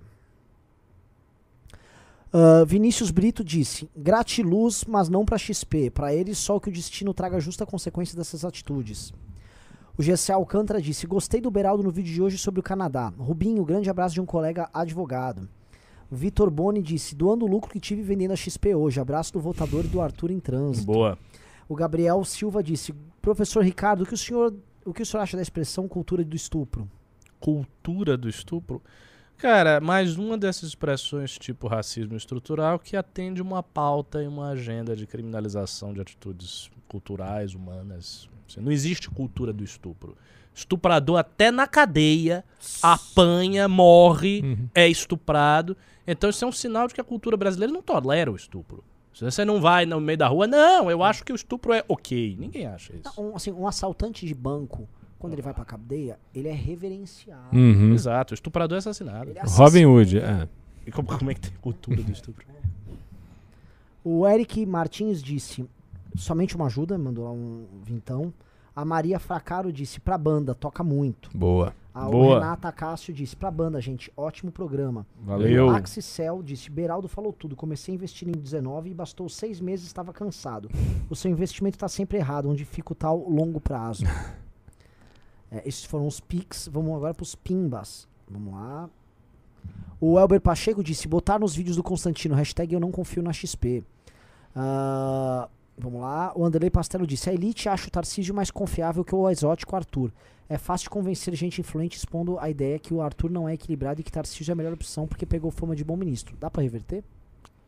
[2.34, 5.90] Ah, Vinícius Brito disse: gratiluz, mas não pra XP.
[5.92, 9.14] Pra eles, só que o destino traga justa consequência dessas atitudes.
[9.98, 13.14] O GC Alcântara disse: Gostei do Beraldo no vídeo de hoje sobre o Canadá.
[13.18, 15.48] Rubinho, grande abraço de um colega advogado.
[16.12, 19.00] Vitor Boni disse: Doando o lucro que tive vendendo a XP hoje.
[19.00, 20.86] Abraço do votador e do Arthur em trânsito.
[20.86, 21.18] Boa.
[21.70, 24.54] O Gabriel Silva disse: Professor Ricardo, o que o senhor,
[24.84, 26.90] o que o senhor acha da expressão cultura do estupro?
[27.40, 28.82] Cultura do estupro.
[29.38, 34.96] Cara, mais uma dessas expressões tipo racismo estrutural que atende uma pauta e uma agenda
[34.96, 38.30] de criminalização de atitudes culturais, humanas.
[38.50, 40.16] Assim, Não existe cultura do estupro.
[40.54, 42.44] Estuprador até na cadeia
[42.82, 44.70] apanha, morre, Uhum.
[44.74, 45.76] é estuprado.
[46.08, 48.84] Então isso é um sinal de que a cultura brasileira não tolera o estupro.
[49.14, 51.84] Se você não vai no meio da rua, não, eu acho que o estupro é
[51.88, 52.36] ok.
[52.40, 53.22] Ninguém acha isso.
[53.22, 57.56] Um, assim, um assaltante de banco, quando ele vai pra cadeia, ele é reverenciado.
[57.56, 57.94] Uhum.
[57.94, 59.32] Exato, o estuprador é assassinado.
[59.36, 59.86] É Robin.
[59.86, 60.48] Hood, é.
[60.86, 62.46] E como, como é que tem cultura do estupro?
[64.04, 65.66] O Eric Martins disse,
[66.16, 68.34] somente uma ajuda, mandou lá um vintão.
[68.76, 71.30] A Maria Fracaro disse, pra banda, toca muito.
[71.34, 71.74] Boa.
[71.94, 72.40] A Boa.
[72.40, 75.08] Renata Cássio disse, pra banda, gente, ótimo programa.
[75.24, 75.68] Valeu.
[75.68, 79.86] O Axicel disse, Beraldo falou tudo, comecei a investir em 19 e bastou seis meses
[79.86, 80.70] estava cansado.
[81.10, 84.04] O seu investimento está sempre errado, onde fica o tal longo prazo.
[85.52, 88.08] É, esses foram os pics, vamos agora pros pimbas.
[88.28, 88.90] Vamos lá.
[90.02, 93.84] O Elber Pacheco disse, botar nos vídeos do Constantino, hashtag eu não confio na XP.
[94.56, 95.48] Ah,
[95.78, 96.32] vamos lá.
[96.36, 100.12] O Anderley Pastelo disse, a Elite acha o Tarcísio mais confiável que o exótico Arthur.
[100.48, 104.04] É fácil convencer gente influente expondo a ideia que o Arthur não é equilibrado e
[104.04, 106.38] que Tarcísio é a melhor opção porque pegou fama de bom ministro.
[106.40, 107.04] Dá pra reverter?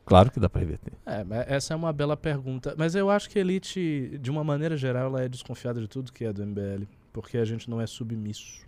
[0.05, 0.93] Claro que dá pra reverter.
[1.05, 1.25] É,
[1.55, 2.73] essa é uma bela pergunta.
[2.77, 6.13] Mas eu acho que a elite, de uma maneira geral, ela é desconfiada de tudo
[6.13, 6.85] que é do MBL.
[7.11, 8.65] Porque a gente não é submisso.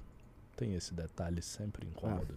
[0.57, 2.35] Tem esse detalhe sempre incômodo.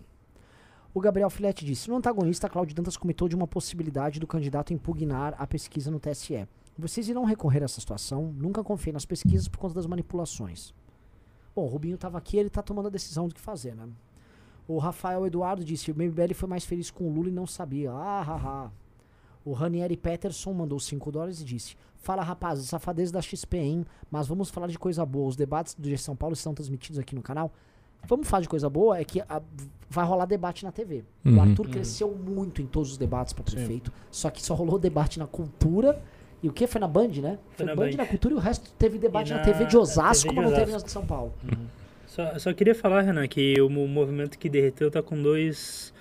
[0.95, 5.35] O Gabriel Filete disse: No antagonista, Cláudio Dantas comentou de uma possibilidade do candidato impugnar
[5.39, 6.47] a pesquisa no TSE.
[6.79, 8.33] Vocês irão recorrer a essa situação?
[8.37, 10.75] Nunca confiei nas pesquisas por conta das manipulações.
[11.55, 13.87] Bom, o Rubinho estava aqui, ele está tomando a decisão do que fazer, né?
[14.67, 17.93] O Rafael Eduardo disse: O MBL foi mais feliz com o Lula e não sabia.
[17.93, 18.71] Ah, ha, ha.
[19.45, 23.87] O Ranieri Peterson mandou 5 dólares e disse: Fala rapazes, safadez da XP, hein?
[24.11, 25.29] Mas vamos falar de coisa boa.
[25.29, 27.53] Os debates do G São Paulo estão transmitidos aqui no canal.
[28.09, 29.43] Vamos falar de coisa boa, é que a-
[29.91, 31.05] vai rolar debate na TV.
[31.25, 31.37] Uhum.
[31.37, 35.19] O Arthur cresceu muito em todos os debates para prefeito, só que só rolou debate
[35.19, 36.03] na cultura.
[36.43, 36.67] E o que?
[36.67, 37.39] Foi na Band, né?
[37.57, 37.97] Foi, na Band, Band.
[37.99, 40.41] na cultura e o resto teve debate na, na- TV de na Osasco, TV de
[40.41, 41.33] mas não teve nas de São Paulo.
[42.07, 45.93] Só, só queria falar, Renan, que o mo- movimento que derreteu tá com dois.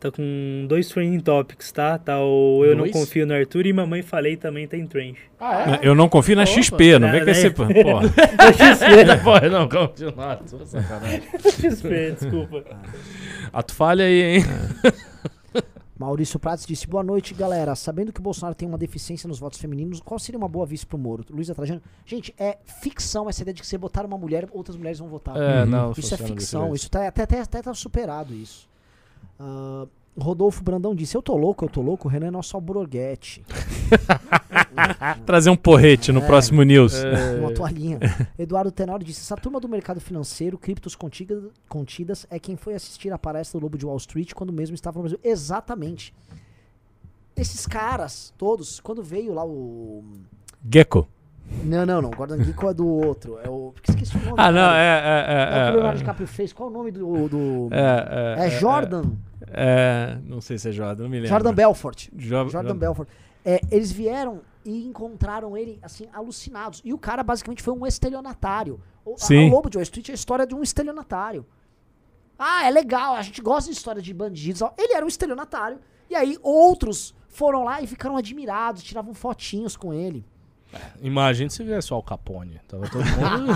[0.00, 1.98] Tá com dois trending topics, tá?
[1.98, 2.90] Tá o Eu Dois?
[2.90, 5.18] não confio no Arthur e Mamãe Falei também tem trend.
[5.38, 7.50] Ah, Eu não confio na XP, não vem com esse...
[7.52, 7.68] Porra.
[9.22, 10.36] Pô, não, continuar.
[10.38, 11.20] tô sacanagem.
[11.44, 12.64] XP, desculpa.
[13.52, 14.44] Ato falha aí, hein?
[16.00, 17.76] Maurício Prates disse: Boa noite, galera.
[17.76, 20.86] Sabendo que o Bolsonaro tem uma deficiência nos votos femininos, qual seria uma boa vice
[20.86, 21.22] pro Moro?
[21.28, 21.82] Luísa Trajano.
[22.06, 25.36] Gente, é ficção essa ideia de que você botar uma mulher, outras mulheres vão votar.
[25.36, 25.66] É, Uhum.
[25.66, 28.66] não, Isso é ficção, isso tá, até, até, até tá superado isso.
[29.38, 29.86] Ah,
[30.22, 33.42] Rodolfo Brandão disse, eu tô louco, eu tô louco, o Renan é nosso alborguete.
[35.26, 36.26] Trazer um porrete no É.
[36.26, 36.94] próximo news.
[37.38, 37.98] Uma toalhinha.
[38.38, 43.12] Eduardo Tenório disse, essa turma do mercado financeiro, criptos contiga- contidas, é quem foi assistir
[43.12, 45.20] a palestra do Lobo de Wall Street quando mesmo estava no Brasil.
[45.22, 46.14] Exatamente.
[47.36, 50.02] Esses caras, todos, quando veio lá o...
[50.70, 51.08] Gecko.
[51.64, 53.74] Não, não, não, Gordon Gekko é do outro, é o...
[53.88, 54.34] Esqueci o nome.
[54.36, 54.78] Ah, não, cara.
[54.78, 54.86] é...
[54.86, 56.52] É o que o É, é, Leonardo é, DiCaprio fez.
[56.52, 57.28] Qual o nome do...
[57.28, 57.68] do...
[57.72, 59.02] é, É, Jordan.
[59.02, 59.29] É,
[60.24, 61.28] não sei se é Jordan, não me lembro.
[61.30, 62.08] Jordan Belfort.
[62.14, 63.08] Jo- Jordan Belfort.
[63.44, 66.82] É, eles vieram e encontraram ele, assim, alucinados.
[66.84, 68.80] E o cara basicamente foi um estelionatário.
[69.04, 69.48] O, a- Sim.
[69.48, 71.46] o Lobo de Wall Street é a história de um estelionatário.
[72.38, 74.62] Ah, é legal, a gente gosta de história de bandidos.
[74.78, 75.78] Ele era um estelionatário.
[76.08, 80.24] E aí outros foram lá e ficaram admirados, tiravam fotinhos com ele.
[81.00, 82.60] Imagina se viesse o Al Capone.
[82.68, 83.52] Tava todo mundo.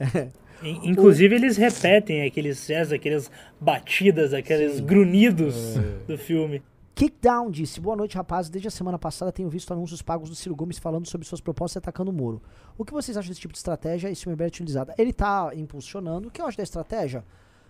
[0.00, 0.32] In-
[0.64, 3.30] Inclusive, eles repetem aqueles gestos, aquelas
[3.60, 5.74] batidas, aqueles grunhidos
[6.06, 6.62] do filme.
[6.94, 8.50] Kickdown disse: Boa noite, rapazes.
[8.50, 11.76] Desde a semana passada tenho visto anúncios pagos do Ciro Gomes falando sobre suas propostas
[11.76, 12.40] e atacando o Moro.
[12.78, 14.94] O que vocês acham desse tipo de estratégia e se o MBL é utilizada?
[14.96, 16.28] Ele tá impulsionando.
[16.28, 17.24] O que eu acho da estratégia?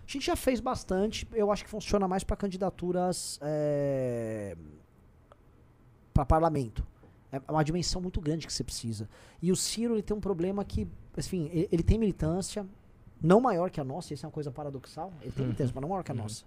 [0.06, 1.26] A gente já fez bastante.
[1.32, 4.54] Eu acho que funciona mais para candidaturas é,
[6.12, 6.86] para parlamento.
[7.32, 9.08] É uma dimensão muito grande que você precisa.
[9.42, 12.66] E o Ciro ele tem um problema que, enfim, ele, ele tem militância,
[13.24, 15.12] não maior que a nossa, isso é uma coisa paradoxal.
[15.22, 16.44] Ele tem militância, mas não maior que a nossa.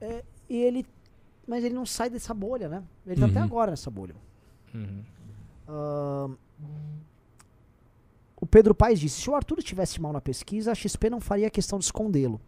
[0.00, 0.84] É, e ele
[1.46, 2.82] mas ele não sai dessa bolha, né?
[3.06, 3.44] Ele tá até Uhum.
[3.44, 4.14] agora nessa bolha.
[4.72, 5.02] Uhum.
[8.40, 11.50] O Pedro Paes disse: se o Arthur estivesse mal na pesquisa, a XP não faria
[11.50, 12.40] questão de escondê-lo.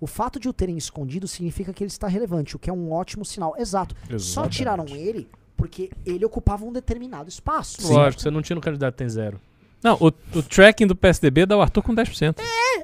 [0.00, 2.90] O fato de o terem escondido significa que ele está relevante, o que é um
[2.92, 3.54] ótimo sinal.
[3.58, 3.94] Exato.
[4.08, 4.56] Só Exatamente.
[4.56, 7.92] tiraram ele porque ele ocupava um determinado espaço.
[7.92, 9.38] Lógico, você não tira no candidato tem zero.
[9.82, 10.08] Não, o,
[10.38, 12.36] o tracking do PSDB dá o Arthur com 10%.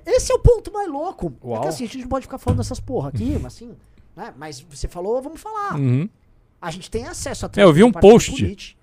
[0.06, 1.32] Esse é o ponto mais louco.
[1.42, 1.60] É Uau.
[1.62, 3.74] que assim, a gente não pode ficar falando dessas porra aqui, mas assim,
[4.14, 4.32] né?
[4.36, 5.76] Mas você falou, vamos falar.
[5.76, 6.08] Uhum.
[6.60, 8.30] A gente tem acesso a É, eu vi um post.
[8.30, 8.80] político.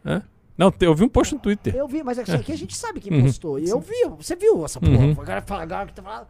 [0.56, 1.76] Não, eu vi um post no Twitter.
[1.76, 3.24] Eu vi, mas é que aqui a gente sabe quem Uhum.
[3.24, 3.58] postou.
[3.58, 4.92] E eu vi, você viu essa porra.
[4.92, 5.12] Uhum.
[5.20, 6.28] Agora fala, agora que tá falando.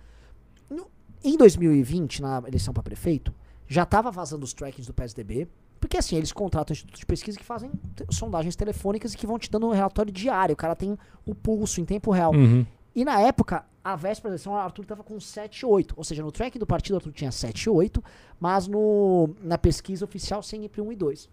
[1.24, 3.34] Em 2020, na eleição pra prefeito,
[3.68, 5.48] já tava vazando os trackings do PSDB.
[5.84, 7.70] Porque assim, eles contratam institutos de pesquisa que fazem
[8.10, 10.54] sondagens telefônicas e que vão te dando um relatório diário.
[10.54, 12.34] O cara tem o pulso em tempo real.
[12.34, 12.66] Uhum.
[12.96, 15.94] E na época, a véspera da eleição, o Arthur tava com 7 8.
[15.98, 18.02] Ou seja, no track do partido, o Arthur tinha 7 8,
[18.40, 21.30] mas no, na pesquisa oficial, sempre 1 e 2.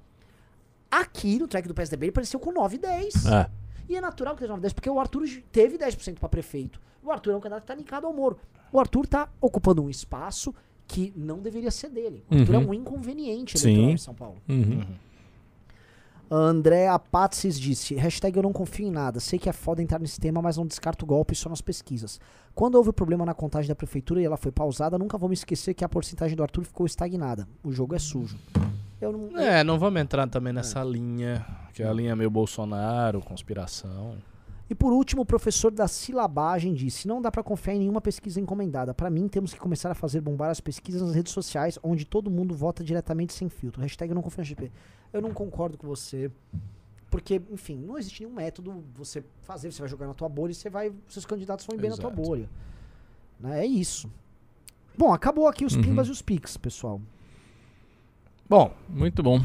[0.90, 3.26] Aqui, no track do PSDB, ele apareceu com 9 e 10.
[3.26, 3.48] É.
[3.88, 6.80] E é natural que esteja 9, 10, porque o Arthur teve 10% pra prefeito.
[7.04, 8.36] O Arthur é um candidato que tá linkado ao Moro.
[8.72, 10.52] O Arthur tá ocupando um espaço
[10.90, 12.24] que não deveria ser dele.
[12.30, 12.60] O Arthur Uhum.
[12.62, 13.68] é um inconveniente Sim.
[13.68, 14.36] eleitoral em São Paulo.
[14.48, 14.82] Uhum.
[16.28, 19.98] A André Apatsis disse, hashtag eu não confio em nada, sei que é foda entrar
[19.98, 22.20] nesse tema, mas não descarto golpe só nas pesquisas.
[22.54, 25.34] Quando houve o problema na contagem da prefeitura e ela foi pausada, nunca vou me
[25.34, 27.48] esquecer que a porcentagem do Arthur ficou estagnada.
[27.64, 28.36] O jogo é sujo.
[29.00, 29.38] Eu não...
[29.40, 34.14] É, não vamos entrar também nessa linha, que é a linha meio Bolsonaro, conspiração.
[34.70, 38.40] E por último, o professor da silabagem disse: Não dá pra confiar em nenhuma pesquisa
[38.40, 38.94] encomendada.
[38.94, 42.30] Pra mim, temos que começar a fazer bombar as pesquisas nas redes sociais, onde todo
[42.30, 43.82] mundo vota diretamente sem filtro.
[43.82, 44.70] Hashtag eu não confio na XP.
[45.12, 46.30] Eu não concordo com você.
[47.10, 50.54] Porque, enfim, não existe nenhum método você fazer, você vai jogar na tua bolha e
[50.54, 50.92] você vai.
[51.08, 52.22] Seus candidatos vão ir bem na tua Exato.
[52.22, 52.48] bolha.
[53.40, 53.62] Né?
[53.62, 54.08] É isso.
[54.96, 55.82] Bom, acabou aqui os Uhum.
[55.82, 57.00] pimbas e os pics, pessoal.
[58.48, 59.40] Bom, Muito bom.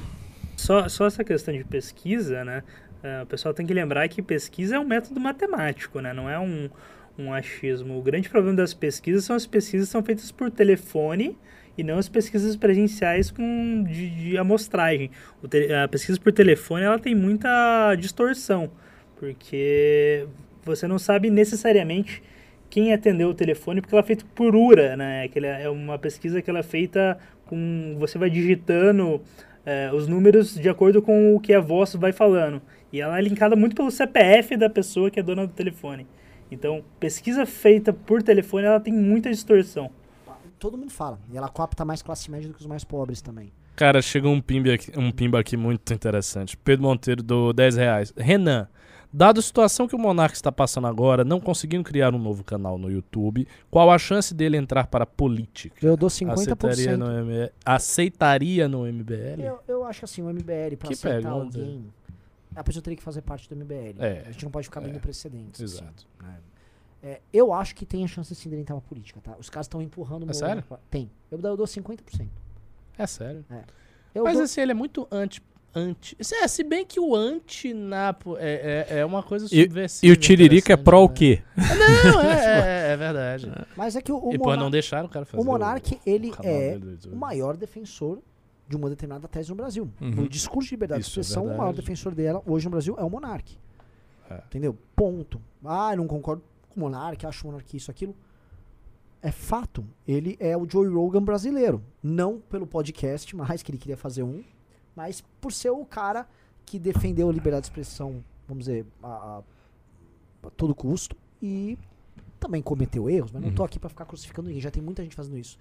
[0.56, 2.64] Só, só essa questão de pesquisa, né?
[3.04, 6.14] Eh, o pessoal tem que lembrar que pesquisa é um método matemático, né?
[6.14, 6.70] Não é um,
[7.18, 7.98] um achismo.
[7.98, 11.38] O grande problema das pesquisas são as pesquisas que são feitas por telefone
[11.78, 15.12] e não as pesquisas presenciais com, de, de amostragem.
[15.50, 18.72] Te- a pesquisa por telefone ela tem muita distorção,
[19.18, 20.28] porque
[20.64, 22.24] você não sabe necessariamente
[22.70, 25.28] quem atendeu o telefone, porque ela é feita por URA, né?
[25.28, 27.96] Que é uma pesquisa que ela é feita com...
[28.00, 29.22] Você vai digitando
[29.66, 32.62] é, os números de acordo com o que a voz vai falando.
[32.96, 36.08] E ela é linkada muito pelo CPF da pessoa que é dona do telefone.
[36.50, 39.90] Então, pesquisa feita por telefone, ela tem muita distorção.
[40.58, 41.20] Todo mundo fala.
[41.30, 43.52] E ela capta mais classe média do que os mais pobres também.
[43.76, 46.56] cara, chegou um pimba aqui, um pimba aqui muito interessante.
[46.56, 48.14] Pedro Monteiro do 10 reais.
[48.16, 48.70] Renan,
[49.12, 52.78] dado a situação que o Monark está passando agora, não conseguindo criar um novo canal
[52.78, 55.76] no YouTube, qual a chance dele entrar para a política?
[55.86, 56.96] Eu dou Aceitaria 50%.
[56.96, 57.50] no, M...
[57.66, 59.42] Aceitaria no MBL?
[59.42, 61.58] Eu, eu acho assim, o MBL, pra Que aceitar pergunta.
[61.60, 61.86] alguém,
[62.56, 63.96] a pessoa teria que fazer parte do MBL.
[64.00, 65.62] É, a gente não pode ficar é, vendo precedentes.
[65.62, 66.06] assim, exato.
[66.22, 66.40] né?
[67.04, 69.36] É, eu acho que tem a chance sim dele entrar na política, tá?
[69.38, 70.64] Os caras estão empurrando o É sério?
[70.64, 71.12] pra- Tem.
[71.30, 72.28] Eu, dou- eu dou 50%.
[72.98, 73.46] É sério.
[74.14, 75.44] Eu Mas dou- assim, ele é muito anti.
[75.76, 76.16] anti...
[76.42, 80.10] É, se bem que o anti-napo é, é, é uma coisa E- subversiva.
[80.10, 81.14] E o Tiririca é pró o né?
[81.14, 81.44] quê?
[81.56, 83.52] Não, é, é, é verdade.
[83.76, 85.42] Mas é que o, o, e não deixar o cara fazer.
[85.44, 86.80] o Monark, ele canal é
[87.12, 88.20] o maior defensor
[88.68, 89.90] de uma determinada tese no Brasil.
[90.02, 90.24] Uhum.
[90.24, 92.96] O discurso de liberdade Isso de é expressão, o maior defensor dela hoje no Brasil
[92.98, 93.58] é o Monark.
[94.30, 94.38] É.
[94.48, 94.76] Entendeu?
[94.96, 95.40] Ponto.
[95.64, 98.16] Ah, eu não concordo com o Monark, acho Monark isso, aquilo.
[99.22, 99.86] É fato.
[100.08, 101.82] Ele é o Joey Rogan brasileiro.
[102.02, 104.44] Não pelo podcast, mas que ele queria fazer um,
[104.96, 106.28] mas por ser o cara
[106.66, 111.78] que defendeu a liberdade de expressão, vamos dizer, a, a- todo custo e
[112.40, 113.56] também cometeu erros, mas não Uhum.
[113.56, 115.58] tô aqui pra ficar crucificando ninguém, já tem muita gente fazendo isso.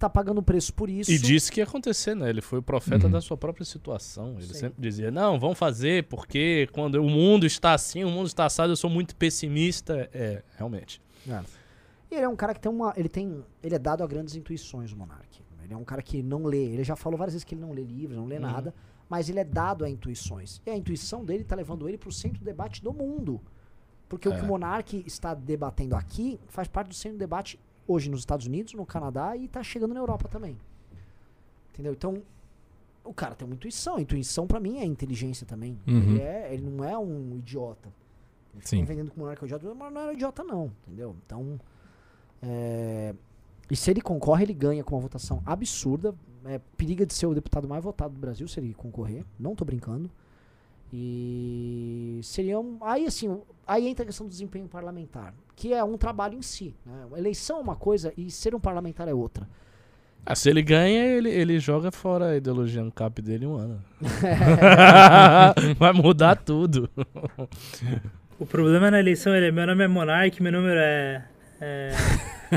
[0.00, 1.10] Tá pagando preço por isso.
[1.12, 2.30] E disse que ia acontecer, né?
[2.30, 3.12] Ele foi o profeta Uhum.
[3.12, 4.36] da sua própria situação.
[4.38, 4.54] Ele Sim.
[4.54, 8.72] sempre dizia: não, vamos fazer, porque quando o mundo está assim, o mundo está assado,
[8.72, 10.08] eu sou muito pessimista.
[10.14, 11.02] É, realmente.
[12.10, 12.94] E ele é um cara que tem uma.
[12.96, 13.44] Ele tem.
[13.62, 15.38] Ele é dado a grandes intuições, o Monark.
[15.62, 16.64] Ele é um cara que não lê.
[16.64, 18.40] Ele já falou várias vezes que ele não lê livros, não lê Uhum.
[18.40, 18.74] nada.
[19.06, 20.62] Mas ele é dado a intuições.
[20.64, 23.38] E a intuição dele tá levando ele pro centro do debate do mundo.
[24.08, 24.36] Porque o É.
[24.38, 27.60] que o Monark está debatendo aqui faz parte do centro do debate
[27.90, 30.56] hoje nos Estados Unidos, no Canadá e tá chegando na Europa também.
[31.72, 31.92] Entendeu?
[31.92, 32.22] Então,
[33.04, 33.96] o cara tem uma intuição.
[33.96, 35.78] A intuição, pra mim, é inteligência também.
[35.86, 35.96] Uhum.
[35.96, 37.88] Ele, é, ele não é um idiota.
[38.54, 38.84] Eles Sim.
[38.84, 40.70] vendendo que o Monark é um idiota, mas não era idiota, não.
[40.86, 41.16] Entendeu?
[41.24, 41.58] Então.
[42.42, 43.14] é,
[43.70, 46.14] E se ele concorre, ele ganha com uma votação absurda.
[46.44, 49.24] É, periga de ser o deputado mais votado do Brasil se ele concorrer.
[49.38, 50.10] Não tô brincando.
[50.92, 52.78] E seria um.
[52.82, 56.74] Aí assim, aí entra a questão do desempenho parlamentar, que é um trabalho em si.
[56.84, 57.06] Né?
[57.16, 59.48] Eleição é uma coisa e ser um parlamentar é outra.
[60.26, 63.82] Ah, se ele ganha, ele, ele joga fora a ideologia no cap dele um ano.
[65.78, 66.90] Vai mudar tudo.
[68.38, 71.24] O problema na eleição é meu nome é Monark, meu número é.
[71.60, 71.90] é-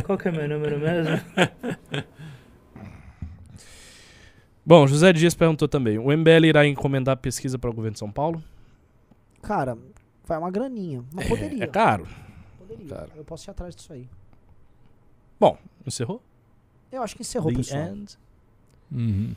[0.06, 1.22] Qual que é meu número mesmo?
[4.66, 8.12] Bom, José Dias perguntou também: o MBL irá encomendar pesquisa para o governo de São
[8.12, 8.42] Paulo?
[9.42, 9.78] Cara,
[10.26, 11.04] vai uma graninha.
[11.12, 11.64] Mas poderia.
[11.64, 12.08] É caro.
[12.58, 12.88] poderia.
[12.88, 13.10] Cara.
[13.16, 14.08] Eu posso ir atrás disso aí.
[15.40, 16.22] Bom, encerrou?
[16.92, 17.88] Eu acho que encerrou, The pessoal.
[17.88, 18.18] end.
[18.92, 19.36] Uhum.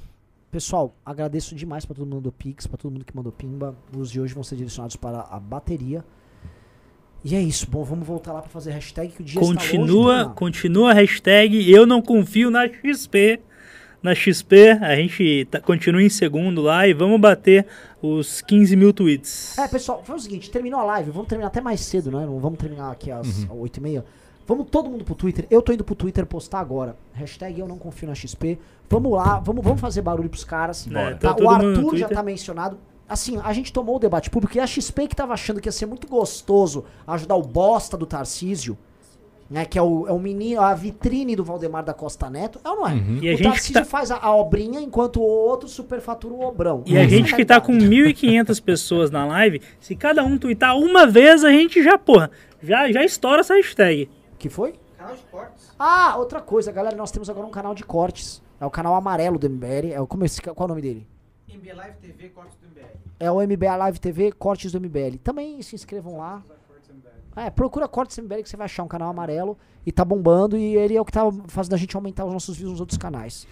[0.50, 3.74] Pessoal, agradeço demais pra todo mundo do Pix, pra todo mundo que mandou pimba.
[3.96, 6.04] Os de hoje vão ser direcionados para a bateria.
[7.24, 7.68] E é isso.
[7.68, 10.90] Bom, vamos voltar lá pra fazer hashtag que o dia está longe de Continua, continua
[10.92, 13.40] a hashtag eu não confio na XP.
[14.02, 17.66] Na XP, a gente tá- continua em segundo lá e vamos bater
[18.00, 19.58] os 15 mil tweets.
[19.58, 22.24] É, pessoal, foi o seguinte, terminou a live, vamos terminar até mais cedo, né?
[22.24, 24.04] Não vamos terminar aqui às 8h30.
[24.46, 25.44] Vamos todo mundo pro Twitter.
[25.50, 26.96] Eu tô indo pro Twitter postar agora.
[27.14, 28.58] Hashtag eu não confio na XP.
[28.88, 30.86] Vamos lá, vamos, vamos fazer barulho pros caras.
[30.86, 31.16] Bora.
[31.16, 32.78] Tá, o Arthur já tá mencionado.
[33.08, 35.72] assim, a gente tomou o debate público e a XP que tava achando que ia
[35.72, 38.76] ser muito gostoso ajudar o bosta do Tarcísio,
[39.48, 39.64] né?
[39.64, 42.60] Que é o, é o menino, a vitrine do Valdemar da Costa Neto.
[42.64, 42.94] É ou não é?
[43.22, 46.82] E a o gente tá- faz a, a obrinha enquanto o outro superfatura o obrão.
[46.86, 48.14] E a gente é que tá com realidade.
[48.26, 52.30] 1.500 pessoas na live, se cada um twittar uma vez, a gente já, porra,
[52.62, 54.08] já, já estoura essa hashtag.
[54.38, 54.74] Que foi?
[54.98, 55.74] Canal de cortes.
[55.78, 58.42] Ah, outra coisa, galera, nós temos agora um canal de cortes.
[58.60, 59.92] É o canal amarelo do MBL.
[59.92, 61.06] É o, como esse, qual é o nome dele?
[61.48, 62.86] MB Live TV, cortes do MBL.
[63.20, 65.16] É o MBA Live TV Cortes do MBL.
[65.22, 66.42] Também se inscrevam lá.
[67.36, 70.56] É, procura Cortes do MBL que você vai achar um canal amarelo e tá bombando
[70.56, 72.96] e ele é o que tá fazendo a gente aumentar os nossos views nos outros
[72.96, 73.46] canais.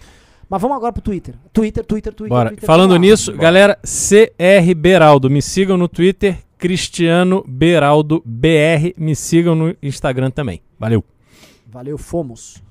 [0.49, 1.35] Mas vamos agora pro Twitter.
[1.53, 2.35] Twitter, Twitter, Twitter.
[2.35, 2.49] Bora.
[2.49, 9.55] Twitter, Falando nisso, galera, CR Beraldo, me sigam no Twitter, Cristiano Beraldo BR, me sigam
[9.55, 10.61] no Instagram também.
[10.79, 11.03] Valeu.
[11.67, 12.64] Valeu, fomos.